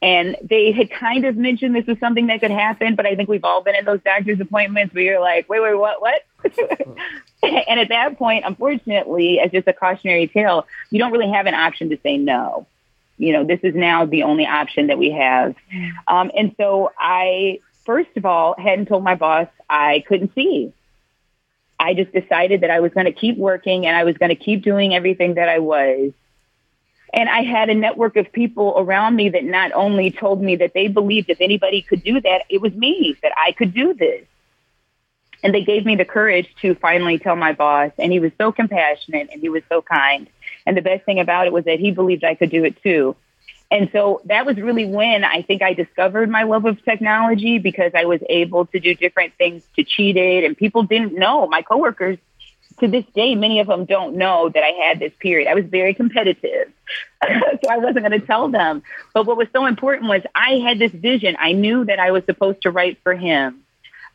And 0.00 0.36
they 0.42 0.70
had 0.70 0.90
kind 0.90 1.24
of 1.24 1.36
mentioned 1.36 1.74
this 1.74 1.86
was 1.86 1.98
something 1.98 2.28
that 2.28 2.40
could 2.40 2.52
happen, 2.52 2.94
but 2.94 3.04
I 3.04 3.16
think 3.16 3.28
we've 3.28 3.44
all 3.44 3.62
been 3.62 3.74
in 3.74 3.84
those 3.84 4.00
doctor's 4.04 4.40
appointments 4.40 4.94
where 4.94 5.02
you're 5.02 5.20
like, 5.20 5.48
wait, 5.48 5.60
wait, 5.60 5.74
what, 5.74 6.00
what? 6.00 6.22
and 7.42 7.80
at 7.80 7.88
that 7.88 8.16
point, 8.16 8.44
unfortunately, 8.46 9.40
as 9.40 9.50
just 9.50 9.66
a 9.66 9.72
cautionary 9.72 10.28
tale, 10.28 10.66
you 10.90 11.00
don't 11.00 11.10
really 11.10 11.30
have 11.30 11.46
an 11.46 11.54
option 11.54 11.90
to 11.90 11.98
say 12.04 12.16
no. 12.16 12.66
You 13.16 13.32
know, 13.32 13.44
this 13.44 13.58
is 13.64 13.74
now 13.74 14.06
the 14.06 14.22
only 14.22 14.46
option 14.46 14.86
that 14.86 14.98
we 14.98 15.10
have. 15.10 15.56
Um, 16.06 16.30
and 16.36 16.54
so 16.56 16.92
I, 16.96 17.58
first 17.84 18.10
of 18.16 18.24
all, 18.24 18.54
hadn't 18.56 18.86
told 18.86 19.02
my 19.02 19.16
boss 19.16 19.48
I 19.68 20.04
couldn't 20.06 20.32
see. 20.36 20.72
I 21.80 21.94
just 21.94 22.12
decided 22.12 22.62
that 22.62 22.70
I 22.70 22.80
was 22.80 22.92
going 22.92 23.06
to 23.06 23.12
keep 23.12 23.36
working 23.36 23.86
and 23.86 23.96
I 23.96 24.04
was 24.04 24.16
going 24.18 24.30
to 24.30 24.34
keep 24.36 24.62
doing 24.62 24.94
everything 24.94 25.34
that 25.34 25.48
I 25.48 25.60
was. 25.60 26.12
And 27.14 27.28
I 27.28 27.42
had 27.42 27.70
a 27.70 27.74
network 27.74 28.16
of 28.16 28.30
people 28.32 28.74
around 28.76 29.16
me 29.16 29.30
that 29.30 29.44
not 29.44 29.72
only 29.72 30.10
told 30.10 30.42
me 30.42 30.56
that 30.56 30.74
they 30.74 30.88
believed 30.88 31.30
if 31.30 31.40
anybody 31.40 31.82
could 31.82 32.02
do 32.02 32.20
that, 32.20 32.42
it 32.50 32.60
was 32.60 32.74
me, 32.74 33.16
that 33.22 33.32
I 33.36 33.52
could 33.52 33.72
do 33.72 33.94
this. 33.94 34.26
And 35.42 35.54
they 35.54 35.64
gave 35.64 35.86
me 35.86 35.94
the 35.96 36.04
courage 36.04 36.52
to 36.62 36.74
finally 36.74 37.18
tell 37.18 37.36
my 37.36 37.52
boss. 37.52 37.92
And 37.98 38.12
he 38.12 38.18
was 38.18 38.32
so 38.38 38.52
compassionate 38.52 39.28
and 39.32 39.40
he 39.40 39.48
was 39.48 39.62
so 39.68 39.80
kind. 39.80 40.28
And 40.66 40.76
the 40.76 40.82
best 40.82 41.04
thing 41.04 41.20
about 41.20 41.46
it 41.46 41.52
was 41.52 41.64
that 41.64 41.78
he 41.78 41.92
believed 41.92 42.24
I 42.24 42.34
could 42.34 42.50
do 42.50 42.64
it 42.64 42.82
too. 42.82 43.16
And 43.70 43.90
so 43.92 44.22
that 44.24 44.46
was 44.46 44.56
really 44.56 44.86
when 44.86 45.24
I 45.24 45.42
think 45.42 45.60
I 45.60 45.74
discovered 45.74 46.30
my 46.30 46.44
love 46.44 46.64
of 46.64 46.82
technology 46.84 47.58
because 47.58 47.92
I 47.94 48.06
was 48.06 48.20
able 48.28 48.64
to 48.66 48.80
do 48.80 48.94
different 48.94 49.34
things 49.34 49.62
to 49.76 49.84
cheat 49.84 50.16
it. 50.16 50.44
And 50.44 50.56
people 50.56 50.84
didn't 50.84 51.12
know. 51.14 51.46
My 51.46 51.60
coworkers, 51.60 52.18
to 52.80 52.88
this 52.88 53.04
day, 53.14 53.34
many 53.34 53.60
of 53.60 53.66
them 53.66 53.84
don't 53.84 54.16
know 54.16 54.48
that 54.48 54.62
I 54.62 54.86
had 54.86 55.00
this 55.00 55.12
period. 55.18 55.48
I 55.48 55.54
was 55.54 55.66
very 55.66 55.92
competitive. 55.92 56.72
so 57.22 57.68
I 57.70 57.78
wasn't 57.78 58.08
going 58.08 58.18
to 58.18 58.26
tell 58.26 58.48
them. 58.48 58.82
But 59.12 59.26
what 59.26 59.36
was 59.36 59.48
so 59.52 59.66
important 59.66 60.08
was 60.08 60.22
I 60.34 60.58
had 60.58 60.78
this 60.78 60.92
vision. 60.92 61.36
I 61.38 61.52
knew 61.52 61.84
that 61.84 61.98
I 61.98 62.12
was 62.12 62.24
supposed 62.24 62.62
to 62.62 62.70
write 62.70 62.98
for 63.02 63.14
him. 63.14 63.64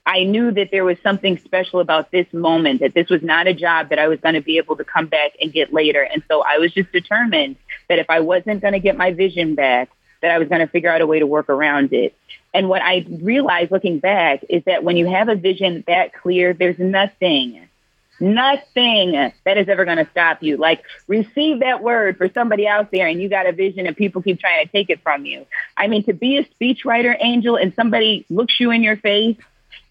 I 0.05 0.23
knew 0.23 0.51
that 0.51 0.69
there 0.71 0.83
was 0.83 0.97
something 1.01 1.37
special 1.37 1.79
about 1.79 2.11
this 2.11 2.27
moment, 2.33 2.81
that 2.81 2.93
this 2.93 3.09
was 3.09 3.21
not 3.21 3.47
a 3.47 3.53
job 3.53 3.89
that 3.89 3.99
I 3.99 4.07
was 4.07 4.19
going 4.19 4.35
to 4.35 4.41
be 4.41 4.57
able 4.57 4.75
to 4.77 4.83
come 4.83 5.05
back 5.05 5.31
and 5.41 5.53
get 5.53 5.71
later. 5.71 6.01
And 6.01 6.23
so 6.27 6.43
I 6.43 6.57
was 6.57 6.73
just 6.73 6.91
determined 6.91 7.55
that 7.89 7.99
if 7.99 8.09
I 8.09 8.19
wasn't 8.21 8.61
going 8.61 8.73
to 8.73 8.79
get 8.79 8.97
my 8.97 9.11
vision 9.11 9.55
back, 9.55 9.89
that 10.21 10.31
I 10.31 10.37
was 10.39 10.47
going 10.47 10.61
to 10.61 10.67
figure 10.67 10.89
out 10.89 11.01
a 11.01 11.07
way 11.07 11.19
to 11.19 11.27
work 11.27 11.49
around 11.49 11.91
it. 11.93 12.15
And 12.53 12.69
what 12.69 12.81
I 12.81 13.05
realized 13.09 13.71
looking 13.71 13.99
back 13.99 14.43
is 14.49 14.63
that 14.65 14.83
when 14.83 14.95
you 14.95 15.07
have 15.07 15.27
a 15.27 15.35
vision 15.35 15.83
that 15.87 16.13
clear, 16.13 16.53
there's 16.53 16.79
nothing, 16.79 17.67
nothing 18.19 19.11
that 19.43 19.57
is 19.57 19.67
ever 19.67 19.85
going 19.85 19.97
to 19.97 20.07
stop 20.11 20.41
you. 20.41 20.55
Like 20.57 20.83
receive 21.07 21.59
that 21.59 21.83
word 21.83 22.17
for 22.17 22.29
somebody 22.33 22.67
out 22.67 22.89
there 22.91 23.07
and 23.07 23.21
you 23.21 23.27
got 23.27 23.47
a 23.47 23.51
vision 23.51 23.85
and 23.85 23.97
people 23.97 24.21
keep 24.21 24.39
trying 24.39 24.65
to 24.65 24.71
take 24.71 24.89
it 24.89 25.01
from 25.01 25.25
you. 25.25 25.45
I 25.75 25.87
mean, 25.87 26.03
to 26.05 26.13
be 26.13 26.37
a 26.37 26.45
speechwriter 26.45 27.15
angel 27.19 27.57
and 27.57 27.73
somebody 27.75 28.25
looks 28.29 28.59
you 28.59 28.71
in 28.71 28.81
your 28.81 28.97
face 28.97 29.37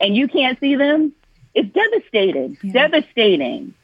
and 0.01 0.17
you 0.17 0.29
can't 0.29 0.59
see 0.61 0.77
them, 0.77 1.13
it's 1.55 1.73
devastating, 1.75 2.57
yeah. 2.63 2.73
devastating. 2.73 3.75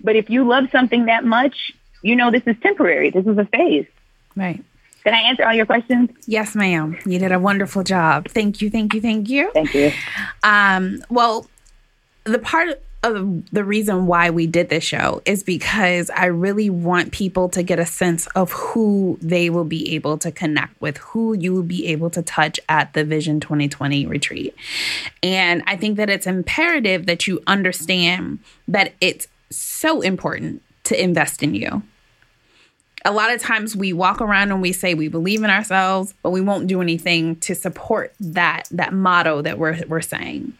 But 0.00 0.16
if 0.16 0.30
you 0.30 0.46
love 0.46 0.68
something 0.70 1.06
that 1.06 1.24
much, 1.24 1.72
you 2.06 2.16
know 2.16 2.30
this 2.30 2.42
is 2.46 2.56
temporary. 2.62 3.10
This 3.10 3.26
is 3.26 3.36
a 3.36 3.44
phase. 3.46 3.86
Right. 4.34 4.62
Did 5.04 5.14
I 5.14 5.20
answer 5.20 5.46
all 5.46 5.54
your 5.54 5.66
questions? 5.66 6.10
Yes, 6.26 6.54
ma'am. 6.54 6.98
You 7.06 7.18
did 7.18 7.32
a 7.32 7.38
wonderful 7.38 7.84
job. 7.84 8.28
Thank 8.28 8.60
you, 8.60 8.70
thank 8.70 8.92
you, 8.92 9.00
thank 9.00 9.28
you. 9.28 9.50
Thank 9.52 9.74
you. 9.74 9.92
Um, 10.42 11.02
well, 11.08 11.48
the 12.24 12.38
part 12.38 12.82
of 13.04 13.50
the 13.52 13.62
reason 13.62 14.06
why 14.06 14.30
we 14.30 14.48
did 14.48 14.68
this 14.68 14.82
show 14.82 15.22
is 15.24 15.44
because 15.44 16.10
I 16.10 16.26
really 16.26 16.70
want 16.70 17.12
people 17.12 17.48
to 17.50 17.62
get 17.62 17.78
a 17.78 17.86
sense 17.86 18.26
of 18.28 18.50
who 18.50 19.16
they 19.22 19.48
will 19.48 19.64
be 19.64 19.94
able 19.94 20.18
to 20.18 20.32
connect 20.32 20.80
with, 20.80 20.98
who 20.98 21.34
you 21.34 21.54
will 21.54 21.62
be 21.62 21.86
able 21.86 22.10
to 22.10 22.22
touch 22.22 22.58
at 22.68 22.92
the 22.94 23.04
Vision 23.04 23.38
2020 23.38 24.06
retreat. 24.06 24.56
And 25.22 25.62
I 25.66 25.76
think 25.76 25.98
that 25.98 26.10
it's 26.10 26.26
imperative 26.26 27.06
that 27.06 27.28
you 27.28 27.42
understand 27.46 28.40
that 28.66 28.94
it's 29.00 29.28
so 29.50 30.00
important 30.00 30.62
to 30.84 31.00
invest 31.00 31.44
in 31.44 31.54
you. 31.54 31.82
A 33.06 33.12
lot 33.12 33.32
of 33.32 33.40
times 33.40 33.76
we 33.76 33.92
walk 33.92 34.20
around 34.20 34.50
and 34.50 34.60
we 34.60 34.72
say 34.72 34.94
we 34.94 35.06
believe 35.06 35.44
in 35.44 35.50
ourselves, 35.50 36.12
but 36.22 36.30
we 36.30 36.40
won't 36.40 36.66
do 36.66 36.82
anything 36.82 37.36
to 37.36 37.54
support 37.54 38.12
that 38.18 38.64
that 38.72 38.92
motto 38.92 39.42
that 39.42 39.58
we're 39.58 39.80
we're 39.86 40.00
saying. 40.00 40.52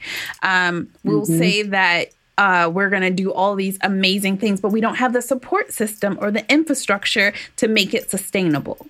Um, 0.42 0.88
we'll 1.03 1.22
mm-hmm. 1.22 1.38
say 1.38 1.62
that 1.64 2.11
uh, 2.38 2.70
we're 2.72 2.88
going 2.90 3.03
to 3.03 3.11
do 3.11 3.32
all 3.32 3.57
these 3.57 3.78
amazing 3.80 4.38
things, 4.38 4.61
but 4.61 4.70
we 4.70 4.80
don't 4.80 4.94
have 4.94 5.12
the 5.12 5.22
support 5.22 5.72
system 5.72 6.18
or 6.20 6.30
the 6.30 6.49
infrastructure 6.53 7.32
to 7.57 7.66
make 7.66 7.94
it 7.94 8.11
sustainable. 8.11 8.86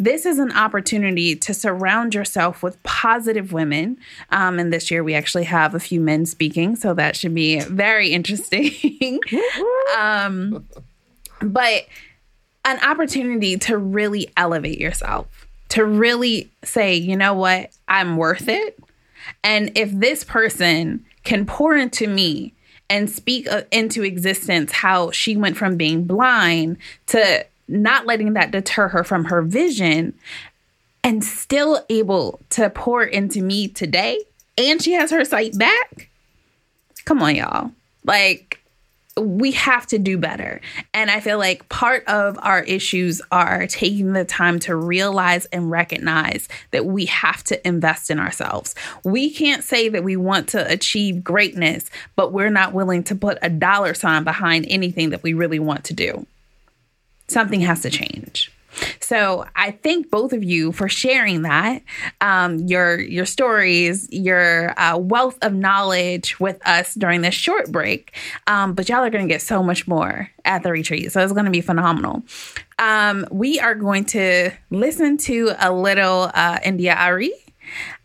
This 0.00 0.24
is 0.24 0.38
an 0.38 0.50
opportunity 0.52 1.36
to 1.36 1.52
surround 1.52 2.14
yourself 2.14 2.62
with 2.62 2.82
positive 2.82 3.52
women. 3.52 3.98
Um, 4.30 4.58
and 4.58 4.72
this 4.72 4.90
year 4.90 5.04
we 5.04 5.14
actually 5.14 5.44
have 5.44 5.74
a 5.74 5.80
few 5.80 6.00
men 6.00 6.24
speaking, 6.24 6.74
so 6.74 6.94
that 6.94 7.16
should 7.16 7.34
be 7.34 7.60
very 7.60 8.08
interesting. 8.08 9.20
um, 9.98 10.66
but 11.42 11.84
an 12.70 12.82
opportunity 12.88 13.56
to 13.58 13.76
really 13.76 14.30
elevate 14.36 14.78
yourself, 14.78 15.26
to 15.70 15.84
really 15.84 16.50
say, 16.62 16.94
you 16.94 17.16
know 17.16 17.34
what, 17.34 17.70
I'm 17.88 18.16
worth 18.16 18.48
it. 18.48 18.78
And 19.42 19.72
if 19.76 19.90
this 19.92 20.24
person 20.24 21.04
can 21.24 21.46
pour 21.46 21.76
into 21.76 22.06
me 22.06 22.54
and 22.88 23.10
speak 23.10 23.50
uh, 23.50 23.62
into 23.70 24.02
existence 24.02 24.72
how 24.72 25.10
she 25.10 25.36
went 25.36 25.56
from 25.56 25.76
being 25.76 26.04
blind 26.04 26.76
to 27.06 27.46
not 27.68 28.06
letting 28.06 28.32
that 28.32 28.50
deter 28.50 28.88
her 28.88 29.04
from 29.04 29.26
her 29.26 29.42
vision 29.42 30.12
and 31.04 31.24
still 31.24 31.84
able 31.88 32.40
to 32.50 32.68
pour 32.70 33.02
into 33.02 33.40
me 33.42 33.68
today 33.68 34.18
and 34.58 34.82
she 34.82 34.92
has 34.92 35.10
her 35.10 35.24
sight 35.24 35.56
back 35.56 36.08
come 37.04 37.22
on 37.22 37.36
y'all 37.36 37.70
like 38.04 38.59
we 39.20 39.52
have 39.52 39.86
to 39.88 39.98
do 39.98 40.18
better. 40.18 40.60
And 40.92 41.10
I 41.10 41.20
feel 41.20 41.38
like 41.38 41.68
part 41.68 42.06
of 42.06 42.38
our 42.42 42.62
issues 42.62 43.20
are 43.30 43.66
taking 43.66 44.12
the 44.12 44.24
time 44.24 44.58
to 44.60 44.74
realize 44.74 45.46
and 45.46 45.70
recognize 45.70 46.48
that 46.70 46.86
we 46.86 47.06
have 47.06 47.44
to 47.44 47.66
invest 47.66 48.10
in 48.10 48.18
ourselves. 48.18 48.74
We 49.04 49.30
can't 49.30 49.64
say 49.64 49.88
that 49.88 50.04
we 50.04 50.16
want 50.16 50.48
to 50.50 50.70
achieve 50.70 51.22
greatness, 51.24 51.90
but 52.16 52.32
we're 52.32 52.50
not 52.50 52.72
willing 52.72 53.02
to 53.04 53.14
put 53.14 53.38
a 53.42 53.50
dollar 53.50 53.94
sign 53.94 54.24
behind 54.24 54.66
anything 54.68 55.10
that 55.10 55.22
we 55.22 55.34
really 55.34 55.58
want 55.58 55.84
to 55.84 55.94
do. 55.94 56.26
Something 57.28 57.60
has 57.60 57.82
to 57.82 57.90
change. 57.90 58.50
So 59.00 59.44
I 59.56 59.72
thank 59.72 60.10
both 60.10 60.32
of 60.32 60.44
you 60.44 60.72
for 60.72 60.88
sharing 60.88 61.42
that, 61.42 61.82
um, 62.20 62.58
your 62.58 63.00
your 63.00 63.26
stories, 63.26 64.08
your 64.10 64.78
uh, 64.78 64.96
wealth 64.96 65.38
of 65.42 65.52
knowledge 65.52 66.38
with 66.38 66.64
us 66.66 66.94
during 66.94 67.22
this 67.22 67.34
short 67.34 67.70
break. 67.72 68.16
Um, 68.46 68.74
but 68.74 68.88
y'all 68.88 69.04
are 69.04 69.10
going 69.10 69.26
to 69.26 69.32
get 69.32 69.42
so 69.42 69.62
much 69.62 69.88
more 69.88 70.30
at 70.44 70.62
the 70.62 70.72
retreat, 70.72 71.12
so 71.12 71.22
it's 71.22 71.32
going 71.32 71.44
to 71.44 71.50
be 71.50 71.60
phenomenal. 71.60 72.22
Um, 72.78 73.26
we 73.30 73.60
are 73.60 73.74
going 73.74 74.04
to 74.06 74.50
listen 74.70 75.18
to 75.18 75.52
a 75.58 75.72
little 75.72 76.30
uh, 76.34 76.58
India.Arie. 76.64 77.34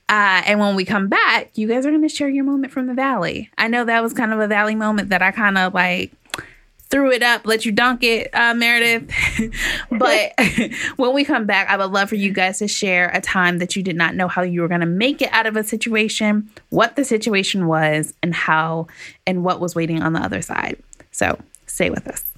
Uh, 0.08 0.44
and 0.46 0.60
when 0.60 0.76
we 0.76 0.86
come 0.86 1.08
back, 1.08 1.58
you 1.58 1.68
guys 1.68 1.84
are 1.84 1.90
going 1.90 2.02
to 2.02 2.10
share 2.10 2.30
your 2.30 2.44
moment 2.44 2.72
from 2.72 2.86
the 2.86 2.94
valley. 2.94 3.50
I 3.58 3.68
know 3.68 3.86
that 3.86 4.04
was 4.04 4.14
kind 4.14 4.34
of 4.34 4.40
a 4.40 4.48
valley 4.48 4.76
moment 4.76 5.10
that 5.10 5.24
I 5.24 5.32
kind 5.32 5.58
of 5.58 5.74
like 5.74 6.12
threw 6.90 7.12
it 7.12 7.24
up, 7.24 7.46
let 7.46 7.66
you 7.66 7.72
dunk 7.72 8.04
it, 8.04 8.30
uh, 8.34 8.54
Meredith. 8.54 9.12
but 9.92 10.34
when 10.98 11.14
we 11.14 11.26
come 11.26 11.46
back, 11.46 11.70
I 11.70 11.78
would 11.78 11.92
love 11.92 12.10
for 12.10 12.16
you 12.16 12.32
guys 12.32 12.60
to 12.60 12.68
share 12.68 13.10
a 13.14 13.22
time 13.22 13.58
that 13.60 13.76
you 13.76 13.84
did 13.84 13.96
not 13.96 14.16
know 14.16 14.28
how 14.28 14.42
you 14.42 14.62
were 14.62 14.68
going 14.68 14.82
to 14.82 14.86
make 14.86 15.22
it 15.22 15.30
out 15.32 15.46
of 15.46 15.56
a 15.56 15.64
situation, 15.64 16.50
what 16.70 16.96
the 16.96 17.06
situation 17.06 17.68
was, 17.68 18.14
and 18.22 18.34
how 18.36 18.88
and 19.26 19.44
what 19.44 19.60
was 19.60 19.76
waiting 19.76 20.02
on 20.02 20.14
the 20.14 20.20
other 20.20 20.42
side. 20.42 20.78
So 21.12 21.40
stay 21.66 21.90
with 21.90 22.08
us. 22.08 22.35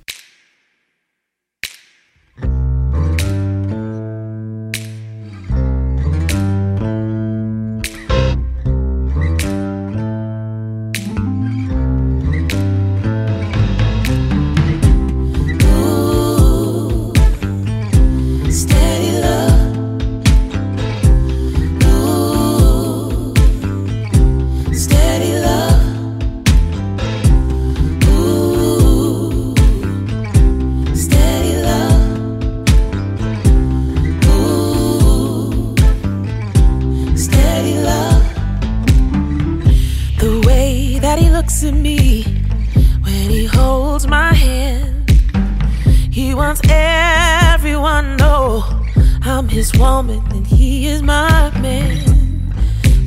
his 49.57 49.73
woman 49.79 50.21
and 50.33 50.45
he 50.45 50.85
is 50.85 51.01
my 51.01 51.49
man. 51.59 52.53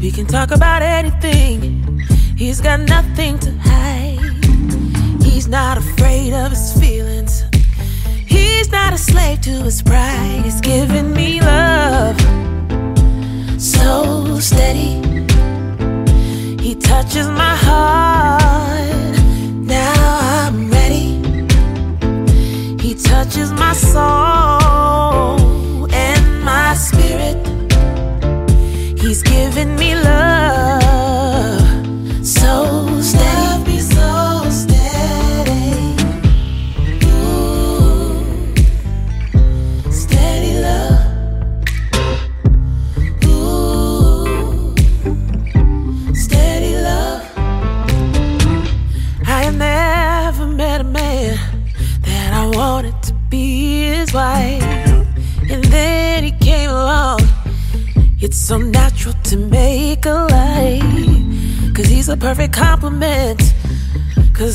We 0.01 0.11
can 0.11 0.27
talk 0.27 0.51
about 0.51 0.83
anything, 0.83 2.01
he's 2.37 2.61
got 2.61 2.81
nothing 2.81 3.39
to 3.39 3.53
hide. 3.61 4.19
He's 5.23 5.47
not 5.47 5.79
afraid 5.79 6.33
of 6.33 6.51
his 6.51 6.73
feelings, 6.73 7.45
he's 8.27 8.69
not 8.73 8.93
a 8.93 8.99
slave 8.99 9.43
to 9.43 9.63
his 9.63 9.81
pride. 9.81 10.41
He's 10.43 10.61
giving 10.61 11.15
me 11.15 11.41
love 11.41 12.21
so 13.61 14.41
steady. 14.41 14.99
He 16.61 16.75
touches 16.75 17.29
my 17.29 17.55
heart, 17.67 19.15
now 19.55 19.95
I'm 20.49 20.69
ready. 20.69 21.15
He 22.83 22.97
touches 22.97 23.53
my 23.53 23.73
soul. 23.73 24.70
giving 29.51 29.75
me 29.77 29.95
love. 29.97 30.30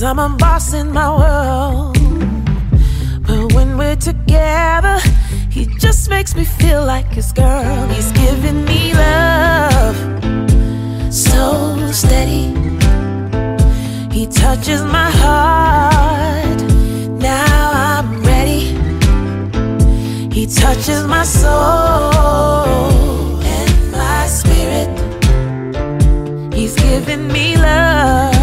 I'm 0.06 0.20
a 0.20 0.30
boss 0.38 0.74
in 0.74 0.94
my 0.94 1.10
world. 1.10 1.98
But 3.28 3.54
when 3.54 3.76
we're 3.78 3.96
together, 3.96 5.00
he 5.50 5.66
just 5.80 6.10
makes 6.10 6.36
me 6.36 6.46
feel 6.46 6.86
like 6.86 7.08
his 7.08 7.32
girl. 7.32 7.88
He's 7.88 8.12
giving 8.12 8.64
me 8.66 8.94
love 8.94 9.98
so 11.12 11.92
steady. 11.92 12.54
He 14.12 14.28
touches 14.28 14.84
my 14.84 15.10
heart. 15.22 16.62
Now 17.20 17.72
I'm 17.74 18.24
ready. 18.24 18.78
He 20.32 20.46
touches 20.46 21.06
my 21.08 21.24
soul 21.24 22.15
giving 27.06 27.28
me 27.28 27.56
love 27.56 28.34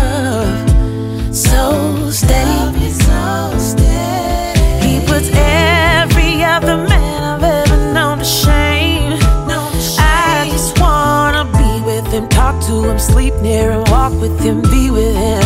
so 1.34 2.10
steady. 2.10 2.90
So 2.90 3.58
steady. 3.58 4.86
He 4.86 5.04
puts 5.06 5.28
every 5.34 6.44
other 6.44 6.76
man 6.76 7.22
I've 7.22 7.42
ever 7.42 7.92
known 7.92 8.18
to 8.18 8.24
shame. 8.24 9.18
I 9.98 10.48
just 10.50 10.78
wanna 10.78 11.44
be 11.44 11.84
with 11.84 12.06
him, 12.06 12.28
talk 12.28 12.60
to 12.66 12.88
him, 12.88 12.98
sleep 12.98 13.34
near 13.42 13.72
him, 13.72 13.84
walk 13.90 14.12
with 14.20 14.38
him, 14.40 14.62
be 14.62 14.90
with 14.90 15.16
him. 15.16 15.42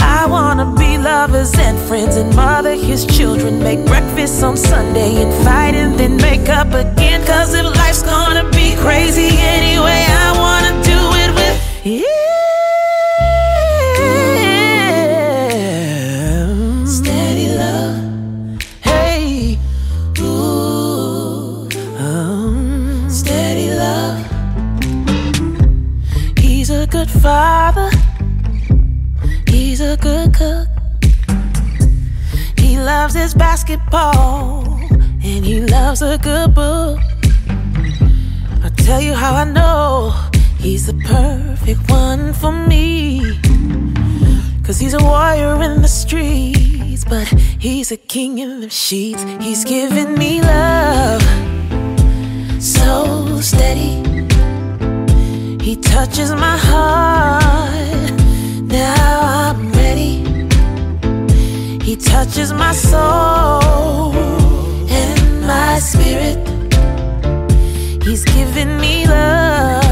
I 0.00 0.26
wanna 0.28 0.66
be 0.76 0.98
lovers 0.98 1.52
and 1.58 1.78
friends 1.88 2.16
and 2.16 2.34
mother 2.36 2.74
his 2.74 3.06
children. 3.06 3.62
Make 3.62 3.86
breakfast 3.86 4.42
on 4.42 4.56
Sunday 4.56 5.22
and 5.22 5.32
fight 5.44 5.74
and 5.74 5.98
then 5.98 6.16
make 6.16 6.48
up 6.48 6.72
again. 6.74 7.24
Cause 7.26 7.54
if 7.54 7.64
life's 7.64 8.02
gonna 8.02 8.44
be 8.50 8.74
crazy 8.76 9.30
anyway, 9.38 10.04
I 10.26 10.32
wanna 10.38 10.63
his 33.24 33.32
basketball, 33.32 34.78
and 34.90 35.46
he 35.46 35.58
loves 35.62 36.02
a 36.02 36.18
good 36.18 36.54
book. 36.54 37.00
I'll 38.62 38.76
tell 38.88 39.00
you 39.00 39.14
how 39.14 39.32
I 39.34 39.44
know 39.44 40.12
he's 40.58 40.84
the 40.88 40.96
perfect 41.04 41.90
one 41.90 42.34
for 42.34 42.52
me. 42.52 43.22
Cause 44.62 44.78
he's 44.78 44.92
a 44.92 45.02
warrior 45.02 45.62
in 45.62 45.80
the 45.80 45.88
streets, 45.88 47.06
but 47.06 47.26
he's 47.58 47.90
a 47.92 47.96
king 47.96 48.40
in 48.40 48.60
the 48.60 48.68
sheets. 48.68 49.22
He's 49.40 49.64
giving 49.64 50.18
me 50.18 50.42
love 50.42 51.22
so 52.60 53.40
steady 53.40 53.94
he 55.62 55.76
touches 55.76 56.30
my 56.32 56.58
heart. 56.58 58.10
Now 58.60 59.48
I'm 59.48 59.72
ready. 59.72 60.23
He 61.94 62.00
touches 62.00 62.52
my 62.52 62.72
soul 62.72 64.12
and 64.90 65.46
my 65.46 65.78
spirit. 65.78 66.42
He's 68.02 68.24
giving 68.24 68.80
me 68.80 69.06
love. 69.06 69.83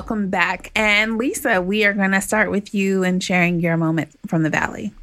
Welcome 0.00 0.30
back. 0.30 0.72
And 0.74 1.18
Lisa, 1.18 1.60
we 1.60 1.84
are 1.84 1.92
going 1.92 2.12
to 2.12 2.22
start 2.22 2.50
with 2.50 2.74
you 2.74 3.04
and 3.04 3.22
sharing 3.22 3.60
your 3.60 3.76
moment 3.76 4.08
from 4.26 4.44
the 4.44 4.48
Valley. 4.48 4.94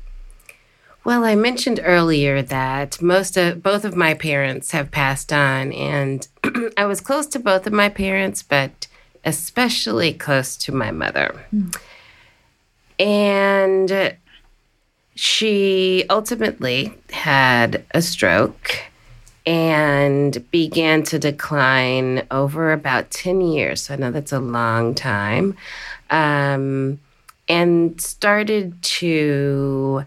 Well, 1.06 1.24
I 1.24 1.36
mentioned 1.36 1.80
earlier 1.84 2.42
that 2.42 3.00
most 3.00 3.38
of 3.38 3.62
both 3.62 3.86
of 3.86 3.96
my 3.96 4.16
parents 4.16 4.72
have 4.72 4.90
passed 4.90 5.32
on, 5.32 5.72
and 5.72 6.28
I 6.78 6.88
was 6.88 7.00
close 7.00 7.28
to 7.28 7.40
both 7.40 7.68
of 7.68 7.74
my 7.74 7.90
parents, 7.90 8.42
but 8.42 8.88
especially 9.24 10.14
close 10.14 10.58
to 10.58 10.72
my 10.72 10.90
mother. 10.90 11.46
Mm. 11.54 11.78
And 12.98 14.18
she 15.14 16.06
ultimately 16.10 16.96
had 17.12 17.86
a 17.92 18.02
stroke 18.02 18.80
and 19.48 20.52
began 20.52 21.04
to 21.04 21.18
decline 21.18 22.28
over 22.30 22.74
about 22.74 23.10
10 23.12 23.40
years. 23.40 23.84
So 23.84 23.94
I 23.94 23.98
know 23.98 24.12
that's 24.12 24.34
a 24.34 24.40
long 24.40 24.94
time. 24.94 25.56
Um, 26.10 27.00
and 27.48 28.00
started 28.02 28.80
to 28.82 30.04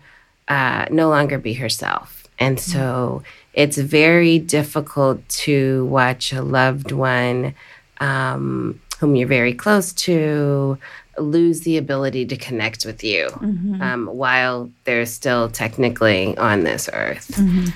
uh, 0.48 0.84
no 0.90 1.08
longer 1.08 1.38
be 1.38 1.54
herself. 1.54 2.28
And 2.38 2.60
so 2.60 3.22
it's 3.54 3.78
very 3.78 4.38
difficult 4.38 5.26
to 5.28 5.86
watch 5.86 6.34
a 6.34 6.42
loved 6.42 6.92
one 6.92 7.54
um, 7.98 8.78
whom 8.98 9.16
you're 9.16 9.26
very 9.26 9.54
close 9.54 9.94
to 9.94 10.78
lose 11.16 11.60
the 11.62 11.78
ability 11.78 12.26
to 12.26 12.36
connect 12.36 12.84
with 12.84 13.02
you 13.02 13.26
mm-hmm. 13.28 13.80
um, 13.80 14.06
while 14.06 14.70
they're 14.84 15.06
still 15.06 15.48
technically 15.48 16.36
on 16.36 16.64
this 16.64 16.90
earth. 16.92 17.28
Mm-hmm. 17.36 17.70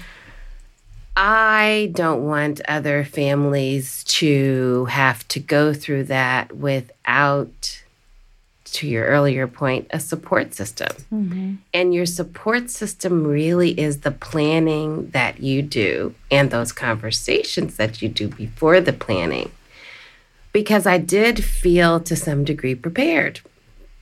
I 1.16 1.92
don't 1.94 2.24
want 2.24 2.60
other 2.66 3.04
families 3.04 4.02
to 4.04 4.86
have 4.86 5.26
to 5.28 5.38
go 5.38 5.72
through 5.72 6.04
that 6.04 6.56
without, 6.56 7.82
to 8.64 8.88
your 8.88 9.06
earlier 9.06 9.46
point, 9.46 9.86
a 9.90 10.00
support 10.00 10.54
system. 10.54 10.88
Mm-hmm. 11.12 11.54
And 11.72 11.94
your 11.94 12.06
support 12.06 12.68
system 12.70 13.24
really 13.24 13.78
is 13.78 14.00
the 14.00 14.10
planning 14.10 15.10
that 15.10 15.40
you 15.40 15.62
do 15.62 16.14
and 16.32 16.50
those 16.50 16.72
conversations 16.72 17.76
that 17.76 18.02
you 18.02 18.08
do 18.08 18.26
before 18.28 18.80
the 18.80 18.92
planning. 18.92 19.52
Because 20.52 20.84
I 20.86 20.98
did 20.98 21.44
feel 21.44 22.00
to 22.00 22.16
some 22.16 22.44
degree 22.44 22.74
prepared. 22.74 23.40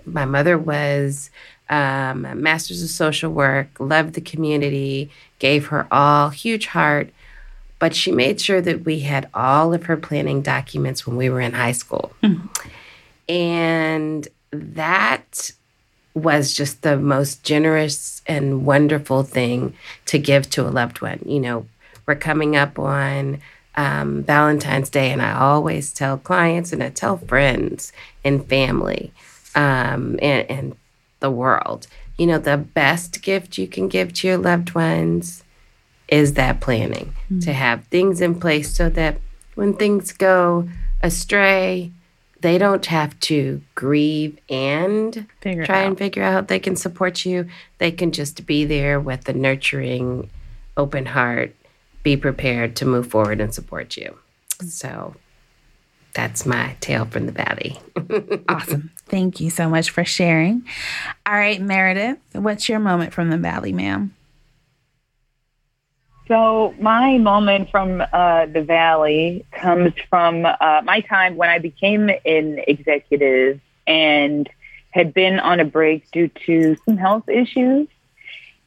My 0.07 0.25
mother 0.25 0.57
was 0.59 1.31
um, 1.69 2.43
master's 2.43 2.83
of 2.83 2.91
social 2.91 3.33
work, 3.33 3.69
loved 3.79 4.15
the 4.15 4.21
community, 4.21 5.11
gave 5.39 5.67
her 5.67 5.87
all, 5.91 6.31
huge 6.31 6.67
heart. 6.67 7.11
But 7.79 7.97
she 7.97 8.13
made 8.13 8.41
sure 8.41 8.61
that 8.61 8.85
we 8.85 9.01
had 9.01 9.29
all 9.35 9.75
of 9.75 9.85
her 9.85 9.97
planning 9.97 10.43
documents 10.43 11.07
when 11.07 11.17
we 11.17 11.29
were 11.29 11.41
in 11.41 11.53
high 11.53 11.73
school. 11.73 12.13
Mm-hmm. 12.23 12.69
And 13.29 14.29
that 14.51 15.51
was 16.15 16.53
just 16.53 16.83
the 16.83 16.97
most 16.97 17.43
generous 17.43 18.23
and 18.27 18.67
wonderful 18.67 19.23
thing 19.23 19.75
to 20.07 20.19
give 20.19 20.49
to 20.51 20.67
a 20.67 20.71
loved 20.71 21.01
one. 21.01 21.21
You 21.25 21.41
know, 21.41 21.67
we're 22.07 22.15
coming 22.15 22.55
up 22.55 22.79
on 22.79 23.41
um, 23.75 24.23
Valentine's 24.23 24.91
Day, 24.91 25.11
and 25.11 25.23
I 25.23 25.33
always 25.33 25.93
tell 25.93 26.19
clients 26.19 26.73
and 26.73 26.83
I 26.83 26.91
tell 26.91 27.17
friends 27.17 27.93
and 28.25 28.47
family 28.47 29.13
um, 29.55 30.19
and, 30.21 30.51
and 30.51 30.77
the 31.23 31.31
world, 31.31 31.87
you 32.19 32.27
know, 32.27 32.39
the 32.39 32.59
best 32.59 33.23
gift 33.23 33.57
you 33.57 33.67
can 33.67 33.89
give 33.89 34.13
to 34.13 34.29
your 34.29 34.37
loved 34.37 34.75
ones 34.75 35.43
is 36.09 36.35
that 36.35 36.61
planning 36.61 37.15
mm-hmm. 37.25 37.39
to 37.39 37.55
have 37.55 37.87
things 37.87 38.21
in 38.21 38.39
place 38.39 38.75
so 38.75 38.91
that 38.91 39.17
when 39.55 39.73
things 39.73 40.13
go 40.13 40.69
astray, 41.03 41.91
they 42.41 42.59
don't 42.59 42.85
have 42.87 43.19
to 43.21 43.63
grieve 43.75 44.39
and 44.51 45.27
figure 45.41 45.65
try 45.65 45.81
and 45.83 45.97
figure 45.97 46.23
out 46.23 46.49
they 46.49 46.59
can 46.59 46.77
support 46.77 47.25
you. 47.25 47.49
They 47.79 47.93
can 47.93 48.13
just 48.13 48.45
be 48.45 48.65
there 48.65 49.01
with 49.01 49.29
a 49.29 49.33
nurturing, 49.33 50.29
open 50.77 51.07
heart, 51.07 51.55
be 52.03 52.17
prepared 52.17 52.77
to 52.77 52.85
move 52.85 53.07
forward 53.07 53.41
and 53.41 53.55
support 53.55 53.97
you. 53.97 54.19
So 54.67 55.15
that's 56.15 56.45
my 56.45 56.77
tale 56.81 57.07
from 57.07 57.27
the 57.27 57.33
valley. 57.33 57.79
awesome. 58.49 58.91
Thank 59.13 59.41
you 59.41 59.51
so 59.51 59.69
much 59.69 59.91
for 59.91 60.07
sharing. 60.07 60.67
All 61.27 61.35
right, 61.35 61.61
Meredith, 61.61 62.17
what's 62.33 62.67
your 62.67 62.79
moment 62.79 63.13
from 63.13 63.29
the 63.29 63.37
valley, 63.37 63.71
ma'am? 63.71 64.15
So 66.29 66.75
my 66.81 67.19
moment 67.19 67.71
from 67.71 68.01
uh, 68.01 68.47
the 68.47 68.63
Valley 68.63 69.45
comes 69.53 69.93
from 70.09 70.47
uh, 70.47 70.81
my 70.83 71.01
time 71.01 71.37
when 71.37 71.51
I 71.51 71.59
became 71.59 72.09
an 72.09 72.61
executive 72.67 73.61
and 73.87 74.49
had 74.93 75.13
been 75.13 75.39
on 75.41 75.61
a 75.61 75.67
break 75.67 76.11
due 76.11 76.29
to 76.47 76.79
some 76.87 76.97
health 76.97 77.29
issues 77.29 77.89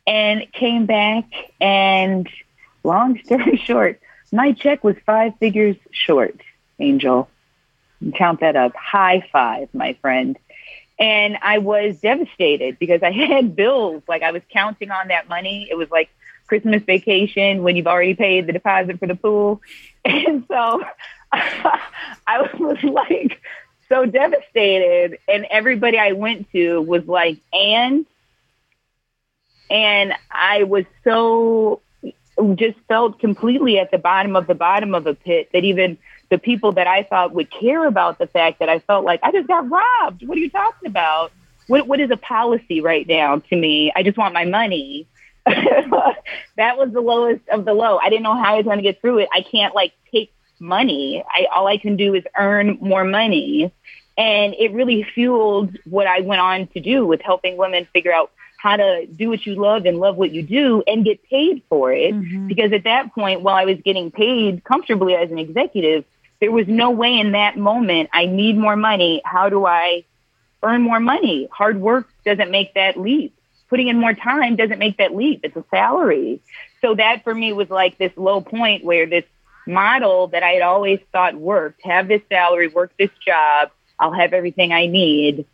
and 0.06 0.46
came 0.52 0.86
back 0.86 1.26
and 1.60 2.30
long 2.84 3.20
story 3.24 3.58
short, 3.66 4.00
my 4.32 4.52
check 4.52 4.84
was 4.84 4.96
five 5.08 5.34
figures 5.40 5.78
short, 5.90 6.40
Angel. 6.78 7.28
Count 8.16 8.42
that 8.42 8.56
up. 8.56 8.76
High 8.76 9.28
five, 9.32 9.70
my 9.74 9.94
friend. 10.02 10.38
And 10.98 11.38
I 11.42 11.58
was 11.58 12.00
devastated 12.00 12.80
because 12.80 13.04
I 13.04 13.12
had 13.12 13.56
bills. 13.56 14.04
Like 14.08 14.24
I 14.24 14.32
was 14.32 14.42
counting 14.50 14.92
on 14.92 15.10
that 15.10 15.28
money. 15.30 15.68
It 15.70 15.76
was 15.76 15.90
like 15.92 16.10
Christmas 16.48 16.84
vacation 16.84 17.64
when 17.64 17.76
you've 17.76 17.88
already 17.88 18.14
paid 18.14 18.48
the 18.48 18.54
deposit 18.54 19.00
for 19.00 19.08
the 19.08 19.16
pool. 19.16 19.62
And 20.08 20.46
so 20.48 20.84
I 21.32 22.48
was 22.60 22.84
like 22.84 23.42
so 23.90 24.06
devastated. 24.06 25.18
And 25.28 25.48
everybody 25.50 25.98
I 25.98 26.12
went 26.12 26.52
to 26.52 26.80
was 26.80 27.08
like, 27.08 27.40
and, 27.52 28.06
and 29.72 30.14
I 30.30 30.62
was 30.62 30.86
so 31.04 31.82
just 32.56 32.78
felt 32.88 33.20
completely 33.20 33.80
at 33.80 33.90
the 33.92 33.98
bottom 33.98 34.36
of 34.36 34.46
the 34.46 34.54
bottom 34.54 34.94
of 34.94 35.08
a 35.08 35.16
pit 35.16 35.50
that 35.54 35.64
even 35.64 35.98
the 36.30 36.38
people 36.38 36.74
that 36.74 36.88
I 36.88 37.04
thought 37.04 37.34
would 37.34 37.52
care 37.52 37.86
about 37.86 38.18
the 38.18 38.28
fact 38.28 38.60
that 38.60 38.70
I 38.70 38.80
felt 38.80 39.06
like 39.06 39.20
I 39.24 39.32
just 39.32 39.48
got 39.48 39.70
robbed. 39.70 40.28
What 40.28 40.38
are 40.38 40.42
you 40.42 40.50
talking 40.50 40.88
about? 40.88 41.32
What, 41.68 41.88
what 41.88 42.00
is 42.00 42.12
a 42.12 42.18
policy 42.18 42.82
right 42.82 43.08
now 43.08 43.40
to 43.40 43.56
me? 43.56 43.92
I 43.96 44.04
just 44.04 44.18
want 44.18 44.34
my 44.34 44.46
money. 44.46 45.08
that 45.46 46.78
was 46.78 46.92
the 46.92 47.02
lowest 47.02 47.48
of 47.50 47.66
the 47.66 47.74
low. 47.74 47.98
I 47.98 48.10
didn't 48.10 48.24
know 48.24 48.36
how 48.36 48.54
I 48.54 48.58
was 48.58 48.66
going 48.66 48.78
to 48.78 48.84
get 48.84 49.02
through 49.02 49.20
it. 49.20 49.30
I 49.34 49.42
can't 49.42 49.76
like 49.76 49.94
take 50.12 50.34
money. 50.60 51.24
I 51.28 51.48
all 51.54 51.68
I 51.68 51.78
can 51.78 51.98
do 51.98 52.16
is 52.16 52.24
earn 52.38 52.78
more 52.82 53.04
money. 53.04 53.72
And 54.18 54.56
it 54.58 54.72
really 54.72 55.04
fueled 55.04 55.78
what 55.86 56.08
I 56.08 56.22
went 56.22 56.42
on 56.42 56.68
to 56.68 56.80
do 56.80 57.06
with 57.06 57.22
helping 57.22 57.58
women 57.58 57.88
figure 57.94 58.14
out 58.14 58.32
how 58.58 58.78
to 58.78 59.06
do 59.06 59.30
what 59.30 59.46
you 59.46 59.54
love 59.56 59.86
and 59.86 60.00
love 60.00 60.16
what 60.16 60.32
you 60.32 60.42
do 60.42 60.82
and 60.88 61.06
get 61.06 61.22
paid 61.30 61.62
for 61.70 61.92
it. 61.92 62.14
Mm-hmm. 62.16 62.48
Because 62.48 62.74
at 62.74 62.86
that 62.86 63.14
point, 63.14 63.42
while 63.42 63.56
I 63.56 63.66
was 63.66 63.78
getting 63.84 64.10
paid 64.10 64.64
comfortably 64.64 65.14
as 65.14 65.30
an 65.30 65.38
executive, 65.38 66.06
there 66.42 66.52
was 66.52 66.68
no 66.68 66.92
way 66.92 67.18
in 67.18 67.32
that 67.32 67.58
moment, 67.58 68.10
I 68.14 68.26
need 68.26 68.58
more 68.58 68.76
money. 68.76 69.22
How 69.24 69.50
do 69.50 69.66
I 69.66 70.04
earn 70.64 70.82
more 70.82 71.00
money? 71.00 71.48
Hard 71.52 71.80
work 71.80 72.08
doesn't 72.26 72.52
make 72.52 72.74
that 72.74 72.98
leap 73.00 73.36
putting 73.70 73.88
in 73.88 74.00
more 74.00 74.14
time 74.14 74.56
doesn't 74.56 74.80
make 74.80 74.98
that 74.98 75.16
leap. 75.16 75.42
It's 75.44 75.56
a 75.56 75.64
salary. 75.70 76.42
So 76.82 76.96
that 76.96 77.24
for 77.24 77.34
me 77.34 77.54
was 77.54 77.70
like 77.70 77.98
this 77.98 78.12
low 78.16 78.42
point 78.42 78.84
where 78.84 79.06
this 79.06 79.26
model 79.68 80.28
that 80.28 80.44
I 80.44 80.52
had 80.52 80.62
always 80.62 81.00
thought 81.12 81.36
worked, 81.36 81.82
have 81.84 82.08
this 82.08 82.22
salary, 82.30 82.68
work 82.68 82.92
this 82.98 83.10
job, 83.26 83.72
I'll 84.00 84.14
have 84.14 84.34
everything 84.34 84.72
I 84.72 84.86
need. 84.86 85.46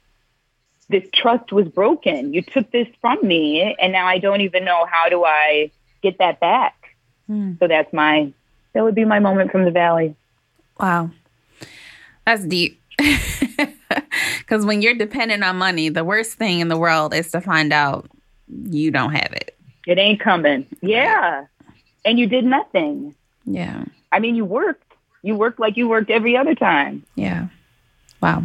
This 0.89 1.07
trust 1.13 1.51
was 1.53 1.67
broken. 1.67 2.34
You 2.34 2.41
took 2.41 2.69
this 2.71 2.88
from 2.99 3.25
me 3.25 3.75
and 3.79 3.93
now 3.93 4.07
I 4.07 4.17
don't 4.17 4.41
even 4.41 4.65
know 4.65 4.86
how 4.86 5.07
do 5.09 5.23
I 5.23 5.71
get 6.01 6.17
that 6.17 6.39
back. 6.39 6.95
Hmm. 7.27 7.53
So 7.59 7.67
that's 7.67 7.93
my 7.93 8.34
that 8.73 8.84
would 8.84 8.95
be 8.95 9.05
my 9.05 9.19
moment 9.19 9.51
from 9.51 9.65
the 9.65 9.71
valley. 9.71 10.15
Wow. 10.82 11.11
That's 12.25 12.43
deep. 12.45 12.82
Because 14.39 14.65
when 14.65 14.82
you're 14.82 14.95
dependent 14.95 15.45
on 15.45 15.55
money, 15.55 15.88
the 15.88 16.03
worst 16.03 16.34
thing 16.34 16.59
in 16.59 16.67
the 16.67 16.77
world 16.77 17.13
is 17.13 17.32
to 17.32 17.39
find 17.39 17.71
out 17.71 18.09
you 18.69 18.91
don't 18.91 19.13
have 19.13 19.32
it. 19.32 19.57
It 19.88 19.97
ain't 19.97 20.19
coming. 20.19 20.65
Yeah. 20.82 21.45
And 22.03 22.19
you 22.19 22.27
did 22.27 22.43
nothing. 22.43 23.15
Yeah. 23.45 23.86
I 24.11 24.19
mean, 24.19 24.36
you 24.36 24.43
worked. 24.43 24.91
You 25.23 25.36
worked 25.36 25.59
like 25.59 25.77
you 25.77 25.88
worked 25.88 26.09
every 26.09 26.36
other 26.36 26.53
time. 26.53 27.05
Yeah. 27.15 27.47
Wow. 28.21 28.43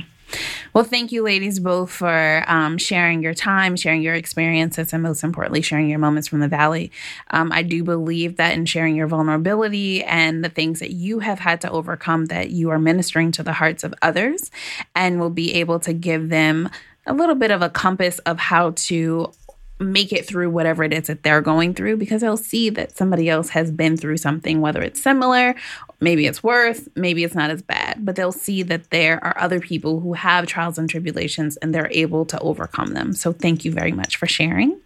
Well, 0.77 0.85
thank 0.85 1.11
you, 1.11 1.23
ladies, 1.23 1.59
both 1.59 1.91
for 1.91 2.45
um, 2.47 2.77
sharing 2.77 3.23
your 3.23 3.33
time, 3.33 3.77
sharing 3.77 4.03
your 4.03 4.13
experiences, 4.13 4.93
and 4.93 5.03
most 5.03 5.25
importantly, 5.25 5.63
sharing 5.63 5.89
your 5.89 5.99
moments 5.99 6.29
from 6.29 6.41
the 6.41 6.49
valley. 6.49 6.93
Um, 7.31 7.51
I 7.51 7.63
do 7.63 7.83
believe 7.83 8.37
that 8.37 8.53
in 8.53 8.67
sharing 8.67 8.95
your 8.95 9.07
vulnerability 9.07 10.05
and 10.05 10.45
the 10.45 10.51
things 10.51 10.81
that 10.81 10.91
you 10.91 11.21
have 11.21 11.39
had 11.39 11.63
to 11.63 11.71
overcome, 11.71 12.27
that 12.27 12.51
you 12.51 12.69
are 12.69 12.79
ministering 12.79 13.33
to 13.33 13.43
the 13.43 13.55
hearts 13.55 13.85
of 13.85 13.95
others 14.03 14.51
and 14.95 15.19
will 15.19 15.31
be 15.31 15.55
able 15.55 15.81
to 15.81 15.95
give 15.95 16.29
them 16.29 16.69
a 17.07 17.15
little 17.15 17.37
bit 17.37 17.51
of 17.51 17.63
a 17.63 17.71
compass 17.71 18.19
of 18.27 18.39
how 18.39 18.73
to 18.73 19.33
make 19.79 20.13
it 20.13 20.27
through 20.27 20.51
whatever 20.51 20.85
it 20.85 20.93
is 20.93 21.07
that 21.09 21.23
they're 21.23 21.41
going 21.41 21.75
through 21.75 21.97
because 21.97 22.23
they'll 22.23 22.37
see 22.37 22.71
that 22.71 22.97
somebody 22.97 23.29
else 23.29 23.51
has 23.51 23.71
been 23.71 23.97
through 23.97 24.17
something, 24.17 24.61
whether 24.61 24.81
it's 24.81 25.03
similar, 25.03 25.55
maybe 26.01 26.27
it's 26.27 26.43
worse, 26.43 26.89
maybe 26.95 27.25
it's 27.25 27.35
not 27.35 27.51
as 27.51 27.63
bad, 27.63 28.05
but 28.05 28.17
they'll 28.17 28.33
see 28.33 28.63
that 28.63 28.91
there 28.91 29.23
are 29.23 29.39
other 29.39 29.61
people 29.61 30.01
who 30.01 30.15
have 30.15 30.47
trials 30.47 30.79
and 30.79 30.89
tribulations 30.89 31.57
and 31.59 31.75
they're 31.75 31.91
able 31.93 32.25
to 32.25 32.39
overcome 32.41 32.95
them. 32.95 33.13
So 33.13 33.33
thank 33.33 33.65
you 33.65 33.73
very 33.73 33.93
much 33.93 34.17
for 34.17 34.27
sharing. 34.27 34.81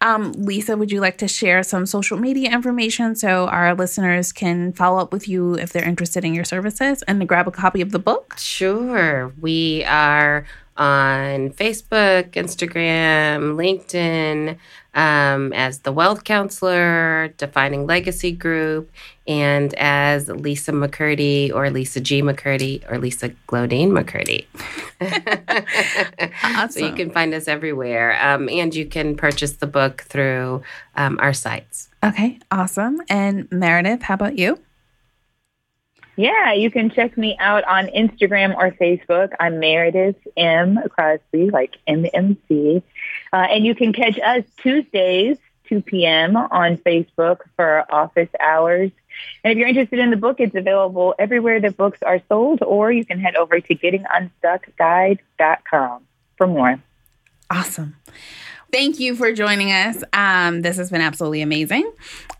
Um, 0.00 0.32
Lisa, 0.32 0.76
would 0.76 0.90
you 0.90 1.00
like 1.00 1.18
to 1.18 1.28
share 1.28 1.62
some 1.62 1.86
social 1.86 2.18
media 2.18 2.50
information 2.50 3.14
so 3.14 3.46
our 3.46 3.74
listeners 3.74 4.32
can 4.32 4.72
follow 4.72 4.98
up 5.00 5.12
with 5.12 5.28
you 5.28 5.54
if 5.54 5.72
they're 5.72 5.88
interested 5.88 6.24
in 6.24 6.34
your 6.34 6.44
services 6.44 7.02
and 7.02 7.20
to 7.20 7.26
grab 7.26 7.48
a 7.48 7.50
copy 7.50 7.80
of 7.80 7.92
the 7.92 7.98
book? 7.98 8.34
Sure. 8.38 9.32
We 9.40 9.84
are 9.84 10.46
on 10.76 11.50
Facebook, 11.50 12.30
Instagram, 12.32 13.56
LinkedIn 13.56 14.56
um, 14.96 15.52
as 15.52 15.80
the 15.80 15.92
Wealth 15.92 16.24
Counselor, 16.24 17.28
Defining 17.36 17.86
Legacy 17.86 18.32
Group, 18.32 18.90
and 19.28 19.74
as 19.74 20.28
Lisa 20.28 20.72
McCurdy 20.72 21.52
or 21.54 21.70
Lisa 21.70 22.00
G. 22.00 22.22
McCurdy 22.22 22.90
or 22.90 22.98
Lisa 22.98 23.28
Glodine 23.46 23.90
McCurdy. 23.90 24.46
awesome. 26.42 26.70
So 26.70 26.86
you 26.86 26.94
can 26.94 27.10
find 27.10 27.34
us 27.34 27.46
everywhere. 27.46 28.18
Um, 28.20 28.48
and 28.48 28.74
you 28.74 28.86
can 28.86 29.16
purchase 29.16 29.52
the 29.52 29.66
book 29.66 30.02
through 30.02 30.62
um, 30.96 31.18
our 31.20 31.34
sites. 31.34 31.90
Okay, 32.02 32.40
awesome. 32.50 33.00
And 33.08 33.50
Meredith, 33.52 34.02
how 34.02 34.14
about 34.14 34.38
you? 34.38 34.58
Yeah, 36.16 36.54
you 36.54 36.70
can 36.70 36.88
check 36.88 37.18
me 37.18 37.36
out 37.38 37.64
on 37.64 37.88
Instagram 37.88 38.56
or 38.56 38.70
Facebook. 38.70 39.34
I'm 39.38 39.60
Meredith 39.60 40.16
M. 40.34 40.78
Crosby, 40.88 41.50
like 41.50 41.76
MMC. 41.86 42.82
Uh, 43.32 43.36
and 43.36 43.66
you 43.66 43.74
can 43.74 43.92
catch 43.92 44.18
us 44.18 44.44
Tuesdays, 44.56 45.36
2 45.68 45.82
p.m. 45.82 46.36
on 46.36 46.78
Facebook 46.78 47.40
for 47.54 47.84
office 47.90 48.30
hours. 48.40 48.90
And 49.44 49.52
if 49.52 49.58
you're 49.58 49.68
interested 49.68 49.98
in 49.98 50.08
the 50.10 50.16
book, 50.16 50.40
it's 50.40 50.54
available 50.54 51.14
everywhere 51.18 51.60
that 51.60 51.76
books 51.76 52.02
are 52.02 52.22
sold, 52.30 52.62
or 52.62 52.90
you 52.90 53.04
can 53.04 53.20
head 53.20 53.36
over 53.36 53.60
to 53.60 53.74
gettingunstuckguide.com 53.74 56.02
for 56.38 56.46
more. 56.46 56.80
Awesome. 57.50 57.96
Thank 58.72 58.98
you 58.98 59.14
for 59.16 59.32
joining 59.32 59.70
us. 59.72 60.02
Um, 60.12 60.62
this 60.62 60.76
has 60.76 60.90
been 60.90 61.00
absolutely 61.00 61.42
amazing. 61.42 61.90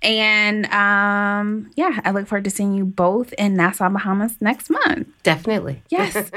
And 0.02 0.66
um, 0.66 1.70
yeah, 1.76 2.00
I 2.04 2.10
look 2.10 2.26
forward 2.26 2.44
to 2.44 2.50
seeing 2.50 2.74
you 2.74 2.84
both 2.84 3.32
in 3.34 3.54
Nassau, 3.56 3.88
Bahamas 3.88 4.36
next 4.40 4.68
month. 4.70 5.08
Definitely. 5.22 5.82
Yes. 5.88 6.14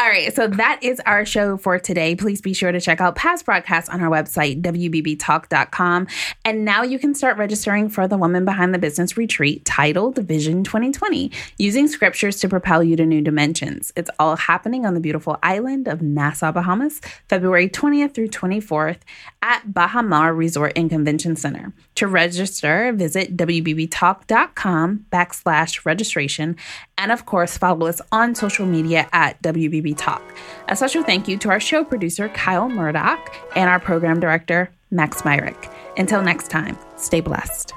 All 0.00 0.08
right. 0.08 0.34
So 0.34 0.46
that 0.46 0.82
is 0.82 0.98
our 1.04 1.26
show 1.26 1.58
for 1.58 1.78
today. 1.78 2.16
Please 2.16 2.40
be 2.40 2.54
sure 2.54 2.72
to 2.72 2.80
check 2.80 3.02
out 3.02 3.16
past 3.16 3.44
broadcasts 3.44 3.90
on 3.90 4.00
our 4.00 4.08
website, 4.08 4.62
WBBTalk.com. 4.62 6.06
And 6.42 6.64
now 6.64 6.82
you 6.82 6.98
can 6.98 7.14
start 7.14 7.36
registering 7.36 7.90
for 7.90 8.08
the 8.08 8.16
Woman 8.16 8.46
Behind 8.46 8.72
the 8.72 8.78
Business 8.78 9.18
retreat 9.18 9.62
titled 9.66 10.16
Vision 10.16 10.64
2020, 10.64 11.30
using 11.58 11.86
scriptures 11.86 12.40
to 12.40 12.48
propel 12.48 12.82
you 12.82 12.96
to 12.96 13.04
new 13.04 13.20
dimensions. 13.20 13.92
It's 13.94 14.08
all 14.18 14.36
happening 14.36 14.86
on 14.86 14.94
the 14.94 15.00
beautiful 15.00 15.38
island 15.42 15.86
of 15.86 16.00
Nassau, 16.00 16.50
Bahamas, 16.50 17.02
February 17.28 17.68
20th 17.68 18.14
through 18.14 18.28
24th 18.28 19.00
at 19.42 19.74
Baha 19.74 20.02
Mar 20.02 20.32
Resort 20.32 20.72
and 20.76 20.88
Convention 20.88 21.36
Center. 21.36 21.74
To 22.00 22.06
register, 22.06 22.94
visit 22.94 23.36
WBBTalk.com 23.36 25.04
backslash 25.12 25.84
registration. 25.84 26.56
And 26.96 27.12
of 27.12 27.26
course, 27.26 27.58
follow 27.58 27.88
us 27.88 28.00
on 28.10 28.34
social 28.34 28.64
media 28.64 29.06
at 29.12 29.42
WBB 29.42 29.98
Talk. 29.98 30.22
A 30.68 30.76
special 30.76 31.02
thank 31.02 31.28
you 31.28 31.36
to 31.36 31.50
our 31.50 31.60
show 31.60 31.84
producer, 31.84 32.30
Kyle 32.30 32.70
Murdoch, 32.70 33.36
and 33.54 33.68
our 33.68 33.78
program 33.78 34.18
director, 34.18 34.72
Max 34.90 35.26
Myrick. 35.26 35.70
Until 35.98 36.22
next 36.22 36.48
time, 36.48 36.78
stay 36.96 37.20
blessed. 37.20 37.74